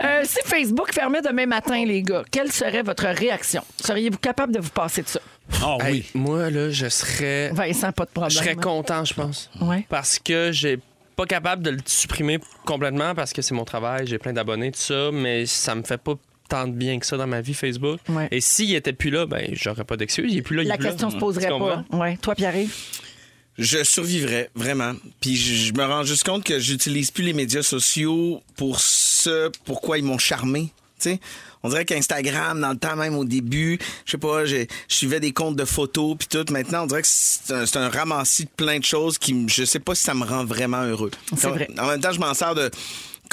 [0.04, 3.62] Euh, si Facebook fermait demain matin, les gars, quelle serait votre réaction?
[3.84, 5.19] Seriez-vous capable de vous passer de ça?
[5.62, 6.06] Ah Hey, oui.
[6.13, 7.50] moi, là, je serais.
[7.54, 8.32] Vincent, pas de Je problème.
[8.32, 8.62] serais hein?
[8.62, 9.50] content, je pense.
[9.62, 9.86] Ouais.
[9.89, 10.80] Parce que j'ai
[11.17, 14.80] pas capable de le supprimer complètement parce que c'est mon travail, j'ai plein d'abonnés, tout
[14.80, 16.13] ça, mais ça me fait pas
[16.48, 18.00] tant de bien que ça dans ma vie Facebook.
[18.10, 18.30] Ouais.
[18.32, 20.32] Et s'il était plus là, ben j'aurais pas d'excuses.
[20.32, 20.91] Il est plus là, il La est plus là.
[20.91, 21.84] question se poserait Tu comprends?
[21.84, 21.98] pas.
[21.98, 22.17] Ouais.
[22.22, 22.54] Toi, Pierre?
[23.58, 24.93] Je survivrais, vraiment.
[25.22, 29.51] Puis je, je me rends juste compte que j'utilise plus les médias sociaux pour ce
[29.66, 30.72] pourquoi ils m'ont charmé.
[30.99, 31.20] Tu sais,
[31.64, 35.32] on dirait qu'Instagram, dans le temps même au début, je sais pas, je suivais des
[35.32, 36.51] comptes de photos puis tout.
[36.51, 39.80] Maintenant, on dirait que c'est un, un ramassis de plein de choses qui, je sais
[39.80, 41.12] pas si ça me rend vraiment heureux.
[41.38, 41.68] C'est vrai.
[41.80, 42.70] En même temps, je m'en sers de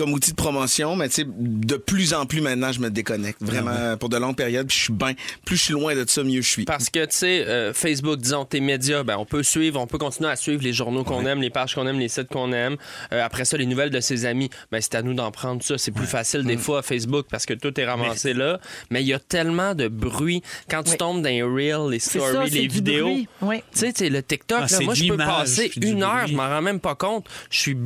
[0.00, 3.42] comme outil de promotion, mais tu sais, de plus en plus maintenant, je me déconnecte
[3.42, 4.66] vraiment pour de longues périodes.
[4.66, 5.12] Puis je suis bien,
[5.44, 6.64] plus je suis loin de ça, mieux je suis.
[6.64, 9.98] Parce que, tu sais, euh, Facebook, disons, tes médias, ben, on peut suivre, on peut
[9.98, 12.76] continuer à suivre les journaux qu'on aime, les pages qu'on aime, les sites qu'on aime.
[13.12, 15.76] Euh, après ça, les nouvelles de ses amis, ben, c'est à nous d'en prendre ça.
[15.76, 16.46] C'est plus facile Mm.
[16.46, 18.58] des fois à Facebook parce que tout est ramassé là.
[18.90, 20.42] Mais il y a tellement de bruit.
[20.70, 23.10] Quand tu tombes dans les reels, les stories, ça, les vidéos.
[23.40, 26.22] Tu sais, tu sais, le TikTok, Ah, là, c'est moi, je peux passer une heure,
[26.22, 26.30] bruit.
[26.32, 27.26] je m'en rends même pas compte.
[27.50, 27.76] Je suis,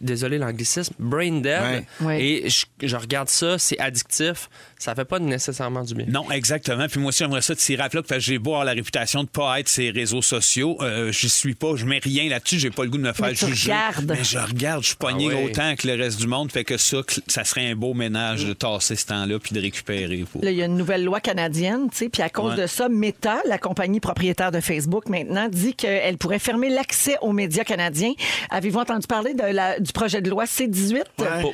[0.00, 1.51] désolé l'anglicisme, brain dead.
[2.00, 2.22] Ouais.
[2.22, 4.48] Et je, je regarde ça, c'est addictif.
[4.82, 6.06] Ça fait pas nécessairement du bien.
[6.08, 6.86] Non, exactement.
[6.88, 9.22] Puis moi aussi, j'aimerais ça tirer à plat parce que j'ai beau avoir la réputation
[9.22, 10.76] de pas être ces réseaux sociaux.
[10.80, 12.58] Euh, J'y suis pas, je mets rien là-dessus.
[12.58, 13.70] J'ai pas le goût de me faire Mais tu juger.
[13.72, 14.10] regardes.
[14.18, 16.50] Mais je regarde, je suis pogné Ah autant que le reste du monde.
[16.50, 16.96] Fait que ça,
[17.28, 20.24] ça serait un beau ménage de tasser ce temps-là puis de récupérer.
[20.30, 22.62] pour- Là, il y a une nouvelle loi canadienne, tu sais, puis à cause Ouais.
[22.62, 27.32] de ça, Meta, la compagnie propriétaire de Facebook maintenant, dit qu'elle pourrait fermer l'accès aux
[27.32, 28.14] médias canadiens.
[28.50, 31.04] Avez-vous entendu parler de la- du projet de loi C-18?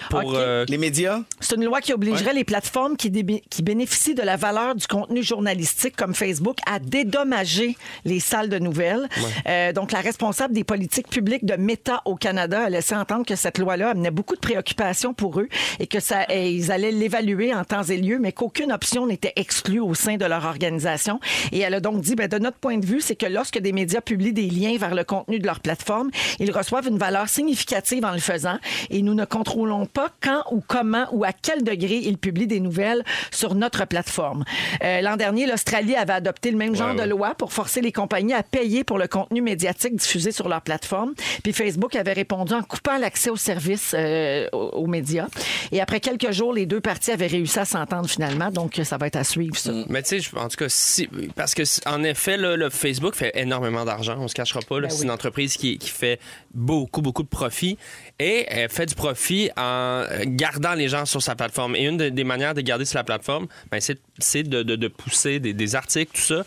[0.08, 4.14] Pour, euh, Les médias, C'est une loi qui obligerait les plateformes qui, dé- qui bénéficient
[4.14, 9.08] de la valeur du contenu journalistique comme Facebook à dédommager les salles de nouvelles.
[9.46, 13.36] Euh, donc, la responsable des politiques publiques de Meta au Canada a laissé entendre que
[13.36, 15.48] cette loi-là amenait beaucoup de préoccupations pour eux
[15.80, 19.32] et que ça, et ils allaient l'évaluer en temps et lieu, mais qu'aucune option n'était
[19.36, 21.20] exclue au sein de leur organisation.
[21.52, 23.72] Et elle a donc dit, ben, de notre point de vue, c'est que lorsque des
[23.72, 28.04] médias publient des liens vers le contenu de leur plateforme, ils reçoivent une valeur significative
[28.04, 28.58] en le faisant
[28.90, 32.60] et nous ne contrôlons pas quand ou comment ou à quel degré ils publient des
[32.60, 34.44] nouvelles sur notre plateforme.
[34.82, 38.34] Euh, L'an dernier, l'Australie avait adopté le même genre de loi pour forcer les compagnies
[38.34, 41.14] à payer pour le contenu médiatique diffusé sur leur plateforme.
[41.42, 45.26] Puis Facebook avait répondu en coupant l'accès aux services euh, aux, médias.
[45.72, 48.50] Et après quelques jours, les deux parties avaient réussi à s'entendre finalement.
[48.50, 49.70] Donc, ça va être à suivre, ça.
[49.88, 53.32] Mais tu sais, en tout cas, si, parce que en effet, là, le Facebook fait
[53.34, 54.80] énormément d'argent, on se cachera pas.
[54.80, 56.20] Ben c'est une entreprise qui, qui fait
[56.54, 57.78] beaucoup, beaucoup de profit
[58.18, 61.76] et elle fait du profit en gardant les gens sur sa plateforme.
[61.76, 64.88] Et une de- des manières de garder sur la plateforme, ben, c'est de, de- de
[64.88, 66.44] pousser des, des articles, tout ça.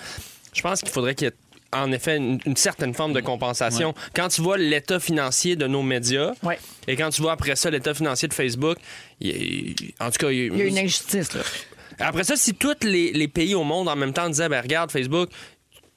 [0.54, 1.36] Je pense qu'il faudrait qu'il y ait
[1.74, 3.94] en effet une, une certaine forme de compensation.
[4.14, 6.60] Quand tu vois l'état financier de nos médias Ouais.
[6.88, 8.78] et quand tu vois après ça l'état financier de Facebook,
[9.22, 11.42] il y a- en tout cas, Il y a une injustice, là.
[12.00, 14.92] après ça, si tous les, les pays au monde en même temps disaient, ben regarde,
[14.92, 15.30] Facebook,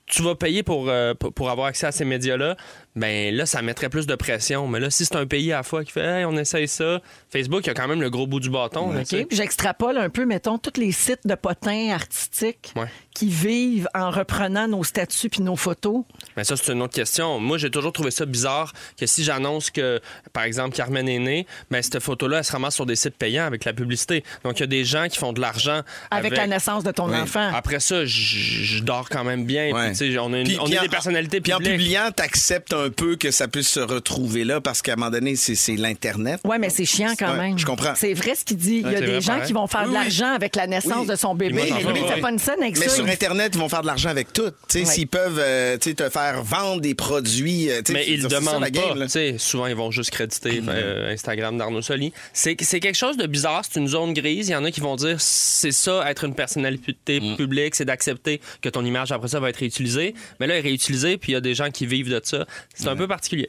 [0.06, 2.56] tu vas payer pour, euh, pour avoir accès à ces médias-là,
[2.96, 4.68] ben là, ça mettrait plus de pression.
[4.68, 7.00] Mais là, si c'est un pays à la fois qui fait, hey, on essaye ça,
[7.30, 8.92] Facebook, il a quand même le gros bout du bâton.
[8.92, 9.00] là.
[9.00, 9.08] OK.
[9.08, 12.86] Puis J'extrapole un peu, mettons, tous les sites de potins artistiques Ouais.
[13.14, 16.04] qui vivent en reprenant nos statuts puis nos photos.
[16.36, 17.40] Mais ça, c'est une autre question.
[17.40, 20.00] Moi, j'ai toujours trouvé ça bizarre que si j'annonce que,
[20.32, 23.44] par exemple, Carmen est née, ben, cette photo-là, elle se ramasse sur des sites payants
[23.46, 24.22] avec la publicité.
[24.44, 26.92] Donc, il y a des gens qui font de l'argent Avec, avec, la naissance de
[26.92, 27.16] ton Oui.
[27.18, 27.50] enfant.
[27.52, 29.72] Après ça, je- dors quand même bien.
[29.72, 29.88] Ouais.
[29.88, 31.58] Puis, tu sais, on, a une- Puis- on puis est en- des personnalités Puis en
[31.58, 35.36] publiant, t'acceptes un peu que ça puisse se retrouver là parce qu'à un moment donné,
[35.36, 36.40] c'est c'est l'Internet.
[36.44, 37.58] Oui, mais c'est chiant quand Ouais, même.
[37.58, 37.94] je comprends.
[37.94, 38.82] C'est vrai ce qu'il dit.
[38.84, 39.46] Il y a des vrai, gens pareil.
[39.46, 40.02] qui vont faire Oui, de oui.
[40.02, 41.06] l'argent avec la naissance Oui.
[41.06, 41.54] de son bébé.
[41.54, 42.08] Mais- Mais lui, il oui.
[42.14, 42.94] fait pas une scène avec Mais ça.
[42.96, 44.50] sur Internet, ils vont faire de l'argent avec tout.
[44.50, 44.84] Tu sais, Ouais.
[44.84, 47.70] S'ils peuvent euh, tu sais, te faire vendre des produits.
[47.70, 48.94] euh, tu sais, Mais ils ça, demandent la game, pas.
[48.94, 49.04] là.
[49.06, 52.12] Tu sais, souvent, ils vont juste créditer euh, Instagram d'Arnaud Soli.
[52.32, 53.62] C'est c'est quelque chose de bizarre.
[53.68, 54.48] C'est une zone grise.
[54.48, 57.36] Il y en a qui vont dire c'est ça, être une personnalité Mm.
[57.36, 60.14] publique, c'est d'accepter que ton image, après ça, va être réutilisée.
[60.40, 62.46] Mais là, elle est réutilisée, puis il y a des gens qui vivent de ça.
[62.74, 63.48] C'est un peu particulier.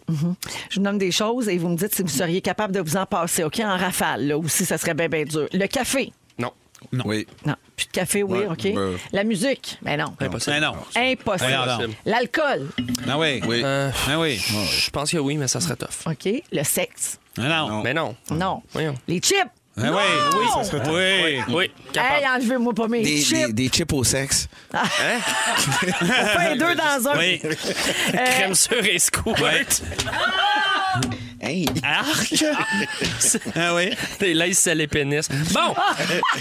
[0.69, 2.95] Je vous nomme des choses et vous me dites si vous seriez capable de vous
[2.97, 5.47] en passer, OK, en rafale, là, ou si ça serait bien, bien dur.
[5.51, 6.13] Le café.
[6.37, 6.51] Non.
[7.05, 7.25] Oui.
[7.45, 7.55] Non.
[7.75, 8.73] Plus de café, oui, Ouais, OK.
[8.75, 9.77] ben- La musique.
[9.81, 10.13] Mais non.
[10.19, 10.55] Impossible.
[10.55, 10.73] Mais non.
[10.95, 11.95] Impossible.
[12.05, 12.69] L'alcool.
[13.07, 13.41] Ah oui.
[13.47, 13.61] Oui.
[13.63, 14.35] Euh, Ah oui.
[14.37, 16.05] Je pense que oui, mais ça serait tough.
[16.05, 16.43] OK.
[16.51, 17.19] Le sexe.
[17.37, 17.67] Non.
[17.67, 17.81] Non.
[17.83, 18.15] Mais non.
[18.29, 18.61] Non.
[18.71, 18.93] Voyons.
[19.07, 19.37] Les chips.
[19.77, 19.97] Ah Non!
[19.97, 20.03] oui.
[20.39, 21.53] Oui, ça serait Oui.
[21.53, 22.15] Oui, capable.
[22.15, 23.47] Hey, enlevez-moi pas mes Des, chips.
[23.47, 24.47] des, des chips au sexe.
[24.71, 27.17] Pas les deux dans un.
[27.17, 27.41] Oui.
[27.43, 27.55] Euh,
[28.13, 29.37] Crème sur et scoop.
[31.45, 31.67] Hey.
[31.83, 32.33] Arc!
[33.55, 33.91] ah oui?
[34.17, 35.27] T'es là, il sait les pénis.
[35.53, 35.75] Bon!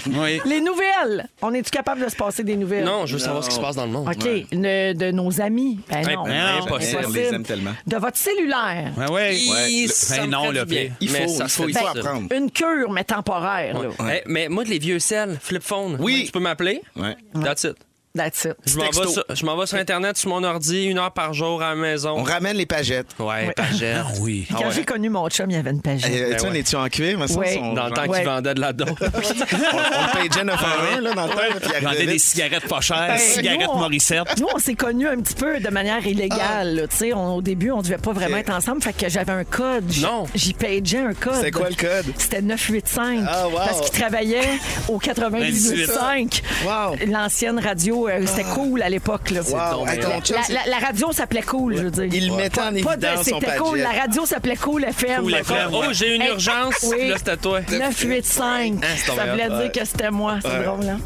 [0.07, 0.39] Oui.
[0.45, 1.27] Les nouvelles.
[1.41, 2.83] On est-tu capable de se passer des nouvelles?
[2.85, 4.07] Non, je veux savoir ce qui se passe dans le monde.
[4.07, 4.23] OK.
[4.51, 5.79] De nos amis.
[5.89, 6.23] Ben non.
[6.23, 7.03] ben, non, impossible.
[7.07, 7.73] On les aime tellement.
[7.85, 8.91] De votre cellulaire.
[8.97, 10.81] Ben Le- ça ben me non, ferait le du bien.
[10.85, 10.91] pire.
[11.01, 12.33] Il faut, Mais ça il faut, il faut apprendre.
[12.33, 13.79] Une cure, mais temporaire.
[13.79, 14.11] là.
[14.11, 16.23] Hey, mais moi, de les vieux cell, flip phone, Oui.
[16.25, 16.81] tu peux m'appeler?
[16.95, 17.15] Ouais.
[17.43, 17.75] That's it.
[18.15, 18.55] That's it.
[18.65, 21.33] Je m'en vais, sur, je m'en vais sur Internet, sur mon ordi, une heure par
[21.33, 22.15] jour à la maison.
[22.17, 23.07] On ramène les pagettes.
[23.19, 23.97] Ouais, pagette.
[23.99, 24.47] Ah oui.
[24.49, 26.01] Quand j'ai connu mon chum, il y avait une page.
[26.05, 26.59] Euh, Ben tu sais, on ouais.
[26.59, 27.19] est-tu en cuir?
[27.19, 27.59] Mais ça, Ouais.
[27.61, 28.19] on- Dans le temps Ouais.
[28.19, 28.89] qu'ils vendaient de la dope.
[29.01, 30.61] on, on pageait 9
[31.01, 31.37] là, dans le temps.
[31.61, 34.39] puis il arrivait des cigarettes pas chères, Ben, cigarettes nous, on- Morissette.
[34.39, 36.75] Nous, on s'est connus un petit peu de manière illégale.
[36.75, 36.87] là.
[36.87, 38.81] Tu sais, on- au début, on devait pas vraiment être ensemble.
[38.81, 39.91] Fait que j'avais un code.
[40.01, 40.25] Non.
[40.35, 41.35] J'y pageais un code.
[41.35, 42.05] C'était quoi le code?
[42.17, 43.25] C'était 985.
[43.27, 43.55] Ah, wow.
[43.57, 46.41] Parce qu'il travaillait au 98.5.
[46.65, 46.95] Wow.
[47.11, 49.29] L'ancienne radio, euh, c'était cool à l'époque.
[49.31, 49.41] là.
[49.41, 49.87] Wow.
[49.87, 52.05] Hey, ton La, chum, c'est- la- la radio s'appelait cool, je veux dire.
[52.11, 53.79] Il mettait en Pas de- évidence, son C'était cool.
[53.79, 55.21] La radio s'appelait Cool FM.
[55.23, 56.75] Cool FM, Oh, j'ai une Hey, urgence.
[56.83, 57.09] oui.
[57.09, 57.59] Là, c'était toi.
[57.69, 58.73] 985.
[58.73, 59.61] Hein, c'est ça tombé voulait hot.
[59.61, 60.37] dire que c'était moi.
[60.41, 60.99] C'est drôle, hein?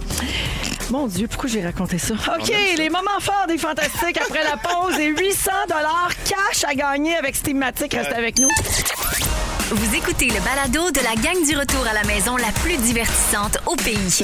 [0.92, 2.16] Mon Dieu, pourquoi j'ai raconté ça?
[2.40, 5.52] OK, les moments forts des Fantastiques après la pause et 800
[6.26, 7.94] cash à gagner avec Steamatic.
[7.94, 8.50] Reste avec nous.
[9.72, 13.60] Vous écoutez le balado de la gang du retour à la maison la plus divertissante
[13.68, 14.24] au pays.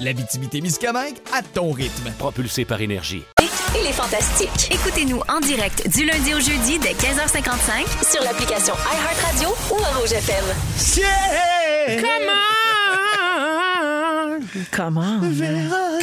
[0.00, 2.10] L'Abitibi-Témiscamingue à ton rythme.
[2.18, 3.22] Propulsé par énergie.
[3.78, 4.72] Et les fantastiques.
[4.72, 10.12] Écoutez-nous en direct du lundi au jeudi dès 15h55 Sur l'application iHeartRadio ou à Rouge
[10.12, 10.44] FM.
[14.72, 15.20] Comment?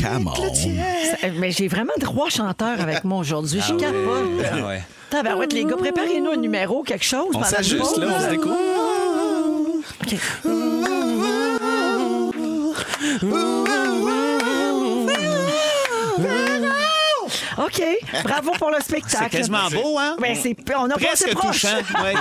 [0.02, 1.40] Come on.
[1.40, 3.62] Mais j'ai vraiment trois chanteurs avec moi aujourd'hui.
[3.68, 4.46] Je capote.
[4.52, 4.84] Ah ouais.
[5.10, 7.30] Tabarouette, les gars, préparez-nous un numéro, quelque chose.
[7.34, 8.58] On la s'ajuste, là, on se découvre.
[10.04, 10.16] OK.
[13.24, 14.17] ooh, ooh, ooh.
[17.58, 17.82] OK.
[18.24, 19.26] Bravo pour le spectacle.
[19.32, 20.16] C'est quasiment beau, hein?
[20.22, 21.68] Ben, c'est, on a pas Presque touchant.
[22.04, 22.14] Ouais.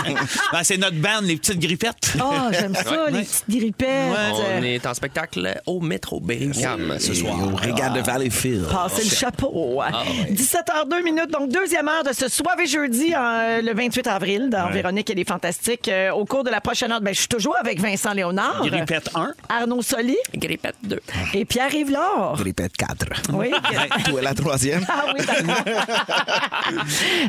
[0.53, 2.16] Ben, c'est notre bande, les petites grippettes.
[2.22, 4.12] Oh, j'aime ça, les petites grippettes.
[4.59, 7.37] On est en spectacle au métro Berry-UQAM ce soir.
[7.53, 8.68] Au Regarde de Valleyfield.
[8.68, 9.80] Passer le chapeau.
[9.82, 14.49] Ah, 17h02 minutes, donc deuxième heure de ce soirée jeudi en, euh, le 28 avril
[14.51, 15.89] dans Véronique et les Fantastiques.
[15.89, 19.11] Euh, au cours de la prochaine heure, ben, je suis toujours avec Vincent Léonard, Grippette
[19.14, 19.32] 1.
[19.49, 21.01] Arnaud Soli Grippette 2.
[21.34, 22.37] et Pierre-Yves Laure.
[22.37, 23.32] Répète 4.
[23.32, 23.51] Oui.
[24.09, 24.84] Toi, la troisième?
[24.89, 25.26] Ah oui.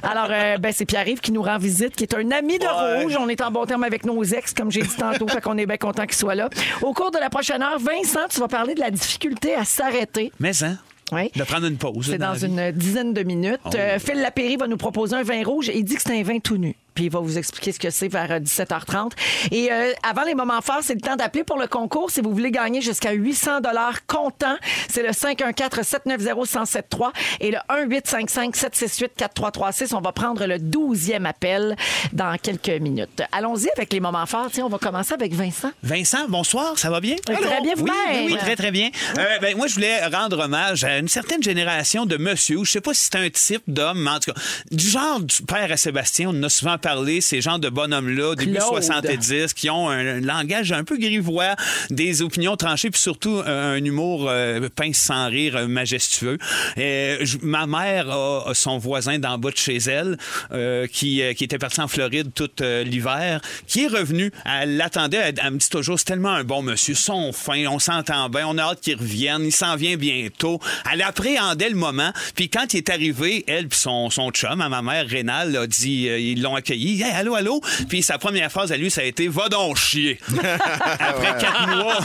[0.04, 3.18] Alors, euh, ben, c'est Pierre-Yves qui nous rend visite, qui est un ami de Rouge.
[3.20, 5.66] On est en bon terme avec nos ex, comme j'ai dit tantôt, fait qu'on est
[5.66, 6.50] bien content qu'il soit là.
[6.82, 10.32] Au cours de la prochaine heure, Vincent, tu vas parler de la difficulté à s'arrêter.
[10.40, 10.78] Mais, hein?
[11.12, 11.32] Oui.
[11.36, 12.08] De prendre une pause.
[12.10, 13.60] C'est dans une dizaine de minutes.
[13.76, 16.24] Euh, Phil Lapéry va nous proposer un vin rouge et il dit que c'est un
[16.24, 16.76] vin tout nu.
[16.98, 19.12] Puis il va vous expliquer ce que c'est vers euh, 17h30.
[19.52, 22.10] Et euh, avant les moments forts, c'est le temps d'appeler pour le concours.
[22.10, 24.56] Si vous voulez gagner jusqu'à 800 dollars comptant,
[24.90, 29.94] c'est le 514-790-1073 et le 1-855-768-4336.
[29.94, 31.76] On va prendre le 12e appel
[32.14, 33.22] dans quelques minutes.
[33.32, 34.48] Allons-y avec les moments forts.
[34.52, 35.70] Tiens, on va commencer avec Vincent.
[35.84, 37.18] Vincent, bonsoir, ça va bien?
[37.30, 38.26] Oui, très bien, oui, vous-même.
[38.26, 38.90] oui, oui, très, très bien.
[39.20, 42.82] Euh, ben, moi, je voulais rendre hommage à une certaine génération de monsieur, je sais
[42.82, 44.42] pas si c'est un type d'homme, mais en tout cas,
[44.72, 46.87] du genre du père à Sébastien, on en a souvent parlé,
[47.22, 48.64] ces genres de bonhommes-là, début Claude.
[48.84, 51.56] 70, qui ont un, un langage un peu grivois,
[51.90, 56.38] des opinions tranchées, puis surtout euh, un humour euh, pince sans rire, euh, majestueux.
[56.78, 60.18] Je- ma mère a, a son voisin d'en bas de chez elle,
[60.52, 64.32] euh, qui, qui était parti en Floride tout l'hiver, qui est revenu.
[64.46, 67.80] Elle l'attendait, elle, elle me dit toujours, c'est tellement un bon monsieur, son fin, on
[67.80, 70.60] s'entend bien, on a hâte qu'il revienne, il s'en vient bientôt.
[70.92, 74.70] Elle appréhendait le moment, puis quand il est arrivé, elle puis son, son chum, à
[74.70, 78.72] ma mère, Rénal, a dit, ils l'ont accueilli, hey, allô, allô, puis sa première phrase
[78.72, 80.20] à lui, ça a été, va donc chier.
[81.00, 82.00] Après quatre mois.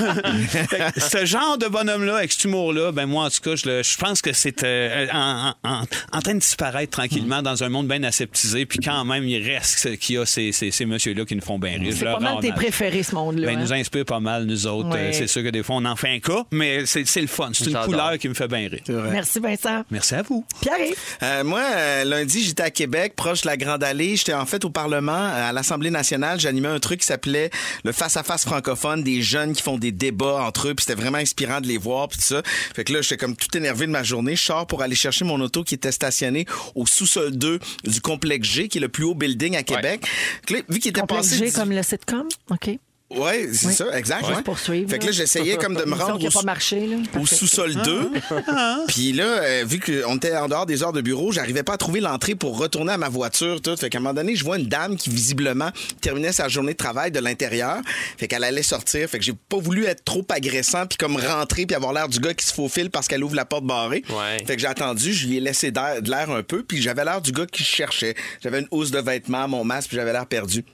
[0.97, 3.97] Ce genre de bonhomme-là, avec cet humour-là, ben moi, en tout cas, je, le- je
[3.97, 8.03] pense que c'est euh, en, en- en train de disparaître tranquillement dans un monde bien
[8.05, 11.43] aseptisé, puis quand même, il reste qu'il y a ces, ces, ces messieurs-là qui nous
[11.43, 11.93] font bien rire.
[11.97, 13.47] C'est pas mal tes préférés, ce monde-là.
[13.47, 13.63] Ben, hein?
[13.63, 14.89] nous inspire pas mal, nous autres.
[14.91, 15.09] Ouais.
[15.09, 17.27] Euh, c'est sûr que des fois, on en fait un cas, mais c'est c'est le
[17.27, 17.51] fun.
[17.53, 18.81] C'est une couleur qui me fait bien rire.
[19.11, 19.85] Merci, Vincent.
[19.91, 20.45] Merci à vous.
[20.61, 20.77] Pierre,
[21.23, 24.17] Euh, moi, euh, lundi, j'étais à Québec, proche de la Grande Allée.
[24.17, 26.41] J'étais en fait au Parlement, euh, à l'Assemblée nationale.
[26.41, 27.51] J'animais un truc qui s'appelait
[27.85, 30.75] le face-à-face francophone, des jeunes qui font des débats entre eux.
[30.75, 32.43] Puis c'était vraiment inspirant de les voir, puis tout ça.
[32.75, 34.37] Fait que là, j'étais comme tout énervé de ma journée.
[34.37, 38.49] Je sors pour aller chercher mon auto qui était stationné au sous-sol 2 du complexe
[38.49, 40.07] G, qui est le plus haut building à Québec.
[40.51, 41.47] Là, vu qu'il était complexe passé...
[41.47, 42.29] G comme le sitcom?
[42.51, 42.79] OK.
[43.17, 44.25] Ouais, c'est ça, exact.
[44.25, 44.43] Juste ouais.
[44.43, 45.13] poursuivre, Fait que là.
[45.13, 46.97] j'essayais comme de me rendre qui au, a pas marché, là.
[46.97, 47.37] au Parfait.
[47.37, 48.11] sous-sol 2.
[48.89, 51.77] Puis là, euh, vu qu'on était en dehors des heures de bureau, j'arrivais pas à
[51.77, 53.61] trouver l'entrée pour retourner à ma voiture.
[53.61, 53.77] Tout.
[53.77, 56.77] Fait qu'à un moment donné, je vois une dame qui visiblement terminait sa journée de
[56.79, 57.79] travail de l'intérieur.
[58.19, 59.09] Fait qu'elle allait sortir.
[59.09, 62.19] Fait que j'ai pas voulu être trop agressant puis comme rentrer puis avoir l'air du
[62.21, 64.03] gars qui se faufile parce qu'elle ouvre la porte barrée.
[64.11, 64.45] Ouais.
[64.47, 67.21] Fait que j'ai attendu, je lui ai laissé de l'air un peu puis j'avais l'air
[67.21, 68.15] du gars qui cherchait.
[68.43, 70.65] J'avais une housse de vêtements, mon masque puis j'avais l'air perdu.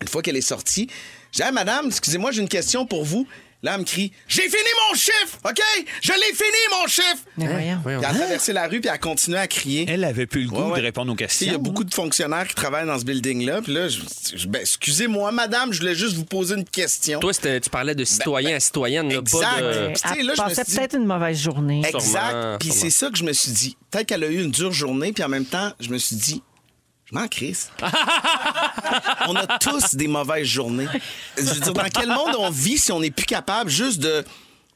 [0.00, 0.88] Une fois qu'elle est sortie,
[1.32, 3.26] j'ai dit, Hey, madame, excusez-moi, j'ai une question pour vous.
[3.64, 5.60] Là, elle me crie J'ai fini mon chiffre, OK?
[6.02, 7.18] Je l'ai fini, mon chiffre!
[7.36, 7.78] Mais voyons.
[7.80, 8.00] Voyons.
[8.00, 9.86] Puis elle a traversé la rue puis elle a continué à crier.
[9.88, 10.78] Elle avait plus le goût Ouais, ouais.
[10.80, 11.46] de répondre aux questions.
[11.46, 13.62] Il y a beaucoup de fonctionnaires qui travaillent dans ce building-là.
[13.62, 14.00] Puis là, je,
[14.34, 17.20] je- ben, excusez-moi, madame, je voulais juste vous poser une question.
[17.20, 19.40] Toi, c'était- tu parlais de citoyen ben, à citoyenne, là, exact.
[19.42, 19.68] pas de.
[20.18, 21.82] Elle là, je me passait suis dit- peut-être une mauvaise journée.
[21.86, 22.00] Exact.
[22.02, 22.82] Sûrement, Puis sûrement.
[22.82, 23.76] c'est ça que je me suis dit.
[23.92, 26.42] Peut-être qu'elle a eu une dure journée, puis en même temps, je me suis dit,
[27.12, 27.70] m'en crisse.
[29.28, 30.88] on a tous des mauvaises journées.
[31.36, 34.24] Dans quel monde on vit si on n'est plus capable juste de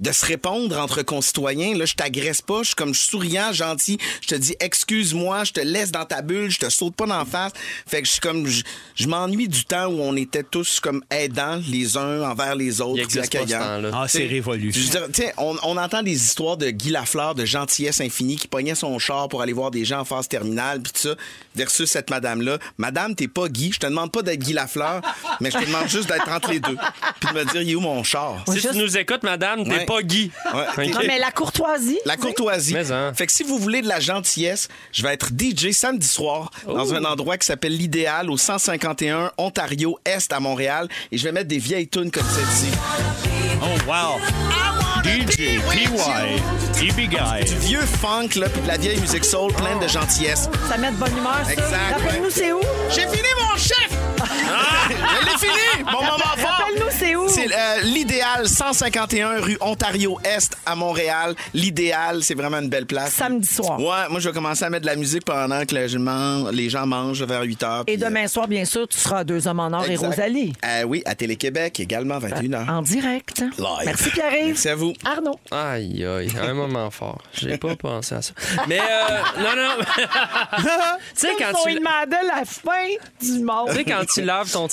[0.01, 1.77] de se répondre entre concitoyens.
[1.77, 3.99] Là, je t'agresse pas, je suis comme souriant, gentil.
[4.21, 7.25] Je te dis excuse-moi, je te laisse dans ta bulle, je te saute pas d'en
[7.25, 7.53] face.
[7.87, 8.63] Fait que je suis comme, je,
[8.95, 13.03] je m'ennuie du temps où on était tous comme aidants les uns envers les autres,
[13.05, 13.91] Il ce accueillants.
[13.93, 14.71] Ah, c'est révolu.
[14.73, 18.49] je veux dire, on, on entend des histoires de Guy Lafleur de gentillesse infinie qui
[18.49, 21.15] pognait son char pour aller voir des gens en phase terminale, puis tout ça,
[21.55, 22.59] versus cette madame-là.
[22.77, 23.73] Madame, t'es pas Guy.
[23.73, 25.01] Je te demande pas d'être Guy Lafleur,
[25.41, 26.77] mais je te demande juste d'être entre les deux.
[27.21, 28.45] Puis de me dire, il est où mon char?
[28.49, 29.86] Si juste- tu nous écoutes, madame, t'es Ouais.
[29.87, 30.31] Pas Guy.
[30.53, 30.89] Ouais.
[30.89, 31.99] Non, mais la courtoisie.
[32.05, 32.75] La courtoisie.
[32.75, 33.13] Mais hein.
[33.15, 36.95] Fait que si vous voulez de la gentillesse, je vais être DJ samedi soir dans
[36.95, 41.49] un endroit qui s'appelle l'Idéal au 151 Ontario Est à Montréal et je vais mettre
[41.49, 42.73] des vieilles tunes comme celle-ci.
[43.63, 44.21] Oh, wow.
[45.05, 47.45] DJ, PY, EB Guy.
[47.47, 50.49] Du vieux funk là puis de la vieille musique soul pleine de gentillesse.
[50.69, 51.53] Ça met de bonne humeur, ça.
[51.53, 52.61] Exact, Rappelle-nous, c'est où?
[52.91, 53.96] J'ai fini mon chef!
[55.09, 55.85] Je l'ai fini!
[55.85, 56.51] Mon moment fort!
[56.51, 57.29] Rappelle-nous, c'est où?
[57.29, 61.35] C'est euh, l'idéal 151 rue Ontario Est à Montréal.
[61.55, 63.13] L'idéal, c'est vraiment une belle place.
[63.13, 63.79] Samedi soir.
[63.81, 66.51] Ouais, moi je vais commencer à mettre de la musique pendant que le- je mange-
[66.53, 67.85] les gens mangent vers 8 heures.
[67.87, 69.97] Et euh, demain soir, bien sûr, tu seras à Deux Hommes en Or et.
[69.97, 70.53] Rosalie.
[70.65, 72.71] Euh, oui, à Télé-Québec également, 21h.
[72.71, 73.41] En direct.
[73.41, 73.67] Live.
[73.85, 74.47] Merci, Pierre-Yves.
[74.49, 74.93] Merci à vous.
[75.05, 75.39] Arnaud.
[75.51, 77.19] Aïe, aïe, un moment fort.
[77.33, 78.33] J'ai pas pensé à ça.
[78.69, 79.85] Mais, euh, non, non.
[80.59, 80.63] tu
[81.15, 81.75] sais, quand tu.
[81.75, 82.89] demandait la fin
[83.21, 83.69] du monde.
[83.71, 84.69] Tu sais, quand tu laves ton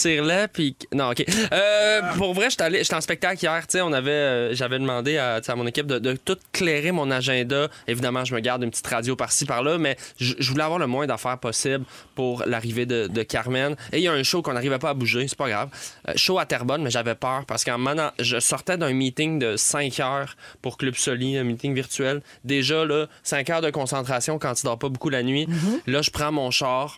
[0.51, 0.76] puis.
[0.93, 1.24] Non, OK.
[1.51, 3.61] Euh, pour vrai, j'étais allé- j'étais en spectacle hier.
[3.67, 6.91] Tu sais, on avait, euh, j'avais demandé à, à mon équipe de, de tout clairer
[6.91, 7.67] mon agenda.
[7.88, 11.05] Évidemment, je me garde une petite radio par-ci, par-là, mais je voulais avoir le moins
[11.07, 13.76] d'affaires possible pour l'arrivée de, de Carmen.
[13.91, 15.69] Et il y a un show qu'on n'arrivait pas à bouger, c'est pas grave.
[16.07, 19.57] Euh, show à Terrebonne, mais j'avais peur parce qu'en moment, je sortais d'un meeting de
[19.57, 22.21] 5 heures pour Club Soli, un meeting virtuel.
[22.43, 25.47] Déjà, là, 5 heures de concentration quand tu dors pas beaucoup la nuit.
[25.88, 26.97] Là, je prends mon char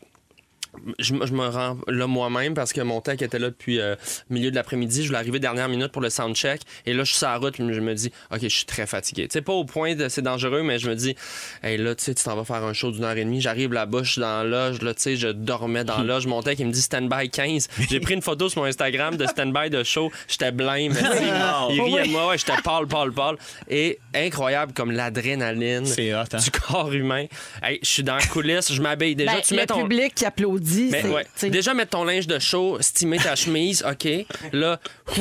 [1.00, 3.96] je, me- je me rends là moi-même parce que mon tech était là depuis euh,
[4.30, 5.02] milieu de l'après-midi.
[5.04, 6.62] Je voulais arriver dernière minute pour le soundcheck.
[6.86, 9.28] Et là, je suis sur la route je me dis, OK, je suis très fatigué.
[9.28, 11.16] Tu sais, pas au point de c'est dangereux, mais je me dis,
[11.64, 13.42] hey, là, tu sais, tu t'en vas faire un show d'une heure et demie.
[13.42, 14.82] J'arrive là-bas, je suis dans la loge.
[14.82, 16.28] Là, tu sais, je dormais dans la loge.
[16.28, 17.68] Mon tech, il me dit stand-by 15.
[17.90, 20.12] J'ai pris une photo sur mon Instagram de stand-by de show.
[20.28, 20.94] J'étais blême.
[21.72, 22.28] Il riait de moi.
[22.30, 23.36] Ouais, j'étais pâle, pâle, pâle.
[23.70, 26.38] Et incroyable comme l'adrénaline hein?
[26.40, 27.26] du corps humain.
[27.64, 29.16] Hey, je suis dans la coulisse, je m'habille.
[29.16, 29.82] Déjà, Ben, tu le mets ton...
[29.82, 30.65] public qui applaudit.
[30.92, 31.26] Mais ouais.
[31.50, 34.08] Déjà, mettre ton linge de show, stimer ta chemise, OK?
[34.54, 34.80] Là,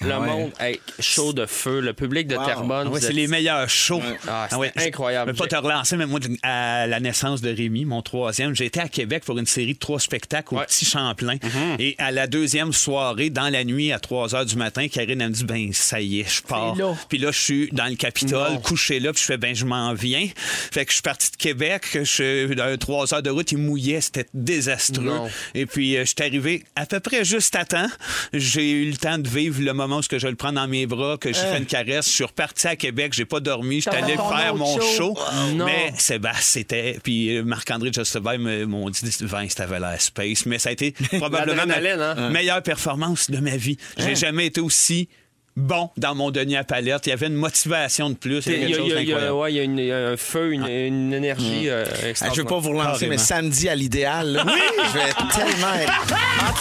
[0.00, 2.46] le monde, hey, chaud de feu, le public de Wow.
[2.46, 2.86] Terrebonne.
[2.88, 4.00] Ah ouais, c'est êtes- les meilleurs shows.
[4.28, 5.32] Ah, je- incroyable.
[5.32, 8.66] Je veux pas te relancer, mais moi, à la naissance de Rémi, mon troisième, j'ai
[8.66, 10.58] été à Québec pour une série de trois spectacles au.
[10.58, 11.36] Petit Champlain.
[11.78, 15.28] Et à la deuxième soirée, dans la nuit, à 3 heures du matin, Karine elle
[15.28, 16.76] me dit, ben, ça y est, je pars.
[17.08, 18.60] Puis là, je suis dans le Capitole, Non.
[18.60, 20.26] couché là, puis je fais, ben, je m'en viens.
[20.36, 22.02] Fait que je suis parti de Québec, je
[22.46, 25.04] suis dans 3 heures de route, il mouillait, c'était désastreux.
[25.04, 25.28] Non.
[25.54, 27.88] Et puis, euh, je suis arrivé à peu près juste à temps.
[28.32, 31.16] J'ai eu le temps de vivre le moment où je le prends dans mes bras,
[31.18, 32.06] que j'ai fait une caresse.
[32.06, 35.14] Je suis reparti à Québec, j'ai pas dormi, j'étais allé faire mon show.
[35.14, 35.18] show.
[35.54, 35.66] non.
[35.66, 36.98] Mais Sébastien, c'était.
[37.02, 40.46] Puis euh, Marc-André Justebay m'ont dit Vince, t'avais l'air space.
[40.46, 42.30] Mais ça a été probablement ma hein?
[42.30, 43.76] meilleure performance de ma vie.
[43.96, 45.08] J'ai jamais été aussi
[45.56, 47.06] bon dans mon denier à palette.
[47.06, 48.44] Il y avait une motivation de plus.
[48.46, 51.12] Il y a, quelque il y y ouais, il y a un feu, une, une
[51.12, 52.46] énergie euh, Ah, je veux extraordinaire.
[52.46, 53.10] pas vous relancer, Carrément.
[53.10, 55.92] mais samedi à l'idéal, là, je vais tellement être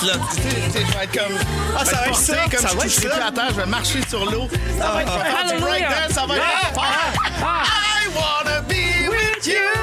[0.02, 1.38] je vais être comme.
[1.78, 3.26] Ah, ça va être ça, comme ça je va être ça.
[3.28, 4.48] à terre, je vais marcher sur l'eau.
[4.80, 6.44] Ça va être faire du breakdance, ça va être
[7.44, 9.81] I wanna be with you.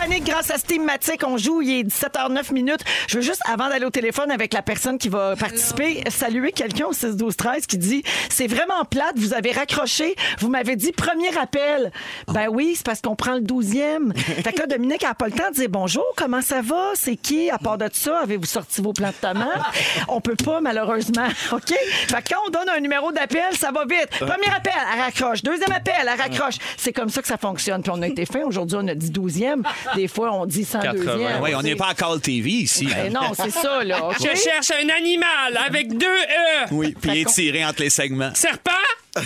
[0.00, 0.24] Panique.
[0.24, 2.80] Grâce à Steamatic, on joue, il est 17h09 minutes.
[3.08, 6.86] Je veux juste, avant d'aller au téléphone avec la personne qui va participer, saluer quelqu'un
[6.86, 10.92] au 6 12 13 qui dit C'est vraiment plate, vous avez raccroché, vous m'avez dit
[10.92, 11.92] premier appel.
[12.28, 14.16] Ben oui, c'est parce qu'on prend le 12e.
[14.16, 17.16] fait que là, Dominique n'a pas le temps de dire bonjour, comment ça va, c'est
[17.16, 19.60] qui, à part de ça, avez-vous sorti vos plans de tomates?
[20.08, 21.28] On peut pas, malheureusement.
[21.52, 21.74] OK?
[22.08, 24.08] Fait que quand on donne un numéro d'appel, ça va vite.
[24.18, 25.42] Premier appel, elle raccroche.
[25.42, 26.56] Deuxième appel, elle raccroche.
[26.76, 27.82] C'est comme ça que ça fonctionne.
[27.82, 28.42] Puis on a été fin.
[28.44, 29.62] Aujourd'hui, on a dit 12e.
[29.94, 30.82] Des fois, on dit 102e.
[30.82, 31.40] 80.
[31.42, 32.86] Oui, on n'est pas à Call TV ici.
[32.86, 34.10] Ben non, c'est ça, là.
[34.18, 36.66] Je cherche un animal avec deux E.
[36.72, 38.34] Oui, puis il est tiré entre les segments.
[38.34, 38.70] Serpent?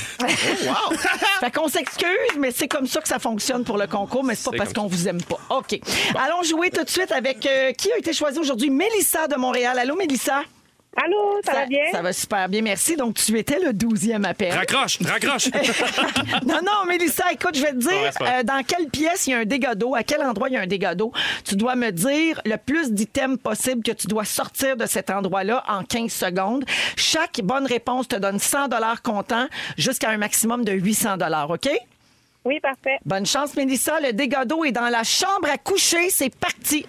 [1.41, 4.51] Fait qu'on s'excuse, mais c'est comme ça que ça fonctionne pour le concours, mais c'est
[4.51, 5.39] pas parce qu'on vous aime pas.
[5.51, 5.79] OK.
[6.15, 8.71] Allons jouer tout de suite avec euh, qui a été choisi aujourd'hui?
[8.71, 9.79] Mélissa de Montréal.
[9.79, 10.43] Allô, Mélissa?
[11.03, 11.85] Allô, ça, va bien?
[11.93, 12.97] Ça va super bien, merci.
[12.97, 14.53] Donc, tu étais le 12e appel.
[14.53, 15.51] Raccroche, raccroche.
[16.47, 19.39] non, non, Mélissa, écoute, je vais te dire euh, dans quelle pièce il y a
[19.39, 21.13] un dégât d'eau, à quel endroit il y a un dégât d'eau.
[21.45, 25.65] Tu dois me dire le plus d'items possible que tu dois sortir de cet endroit-là
[25.69, 26.65] en 15 secondes.
[26.97, 28.69] Chaque bonne réponse te donne 100
[29.03, 31.17] comptant jusqu'à un maximum de 800
[31.49, 31.69] OK?
[32.45, 32.99] Oui, parfait.
[33.05, 34.01] Bonne chance, Mélissa.
[34.01, 36.11] Le dégât d'eau est dans la chambre à coucher.
[36.11, 36.87] C'est parti.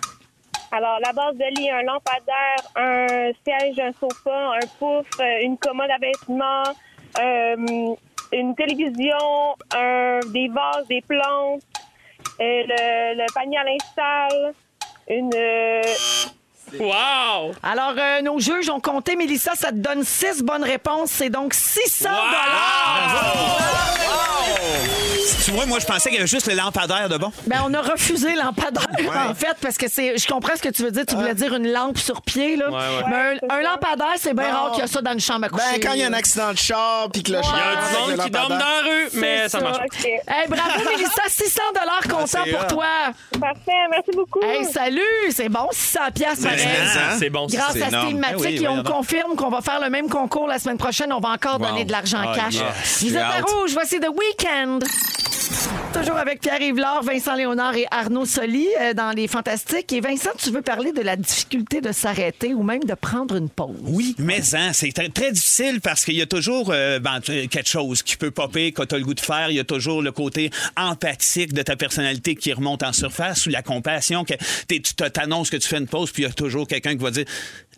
[0.72, 5.08] Alors, la base de lit, un lampadaire, un siège, un sofa, un pouf,
[5.41, 6.64] une commode à vêtements,
[7.20, 7.95] euh,
[8.34, 11.62] une télévision, un, des vases, des plantes,
[12.41, 14.53] euh, le, le panier à linge
[15.08, 15.32] une...
[15.34, 15.82] euh,
[16.80, 17.53] wow!
[17.63, 21.11] Alors, euh, nos juges ont compté, Mélissa, ça te donne 6 bonnes réponses.
[21.11, 22.09] C'est donc 600
[25.45, 27.32] Tu vois, moi, je pensais qu'il y avait juste le lampadaire de bon.
[27.47, 28.88] Ben, on a refusé lampadaire,
[29.30, 30.18] en fait, parce que c'est.
[30.18, 31.05] Je comprends ce que tu veux dire.
[31.05, 32.70] Tu voulais dire une lampe sur pied, là.
[32.70, 33.03] Ouais, ouais.
[33.09, 35.63] Mais un, lampadaire, c'est bien rare qu'il y a ça dans une chambre à coucher.
[35.74, 38.05] Ben, quand il y a un accident de char, puis que le Il y a
[38.07, 39.86] du monde qui dorme dans la rue, mais ça marche pas.
[40.28, 41.61] Hey, bravo, Mélissa, 600
[42.09, 42.86] comptant c'est pour toi.
[43.39, 44.41] Parfait, merci beaucoup.
[44.41, 45.01] Hey, salut,
[45.32, 46.55] c'est bon, 600 pièces Ben, hein?
[47.20, 47.47] C'est bon.
[47.47, 50.78] Grâce à Eh oui, et on confirme qu'on va faire le même concours la semaine
[50.78, 51.12] prochaine.
[51.14, 51.68] On va encore Wow.
[51.68, 52.56] donner de l'argent Ah, cash.
[52.56, 53.03] yes.
[53.03, 53.49] Vous êtes à J'ai hâte.
[53.49, 54.80] rouge, voici The Weeknd.
[55.93, 59.93] Toujours avec Pierre Yvelard, Vincent Léonard et Arnaud Soli euh, dans Les Fantastiques.
[59.93, 63.49] Et Vincent, tu veux parler de la difficulté de s'arrêter ou même de prendre une
[63.49, 63.78] pause?
[63.82, 68.03] Oui, mais hein, c'est très, difficile parce qu'il y a toujours euh, ben, quelque chose
[68.03, 69.49] qui peut popper quand tu as le goût de faire.
[69.49, 73.49] Il y a toujours le côté empathique de ta personnalité qui remonte en surface ou
[73.49, 74.26] la compassion.
[74.26, 74.34] Que
[74.68, 77.12] tu t'annonces que tu fais une pause, puis il y a toujours quelqu'un qui va
[77.12, 77.26] dire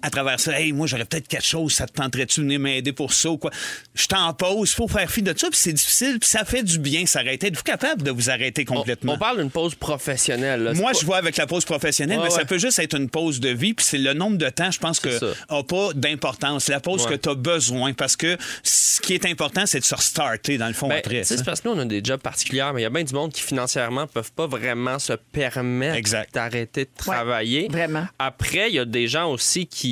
[0.01, 2.93] à travers ça, hey, moi j'aurais peut-être quelque chose, ça te tenterait-tu de venir m'aider
[2.93, 3.51] pour ça ou quoi?
[3.95, 6.79] Je t'en pause, faut faire fi de ça, puis c'est difficile, puis ça fait du
[6.79, 7.47] bien s'arrêter.
[7.47, 9.13] Êtes-vous capable de vous arrêter complètement?
[9.13, 10.63] on parle d'une pause professionnelle.
[10.63, 10.73] là.
[10.73, 13.09] Moi, pas- je vois avec la pause professionnelle, Ouais, mais ça peut juste être une
[13.09, 15.33] pause de vie, puis c'est le nombre de temps, je pense que C'est ça.
[15.49, 16.67] a pas d'importance.
[16.69, 17.11] La pause Ouais.
[17.11, 20.67] que tu as besoin, parce que ce qui est important, c'est de se restarter dans
[20.67, 21.23] le fond Ben, après.
[21.23, 23.13] c'est parce que nous, on a des jobs particuliers, mais il y a bien du
[23.13, 27.67] monde qui financièrement peuvent pas vraiment se permettre d'arrêter de travailler.
[27.71, 28.05] vraiment.
[28.19, 29.86] Après, il y a des gens aussi qui.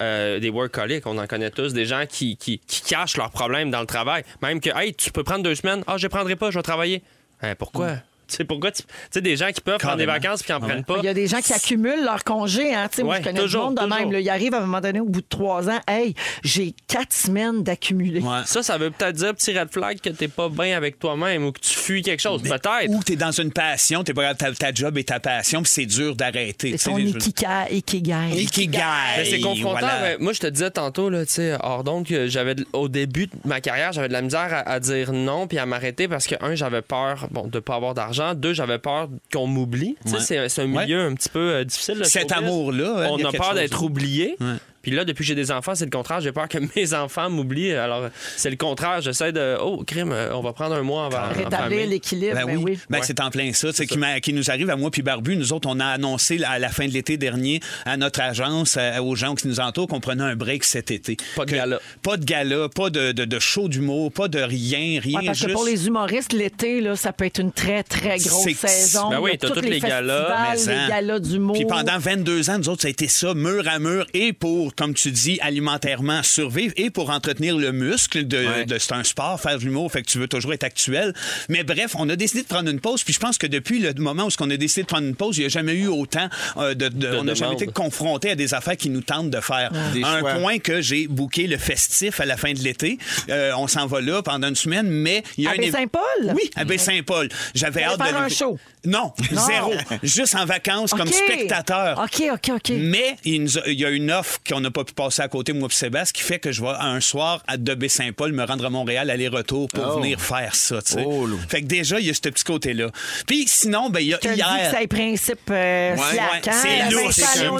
[0.00, 3.70] Euh, des workaholics, on en connaît tous, des gens qui, qui, qui cachent leurs problèmes
[3.70, 4.22] dans le travail.
[4.42, 6.62] Même que, hey, tu peux prendre deux semaines, ah, je ne prendrai pas, je vais
[6.62, 7.02] travailler.
[7.42, 7.96] Hein, pourquoi?
[8.36, 8.70] Sais, pourquoi?
[8.72, 10.68] Tu sais, des gens qui peuvent prendre des vacances puis qui n'en Ouais.
[10.72, 10.96] prennent pas.
[10.98, 12.74] Il y a des gens qui accumulent leur congé.
[12.74, 12.88] Hein.
[12.90, 13.98] Tu sais, Moi, Ouais, je connais toujours, du monde de toujours.
[13.98, 14.12] même.
[14.12, 14.20] là.
[14.20, 16.14] Ils arrivent à un moment donné, au bout de trois ans, hey,
[16.44, 18.20] j'ai quatre semaines d'accumuler.
[18.20, 18.40] Ouais.
[18.46, 21.52] Ça, ça veut peut-être dire, petit red flag, que t'es pas bien avec toi-même ou
[21.52, 22.42] que tu fuis quelque chose.
[22.42, 22.88] Peut-être.
[22.88, 25.70] Ou tu es dans une passion, t'es pas ta, ta job et ta passion, puis
[25.72, 26.76] c'est dur d'arrêter.
[26.76, 28.30] C'est tu sais, son je- ikika, ikigai.
[28.36, 28.78] Ikigai.
[29.18, 29.78] Mais c'est confrontant.
[29.80, 30.00] voilà.
[30.02, 33.26] mais moi, je te disais tantôt, là, tu sais, hors donc, que j'avais au début
[33.26, 36.26] de ma carrière, j'avais de la misère à, à dire non puis à m'arrêter parce
[36.26, 38.19] que, un, j'avais peur bon, de pas avoir d'argent.
[38.34, 39.96] Deux, j'avais peur qu'on m'oublie.
[40.06, 40.20] Ouais.
[40.20, 41.98] c'est- un milieu un petit peu euh, difficile.
[41.98, 44.36] le Cet amour-là, hein, On a peur d'être oublié.
[44.82, 46.20] Puis là, depuis que j'ai des enfants, c'est le contraire.
[46.20, 47.72] J'ai peur que mes enfants m'oublient.
[47.74, 49.00] Alors, c'est le contraire.
[49.00, 49.56] J'essaie de.
[49.60, 52.78] Oh, crime, euh, on va prendre un mois en Rétablir l'équilibre, Ben ben oui, oui.
[52.88, 53.04] Ben, Ouais.
[53.06, 55.36] c'est en plein ça, tu sais, C'est qui, qui nous arrive à moi puis Barbu.
[55.36, 59.02] Nous autres, on a annoncé à la fin de l'été dernier à notre agence, à-
[59.02, 61.16] aux gens qui nous entourent, qu'on prenait un break cet été.
[61.36, 61.78] Pas de Que- gala.
[62.02, 65.18] Pas de gala, pas de, de, de show d'humour, pas de rien, rien.
[65.20, 65.48] Ouais, parce juste...
[65.48, 69.10] que pour les humoristes, l'été, là, ça peut être une très, très grosse saison.
[69.10, 71.56] Ben oui, t'as tous les festivals, galas, les en- galas d'humour.
[71.56, 74.32] Puis pendant 22 ans, nous autres, ça a été ça, mur à mur, et
[74.70, 78.64] pour, comme tu dis, alimentairement survivre, et pour entretenir le muscle de, Ouais.
[78.64, 81.12] de- c'est un sport, faire de l'humour, fait que tu veux toujours être actuel.
[81.48, 83.92] Mais bref, on a décidé de prendre une pause, puis je pense que depuis le
[83.94, 86.28] moment où on a décidé de prendre une pause, il n'y a jamais eu autant
[86.56, 89.40] euh, de, de- on n'a jamais été confronté à des affaires qui nous tentent de
[89.40, 89.70] faire.
[89.72, 90.34] Un choix.
[90.34, 92.98] point que j'ai booké le festif à la fin de l'été.
[93.28, 95.72] Euh, on s'en va là pendant une semaine, mais il y a À un éve-
[95.72, 96.34] Baie-Saint-Paul?
[96.34, 97.28] Oui, à Baie-Saint-Paul.
[97.54, 98.58] J'avais hâte allez de faire un show?
[98.84, 99.74] Non, zéro.
[100.02, 101.98] Juste en vacances comme spectateur.
[101.98, 102.72] OK, OK, OK.
[102.76, 105.22] Mais il, nous a- il y a une offre qu'on on n'a pas pu passer
[105.22, 108.32] à côté, moi et Sébastien, qui fait que je vais un soir à de Baie-Saint-Paul
[108.32, 110.00] me rendre à Montréal, aller-retour pour Oh.
[110.00, 110.82] venir faire ça.
[110.82, 111.04] tu sais.
[111.06, 112.88] Oh, fait que déjà, il y a ce petit côté-là.
[113.26, 114.70] Puis sinon, ben, il y a Tu as dit que hier.
[114.70, 116.60] c'est le principe euh, Ouais, slack, ouais, hein?
[116.62, 117.50] c'est Vincent c'est un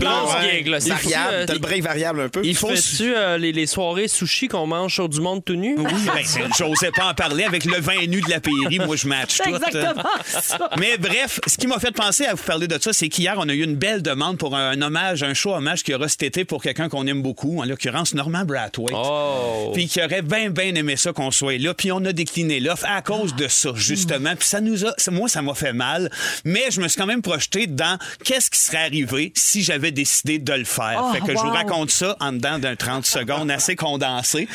[0.95, 1.35] Variable.
[1.35, 2.43] euh, T'as le break variable un peu.
[2.45, 5.75] Il fais-tu euh, les, les soirées sushi qu'on mange sur du monde tout nu?
[5.79, 6.23] Oui, ben,
[6.59, 8.79] j'osais pas en parler avec le vin nu de la pairie.
[8.85, 9.49] Moi, je match tout.
[9.49, 10.71] exactement ça.
[10.79, 13.49] Mais bref, ce qui m'a fait penser à vous parler de ça, c'est qu'hier, on
[13.49, 16.45] a eu une belle demande pour un hommage, un show hommage qui aura cet été
[16.45, 18.95] pour quelqu'un qu'on aime beaucoup, en l'occurrence Norman Brathwaite.
[18.95, 19.71] Oh!
[19.73, 21.73] Puis qui aurait bien, bien aimé ça qu'on soit là.
[21.73, 24.35] Puis on a décliné l'offre à cause de ça, justement.
[24.37, 24.93] Puis ça nous a...
[25.11, 26.11] Moi, ça m'a fait mal.
[26.45, 30.39] Mais je me suis quand même projeté dans qu'est-ce qui serait arrivé si j'avais décidé
[30.39, 31.03] de le faire.
[31.03, 34.49] Oh, fait que je vous raconte ça en dedans d'un 30 secondes assez condensé.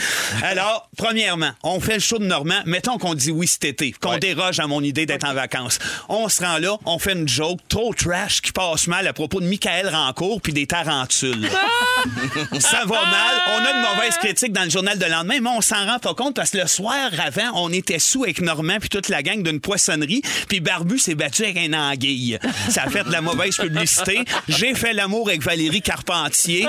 [0.44, 2.62] Alors, premièrement, on fait le show de Normand.
[2.66, 5.80] Mettons qu'on dit oui cet été, qu'on déroge à mon idée d'être en vacances.
[6.10, 9.40] On se rend là, on fait une joke trop trash qui passe mal à propos
[9.40, 11.50] de Michael Rancourt puis des tarentules.
[12.60, 13.42] ça va mal.
[13.56, 16.14] On a une mauvaise critique dans le journal de lendemain, mais on s'en rend pas
[16.14, 19.44] compte parce que le soir avant, on était sous avec Normand puis toute la gang
[19.44, 22.40] d'une poissonnerie, puis Barbu s'est battu avec un anguille.
[22.70, 24.24] Ça a fait de la mauvaise publicité.
[24.48, 26.68] J'ai fait l'amour avec Valérie Carpentier.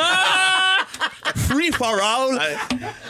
[1.49, 2.39] Free for all.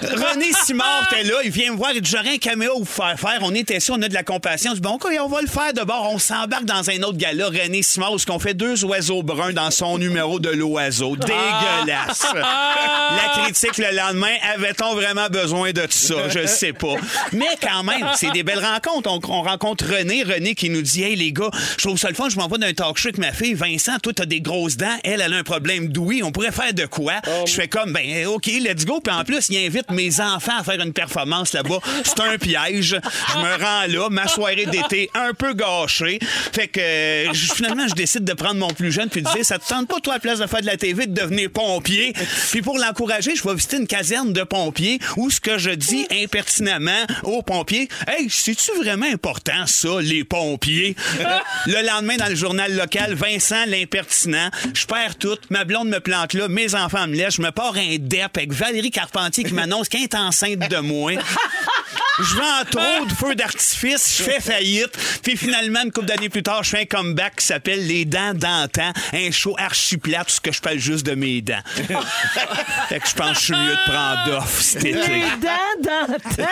[0.03, 3.18] René Simard était là, il vient me voir, il dit J'aurais un caméo vous faire
[3.18, 3.38] faire.
[3.42, 4.70] On était sûr, on a de la compassion.
[4.70, 6.11] Je dis Bon, on va le faire de bord.
[6.12, 9.70] On s'embarque dans un autre gala, René Simard, où qu'on fait deux oiseaux bruns dans
[9.70, 11.16] son numéro de l'oiseau.
[11.16, 12.26] Dégueulasse.
[12.43, 16.28] La critique le lendemain, avait-on vraiment besoin de tout ça?
[16.28, 16.95] Je sais pas.
[17.32, 19.11] Mais quand même, c'est des belles rencontres.
[19.11, 22.14] On, on rencontre René, René qui nous dit Hey les gars, je trouve ça le
[22.14, 23.55] fun, je m'envoie d'un talk show avec ma fille.
[23.55, 24.97] Vincent, toi, t'as des grosses dents.
[25.05, 26.22] Elle, elle a un problème d'ouïe.
[26.22, 27.14] On pourrait faire de quoi?
[27.47, 29.01] Je fais comme Ben, OK, let's go.
[29.01, 31.78] Puis en plus, il invite mes enfants à faire une performance là-bas.
[32.05, 32.97] C'est un piège.
[33.32, 36.18] Je me rends là, ma soirée d'été un peu gâchée.
[36.53, 39.59] Fait que euh, finalement, je décide de prendre mon plus jeune puis de dire Ça
[39.59, 42.12] te tente pas, toi, à la place de faire de la TV, de devenir pompier?
[42.50, 46.06] Puis pour l'encourager, je vais visiter une caserne de pompiers où ce que je dis
[46.10, 50.96] impertinemment aux pompiers Hey, c'est-tu vraiment important, ça, les pompiers?
[51.66, 56.34] le lendemain, dans le journal local, Vincent l'impertinent, je perds tout, ma blonde me plante
[56.34, 59.88] là, mes enfants me laissent, je me pars un dep avec Valérie Carpentier qui m'annonce
[59.88, 61.12] qu'elle est enceinte de moi.
[62.18, 64.96] Je vends trop de feux d'artifice, je fais faillite.
[65.22, 68.32] Puis finalement, une couple d'années plus tard, je fais un comeback qui s'appelle Les dents
[68.34, 71.60] d'antan, un show archi plate où ce que je parle juste de mes dents.
[72.88, 74.92] fait que je pense que je suis mieux de prendre d'off cet été.
[75.08, 76.46] Les dents d'antan.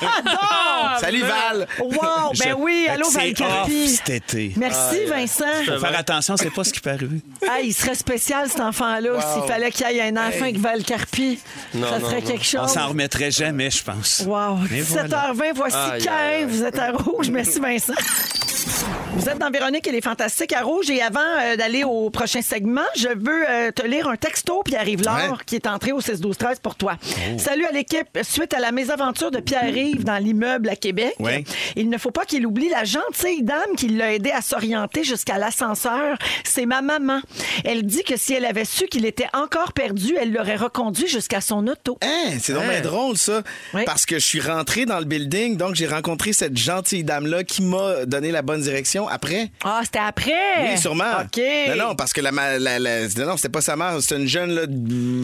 [0.00, 0.98] J'adore.
[1.00, 1.66] Salut Val.
[1.80, 3.88] Wow, ben Je- oui, allô C'est off Carpi.
[3.88, 4.52] cet été.
[4.56, 5.44] Merci Vincent.
[5.66, 7.18] Faut faire attention, c'est pas ce qui peut arriver.
[7.48, 10.82] Ah, il serait spécial cet enfant-là s'il fallait qu'il y ait un enfant avec Val
[10.84, 11.38] Carpi.
[11.74, 12.26] Non, ça serait non.
[12.28, 12.72] quelque On chose.
[12.72, 14.22] s'en remettrait jamais, je pense.
[14.26, 14.58] Wow.
[14.84, 16.12] Et 17h20, voici Aïe, Cain.
[16.12, 16.44] aïe, aïe.
[16.48, 17.30] Vous êtes à Rouge.
[17.30, 17.92] Merci, Vincent.
[19.16, 20.90] Vous êtes dans Véronique et les Fantastiques à Rouge.
[20.90, 25.02] Et avant euh, d'aller au prochain segment, je veux euh, te lire un texto, Pierre-Yves
[25.04, 25.38] Laure, Ouais.
[25.46, 26.96] qui est entré au 6-12-13 pour toi.
[27.38, 28.08] Salut à l'équipe.
[28.22, 31.44] Suite à la mésaventure de Pierre-Yves dans l'immeuble à Québec, Ouais.
[31.76, 35.38] il ne faut pas qu'il oublie la gentille dame qui l'a aidé à s'orienter jusqu'à
[35.38, 36.16] l'ascenseur.
[36.42, 37.20] C'est ma maman.
[37.64, 41.40] Elle dit que si elle avait su qu'il était encore perdu, elle l'aurait reconduit jusqu'à
[41.40, 41.98] son auto.
[42.02, 43.42] Hein, c'est donc bien drôle, ça.
[43.86, 47.62] Parce que je suis rentré dans le building, donc j'ai rencontré cette gentille dame-là qui
[47.62, 49.50] m'a donné la bonne direction après.
[49.64, 50.32] Ah, c'était après?
[50.62, 51.04] Oui, sûrement.
[51.22, 51.40] OK.
[51.68, 54.50] Non, non, parce que la, la- la- non, c'était pas sa mère, c'était une jeune,
[54.54, 54.62] là,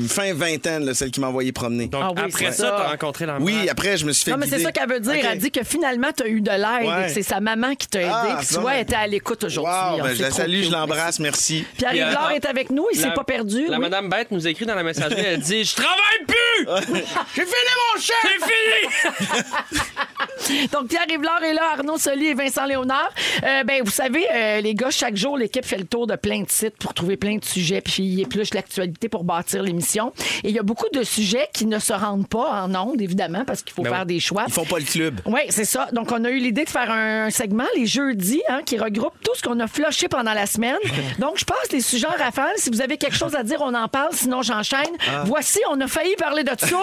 [0.09, 1.88] fin vingtaine, là, celle qui m'a envoyé promener.
[1.88, 4.36] Donc, Ah oui, après ça, t'as rencontré la oui, après, je me suis fait Non,
[4.38, 5.12] mais c'est ça qu'elle veut dire.
[5.14, 5.26] OK.
[5.32, 7.03] Elle dit que finalement, tu as eu de l'aide Ouais.
[7.03, 8.11] et que c'est sa maman qui t'a aidé.
[8.12, 9.72] Ah, puis tu vois, elle était à l'écoute aujourd'hui.
[9.72, 11.64] Wow, On ben, je la salue, je l'embrasse, merci.
[11.76, 12.86] Pierre-Yves Puis, euh, est avec nous.
[12.92, 13.66] Il s'est pas perdu.
[13.68, 15.96] La madame Bête nous écrit dans la messagerie, elle dit Je travaille
[16.26, 16.94] plus
[17.34, 18.14] J'ai fini mon chef!
[18.22, 19.39] J'ai fini
[20.72, 23.11] Donc, Pierre-Yves Laure est là, Arnaud Soli et Vincent Léonard.
[23.45, 26.43] Euh, ben, vous savez, euh, les gars, chaque jour, l'équipe fait le tour de plein
[26.43, 30.12] de sites pour trouver plein de sujets puis épluche l'actualité pour bâtir l'émission.
[30.43, 33.45] Et il y a beaucoup de sujets qui ne se rendent pas en ondes, évidemment,
[33.45, 34.14] parce qu'il faut Ben faire oui.
[34.14, 34.45] des choix.
[34.49, 35.20] Ils font pas le club.
[35.26, 35.88] Oui, c'est ça.
[35.93, 39.34] Donc, on a eu l'idée de faire un segment les jeudis hein, qui regroupe tout
[39.34, 40.76] ce qu'on a flushé pendant la semaine.
[41.18, 42.55] Donc, je passe les sujets en rafale.
[42.57, 44.12] Si vous avez quelque chose à dire, on en parle.
[44.12, 44.80] Sinon, j'enchaîne.
[45.26, 46.66] Voici, on a failli parler de ça.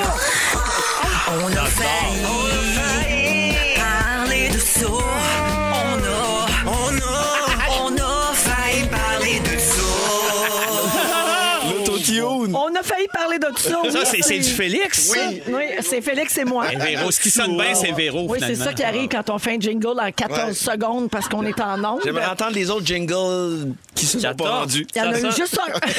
[1.30, 2.47] On a failli
[3.78, 5.47] parler de ça.
[13.08, 13.82] Parler de ça.
[14.06, 15.12] C'est c'est du Félix?
[15.16, 16.72] Oui, oui, c'est Félix et moi.
[16.72, 19.38] Et Véro, ce qui sonne bien, c'est Véro, Oui, c'est ça qui arrive quand on
[19.38, 20.54] fait un jingle en 14 Ouais.
[20.54, 22.02] secondes parce qu'on est en ondes.
[22.04, 24.60] J'aimerais entendre les autres jingles qui se sont pas 14.
[24.60, 24.88] rendus.
[24.96, 25.80] Il y en a eu juste un.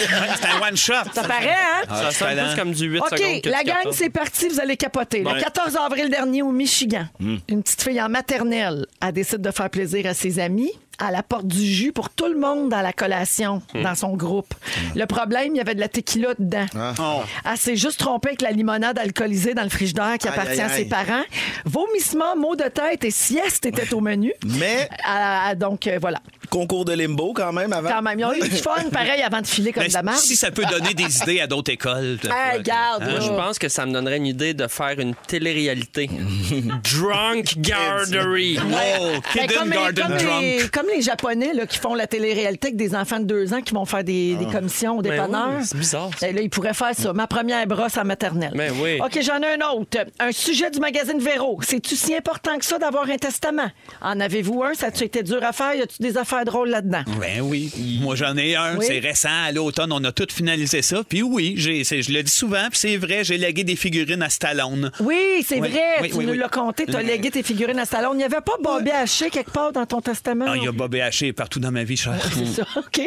[0.40, 1.10] C'est un one-shot.
[1.14, 1.86] Ça paraît, hein?
[1.88, 3.96] Ça sonne plus comme du 8 OK, secondes que la gang, 14.
[3.96, 5.20] c'est parti, vous allez capoter.
[5.20, 5.40] Le Ouais.
[5.40, 10.06] 14 avril dernier au Michigan, une petite fille en maternelle a décidé de faire plaisir
[10.06, 13.62] à ses amis à la porte du jus pour tout le monde dans la collation,
[13.74, 14.52] dans son groupe.
[14.96, 16.66] Le problème, il y avait de la tequila dedans.
[16.98, 17.20] Oh.
[17.48, 20.60] Elle s'est juste trompée avec la limonade alcoolisée dans le frigidaire qui Aïe, appartient aïe,
[20.60, 20.88] à ses aïe.
[20.88, 21.22] parents.
[21.64, 24.32] Vomissement, maux de tête et sieste étaient au menu.
[24.44, 26.20] Mais Ah, ah, donc, euh, voilà.
[26.50, 27.88] Concours de limbo quand même avant.
[27.90, 30.02] Quand même, ils ont eu du fun, pareil, avant de filer comme Mais de la
[30.02, 30.18] merde.
[30.18, 32.18] si ça peut donner des idées à d'autres écoles.
[32.24, 36.08] Hey, regarde, Moi, je pense que ça me donnerait une idée de faire une télé-réalité.
[36.82, 38.58] Drunk Gardery.
[38.60, 40.42] Oh, Ben, Hidden comme, les, Garden comme, Drunk.
[40.42, 43.60] les, comme les Japonais là, qui font la télé-réalité avec des enfants de deux ans
[43.60, 45.50] qui vont faire des, des commissions au Ben dépanneur.
[45.58, 46.10] oui, c'est bizarre.
[46.20, 47.12] Ben là, ils pourraient faire ça.
[47.12, 48.52] Ma première brosse en maternelle.
[48.54, 48.98] Ben oui.
[49.00, 49.98] OK, j'en ai un autre.
[50.18, 51.58] Un sujet du magazine Véro.
[51.62, 53.70] C'est-tu si important que ça d'avoir un testament?
[54.00, 54.74] En avez-vous un?
[54.74, 55.74] Ça a-tu été dur à faire?
[55.74, 57.02] Y a-tu des affaires drôles là-dedans?
[57.20, 57.70] Ben oui.
[58.02, 58.76] Moi, j'en ai un.
[58.76, 58.84] Oui.
[58.86, 59.28] C'est récent.
[59.30, 61.02] À l'automne, on a tout finalisé ça.
[61.08, 64.28] Puis oui, j'ai, je le dis souvent, puis c'est vrai, j'ai légué des figurines à
[64.30, 64.90] Stallone.
[65.00, 65.82] Oui, c'est Oui, vrai.
[66.00, 66.38] oui, tu oui, nous oui.
[66.38, 66.86] l'as compté.
[66.86, 68.12] Tu as Euh, légué tes figurines à Stallone.
[68.14, 70.46] Il n'y avait pas Bobby Haché quelque part dans ton testament?
[70.48, 72.14] Ah, il y a Bobby Haché partout dans ma vie, cher.
[72.32, 73.00] C'est ça, OK.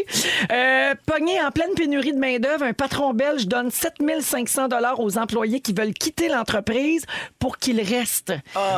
[0.51, 5.59] Euh, pogné en pleine pénurie de main-d'œuvre, un patron belge donne 7500 dollars aux employés
[5.59, 7.05] qui veulent quitter l'entreprise
[7.39, 8.33] pour qu'ils restent.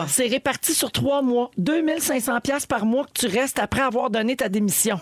[0.07, 1.51] C'est réparti sur trois mois.
[1.57, 4.99] 2500 pièces par mois que tu restes après avoir donné ta démission.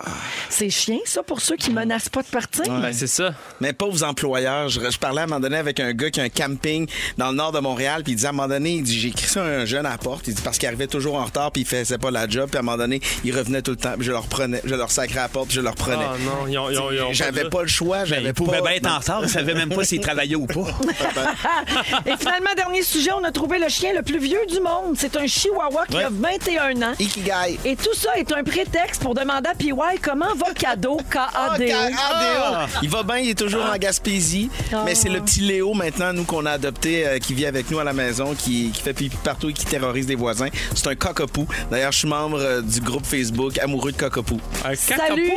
[0.50, 2.64] C'est chien, ça, pour ceux qui menacent pas de partir.
[2.68, 3.34] Ben, c'est ça.
[3.60, 4.70] Mais pauvres employeurs.
[4.70, 6.88] Je, je parlais à un moment donné avec un gars qui a un camping
[7.18, 9.10] dans le nord de Montréal, puis il dit à un moment donné, il dit j'ai
[9.10, 11.26] écrit ça à un jeune à la porte, il dit parce qu'il arrivait toujours en
[11.26, 13.72] retard, puis il faisait pas la job, puis à un moment donné, il revenait tout
[13.72, 15.76] le temps, puis je leur prenais, je leur sacrais à la porte, puis je leur
[15.76, 16.06] prenais.
[16.08, 18.34] Ah non, ils ont, ils ont- ils ont J'avais pas le choix, Ben, j'avais il
[18.34, 18.68] pouvait pas.
[18.70, 19.22] bien être en retard.
[19.24, 20.54] Il savait même pas s'il travaillait ou pas.
[22.06, 24.96] Et finalement, dernier sujet, on a trouvé le chien le plus vieux du monde.
[24.98, 26.04] C'est un chihuahua qui Ouais.
[26.06, 26.94] a 21 ans.
[27.00, 27.60] Ikigai.
[27.66, 29.72] Et tout ça est un prétexte pour demander à PY
[30.02, 31.68] comment va Cadeau, Ah, K-A-D-O.
[31.70, 32.72] KADO.
[32.84, 34.50] Il va bien, il est toujours en Gaspésie.
[34.74, 34.84] Ah.
[34.86, 37.80] Mais c'est le petit Léo maintenant, nous, qu'on a adopté, euh, qui vit avec nous
[37.80, 40.48] à la maison, qui, qui fait pipi partout et qui terrorise des voisins.
[40.76, 41.48] C'est un cockapoo.
[41.70, 44.40] D'ailleurs, je suis membre euh, du groupe Facebook Amoureux de cockapoo.
[44.66, 45.32] Un Salut,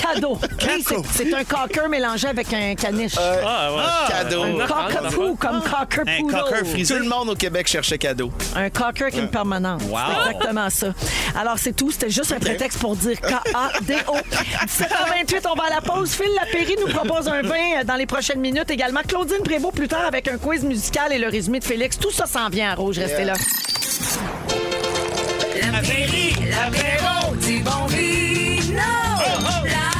[0.00, 0.38] Cadeau.
[0.66, 3.14] Oui, c'est- c'est un cocker mélangé avec un caniche.
[3.18, 3.82] Ah, ouais.
[4.08, 4.42] Cadeau.
[4.42, 6.34] un cockapoo, comme cocker Un poodle.
[6.34, 6.94] cocker frisé.
[6.96, 8.30] Tout le monde au Québec cherchait cadeau.
[8.54, 9.82] Un cocker avec une permanente.
[9.88, 9.98] Wow.
[10.08, 10.86] C'est exactement ça.
[11.38, 11.90] Alors, c'est tout.
[11.90, 14.16] C'était juste un prétexte pour dire K-A-D-O.
[14.66, 16.12] 17h28, on va à la pause.
[16.12, 19.00] Phil Lapéry nous propose un vin euh, dans les prochaines minutes également.
[19.06, 21.98] Claudine Prévost plus tard avec un quiz musical et le résumé de Félix.
[21.98, 22.98] Tout ça s'en vient à rouge.
[22.98, 23.34] Restez là.
[25.72, 28.76] L'apéri, l'apéro du bon vino.
[28.76, 28.82] La,
[29.42, 29.95] la, la,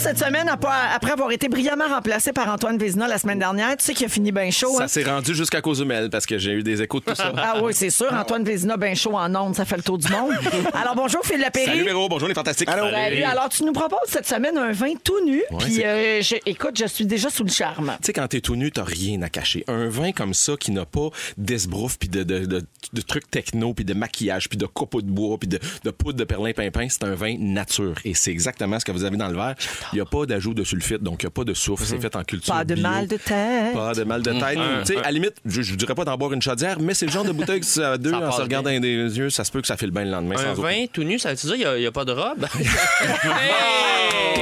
[0.00, 3.76] cette semaine après avoir été brillamment remplacé par Antoine Vézina la semaine dernière.
[3.76, 4.74] Tu sais qu'il a fini bien chaud.
[4.76, 4.86] hein?
[4.86, 7.32] Ça s'est rendu jusqu'à Cozumel parce que j'ai eu des échos de tout ça.
[7.36, 8.12] Ah oui, c'est sûr.
[8.12, 10.32] Antoine Vézina, bien chaud en ondes, ça fait le tour du monde.
[10.72, 11.66] Alors, bonjour, Phil Lapéry.
[11.66, 12.68] Salut Véro, bonjour les fantastiques.
[12.70, 13.22] Salut.
[13.24, 15.42] Alors, tu nous proposes cette semaine un vin tout nu.
[15.58, 17.92] Puis, euh, je- écoute, je suis déjà sous le charme.
[18.00, 19.64] Tu sais, quand t'es tout nu, t'as rien à cacher.
[19.68, 23.74] Un vin comme ça qui n'a pas d'esbrouf, puis de, de, de- de trucs techno,
[23.74, 27.04] puis de maquillage, puis de copeaux de bois, puis de, de poudre de perlin-pimpin, c'est
[27.04, 27.94] un vin nature.
[28.04, 29.54] Et c'est exactement ce que vous avez dans le verre.
[29.92, 31.84] Il n'y a pas d'ajout de sulfite, donc il n'y a pas de soufre.
[31.84, 32.82] C'est fait en culture Pas de bio.
[32.82, 33.74] mal de tête.
[33.74, 34.58] Pas de mal de tête.
[34.86, 37.06] Tu sais, à la limite, je, je dirais pas d'en boire une chaudière, mais c'est
[37.06, 39.44] le genre de bouteille que ça, deux, Ça en se regardant dans les yeux, ça
[39.44, 40.36] se peut que ça file bien le lendemain.
[40.36, 42.46] Un sans aucun- vin tout nu, ça veut dire qu'il n'y a, pas de robe?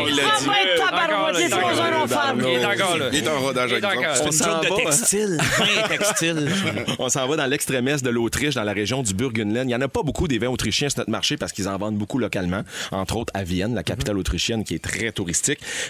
[0.07, 0.46] Il l'a dit.
[0.78, 2.34] tabarouette, Il est il est encore dans un enfer.
[2.38, 3.07] Il est encore là.
[3.12, 4.14] Il est un rodage avec ça.
[4.14, 4.76] C'est une s'en joke de va.
[4.76, 5.38] textile.
[5.88, 6.49] Textile.
[6.99, 9.64] On s'en va dans l'extrême-est de l'Autriche, dans la région du Burgenland.
[9.64, 11.76] Il n'y en a pas beaucoup des vins autrichiens sur notre marché parce qu'ils en
[11.78, 15.38] vendent beaucoup localement, entre autres à Vienne, la capitale autrichienne qui est très touristique.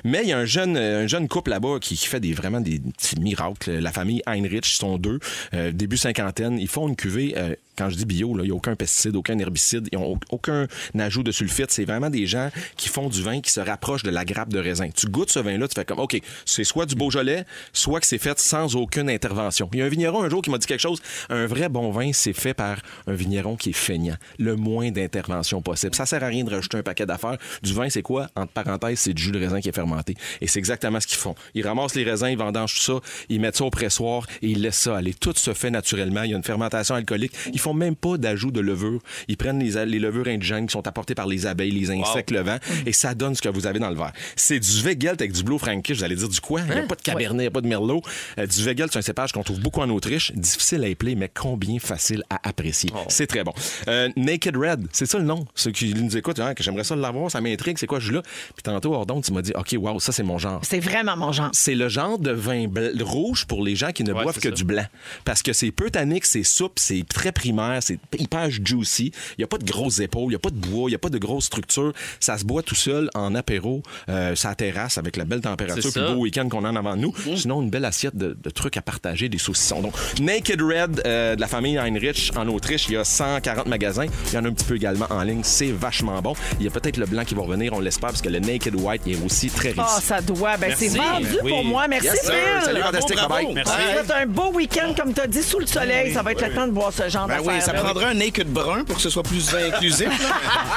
[0.05, 3.19] Mais il y a un jeune, euh, couple là-bas qui, fait des, vraiment des petits
[3.21, 3.73] miracles.
[3.73, 5.19] La famille Heinrich, ils sont deux,
[5.55, 6.59] euh, début cinquantaine.
[6.59, 7.35] Ils font une cuvée.
[7.37, 10.67] euh, quand je dis bio, il n'y a aucun pesticide, aucun herbicide, ils n'ont aucun
[10.99, 11.71] ajout de sulfite.
[11.71, 14.59] C'est vraiment des gens qui font du vin qui se rapproche de la grappe de
[14.59, 14.89] raisin.
[14.91, 18.19] Tu goûtes ce vin-là, tu fais comme, OK, c'est soit du Beaujolais, soit que c'est
[18.19, 19.71] fait sans aucune intervention.
[19.73, 21.01] Il y a un vigneron un jour qui m'a dit quelque chose.
[21.31, 24.17] Un vrai bon vin, c'est fait par un vigneron qui est feignant.
[24.41, 25.95] Le moins d'intervention possible.
[25.95, 27.39] Ça sert à rien de rajouter un paquet d'affaires.
[27.63, 28.29] Du vin, c'est quoi?
[28.35, 30.15] Entre parenthèses, c'est du jus de raisin qui est fermenté.
[30.41, 31.35] Et c'est exactement ce qu'ils font.
[31.55, 34.61] Ils ramassent les raisins, ils vendangent tout ça, ils mettent ça au pressoir et ils
[34.61, 35.15] laissent ça aller.
[35.15, 36.23] Tout se fait naturellement.
[36.23, 37.33] Il y a une fermentation alcoolique.
[37.53, 39.01] Ils font même pas d'ajout de levure.
[39.29, 42.41] Ils prennent les, les levures indigènes qui sont apportées par les abeilles, les insectes, le
[42.41, 44.13] vent, et ça donne ce que vous avez dans le verre.
[44.37, 45.99] C'est du Wegelt avec du Blue Frankish.
[45.99, 46.61] Vous allez dire du quoi?
[46.61, 48.03] Il n'y a pas de Cabernet, il n'y a pas de Merlot.
[48.39, 50.33] Euh, du Wegelt, c'est un cépage qu'on trouve beaucoup en Autriche.
[50.33, 52.91] Difficile à épeler, mais combien facile à apprécier.
[53.09, 53.53] C'est très bon.
[53.89, 55.47] Euh, Naked Red, c'est ça le nom?
[55.55, 57.79] Ceux qui nous écoutent, hein, que j'aimerais ça l'avoir, ça m'intrigue.
[57.79, 58.23] C'est quoi, je là?
[58.23, 60.61] Puis tantôt, Ordon, tu m'as m'a dit, OK, wow, ça, c'est mon genre.
[60.65, 61.51] C'est vraiment mon genre.
[61.53, 62.67] C'est le genre de vin
[63.01, 64.51] rouge pour les gens qui ne Ouais, boivent que ça.
[64.51, 64.85] du blanc.
[65.25, 69.13] Parce que c'est peu tannique, c'est souple, c'est très primaire, c'est hyper juicy.
[69.37, 70.95] Il n'y a pas de grosses épaules, il n'y a pas de bois, il n'y
[70.97, 71.93] a pas de grosse structure.
[72.19, 76.01] Ça se boit tout seul en apéro, euh, sa terrasse avec la belle température, puis
[76.01, 77.15] le beau week-end qu'on a en avant de nous.
[77.37, 79.83] Sinon, une belle assiette de, de trucs à partager, des saucissons.
[79.83, 84.07] Donc, Naked Red euh, de la famille Heinrich en Autriche, il y a 140 magasins.
[84.29, 85.43] Il y en a un petit peu également en ligne.
[85.45, 86.33] C'est vachement bon.
[86.59, 88.75] Il y a peut-être le blanc qui va revenir, on l'espère, parce que le Naked
[88.75, 89.79] White est aussi très riche.
[89.81, 90.57] Ah, ça doit.
[90.57, 90.99] Ben, c'est Merci.
[90.99, 91.51] vendu oui.
[91.51, 91.89] pour moi.
[91.89, 92.21] Merci, Yes.
[92.23, 92.35] Phil.
[92.65, 93.17] Salut, fantastique.
[93.17, 93.35] bravo.
[93.35, 93.55] Bye-bye.
[93.55, 93.73] Merci.
[93.73, 96.13] On souhaite un beau week-end, comme tu as dit, sous le soleil.
[96.15, 97.85] Ça va être le temps de boire ce genre Ben oui, ça d'affaires.
[97.85, 100.09] prendra un naked brun pour que ce soit plus inclusif.
[100.09, 100.29] là.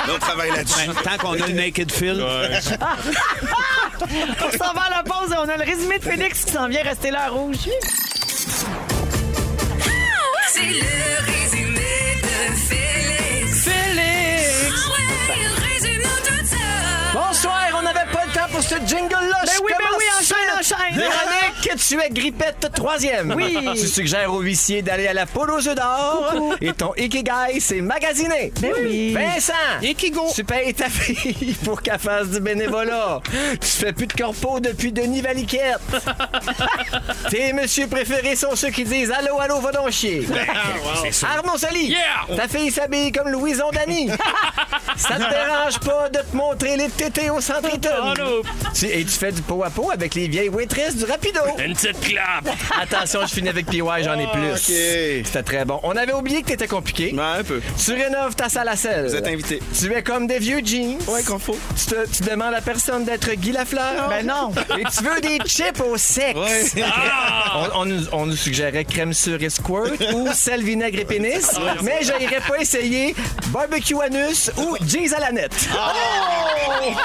[0.15, 0.87] On travaille là-dessus.
[0.87, 2.21] Ben, tant qu'on a le Naked Phil.
[4.01, 6.67] On s'en va à la pause et on a le résumé de Félix qui s'en
[6.67, 7.55] vient rester là à rouge.
[10.53, 11.10] C'est le
[18.71, 19.37] pas le temps pour ce jingle-là.
[19.45, 20.10] Ben Je oui, ben commence oui, enchaîne, enchaîne.
[21.77, 23.33] Tu es grippette troisième.
[23.35, 23.57] Oui.
[23.75, 26.33] Tu suggères aux huissiers d'aller à la poule aux œufs d'or.
[26.61, 28.51] Et ton Ikigai, c'est magasiner.
[28.61, 29.13] Ben oui.
[29.13, 30.27] Vincent, Ikigo.
[30.35, 33.19] tu payes ta fille pour qu'elle fasse du bénévolat.
[33.61, 35.79] Tu fais plus de corpo depuis Denis Valiquette.
[37.29, 40.25] Tes messieurs préférés sont ceux qui disent Allô, allô, va donc chier.
[41.23, 41.95] Arnaud Soli,
[42.35, 44.09] ta fille s'habille comme Louison Dany.
[44.97, 48.13] Ça te dérange pas de te montrer les tétés au centre Eaton.
[48.73, 51.39] Tu- Et tu fais du pot à pot avec les vieilles waitresses du Rapido.
[51.65, 52.47] Une petite clap.
[52.81, 54.51] Attention, je finis avec PY, j'en ai plus.
[54.51, 54.57] OK.
[55.25, 55.79] C'était très bon.
[55.83, 57.13] On avait oublié que t'étais compliqué.
[57.13, 57.61] Ouais, un peu.
[57.83, 59.05] Tu rénoves ta salle à sel.
[59.07, 59.59] Vous êtes invité.
[59.79, 60.97] Tu es comme des vieux jeans.
[61.07, 61.57] Ouais, qu'on faut.
[61.77, 64.09] Tu, te- tu demandes à personne d'être Guy Lafleur?
[64.09, 64.51] Ben non.
[64.79, 66.37] Et tu veux des chips au sexe?
[66.39, 66.83] Ouais.
[67.55, 71.51] On, on nous, on nous suggérait crème sûre et squirt ou sel, vinaigre et pénis.
[71.83, 73.15] mais je n'irais pas essayer
[73.49, 75.53] barbecue anus ou jeans à la nette.
[75.53, 76.95] Hey,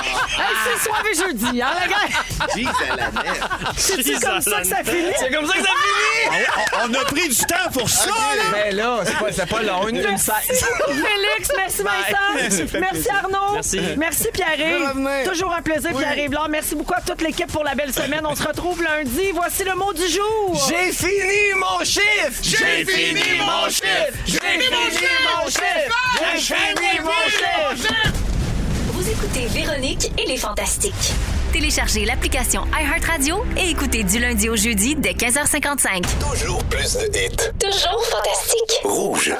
[0.65, 2.49] c'est soir et jeudi, hein, la gang?
[2.57, 3.43] Jeez, à la nette.
[3.77, 5.13] C'est comme ça que ça finit?
[5.19, 6.47] C'est comme ça que ça finit!
[6.85, 8.43] On a pris du temps pour ça, là.
[8.53, 10.19] Mais là, c'est pas, c'est pas long, une, une.
[10.19, 12.77] Félix, merci Vincent.
[12.81, 13.53] Merci Arnaud.
[13.55, 13.81] Merci.
[13.97, 14.89] Merci Pierre-Yves.
[14.89, 15.31] revenir.
[15.31, 16.47] Toujours un plaisir Pierre-Yves Blanc.
[16.49, 18.25] Merci beaucoup à toute l'équipe pour la belle semaine.
[18.25, 19.31] On se retrouve lundi.
[19.35, 20.69] Voici le mot du jour.
[20.69, 22.41] J'ai fini mon chiffre!
[22.43, 24.13] J'ai fini mon chiffre!
[24.27, 25.97] J'ai fini mon chiffre!
[26.37, 28.13] J'ai fini mon chiffre!
[28.93, 31.13] Vous écoutez Véronique et les Fantastiques.
[31.57, 36.05] Téléchargez l'application iHeartRadio et écoutez du lundi au jeudi dès 15h55.
[36.21, 37.51] Toujours plus de hits.
[37.59, 38.81] Toujours fantastique.
[38.85, 39.35] Rouge.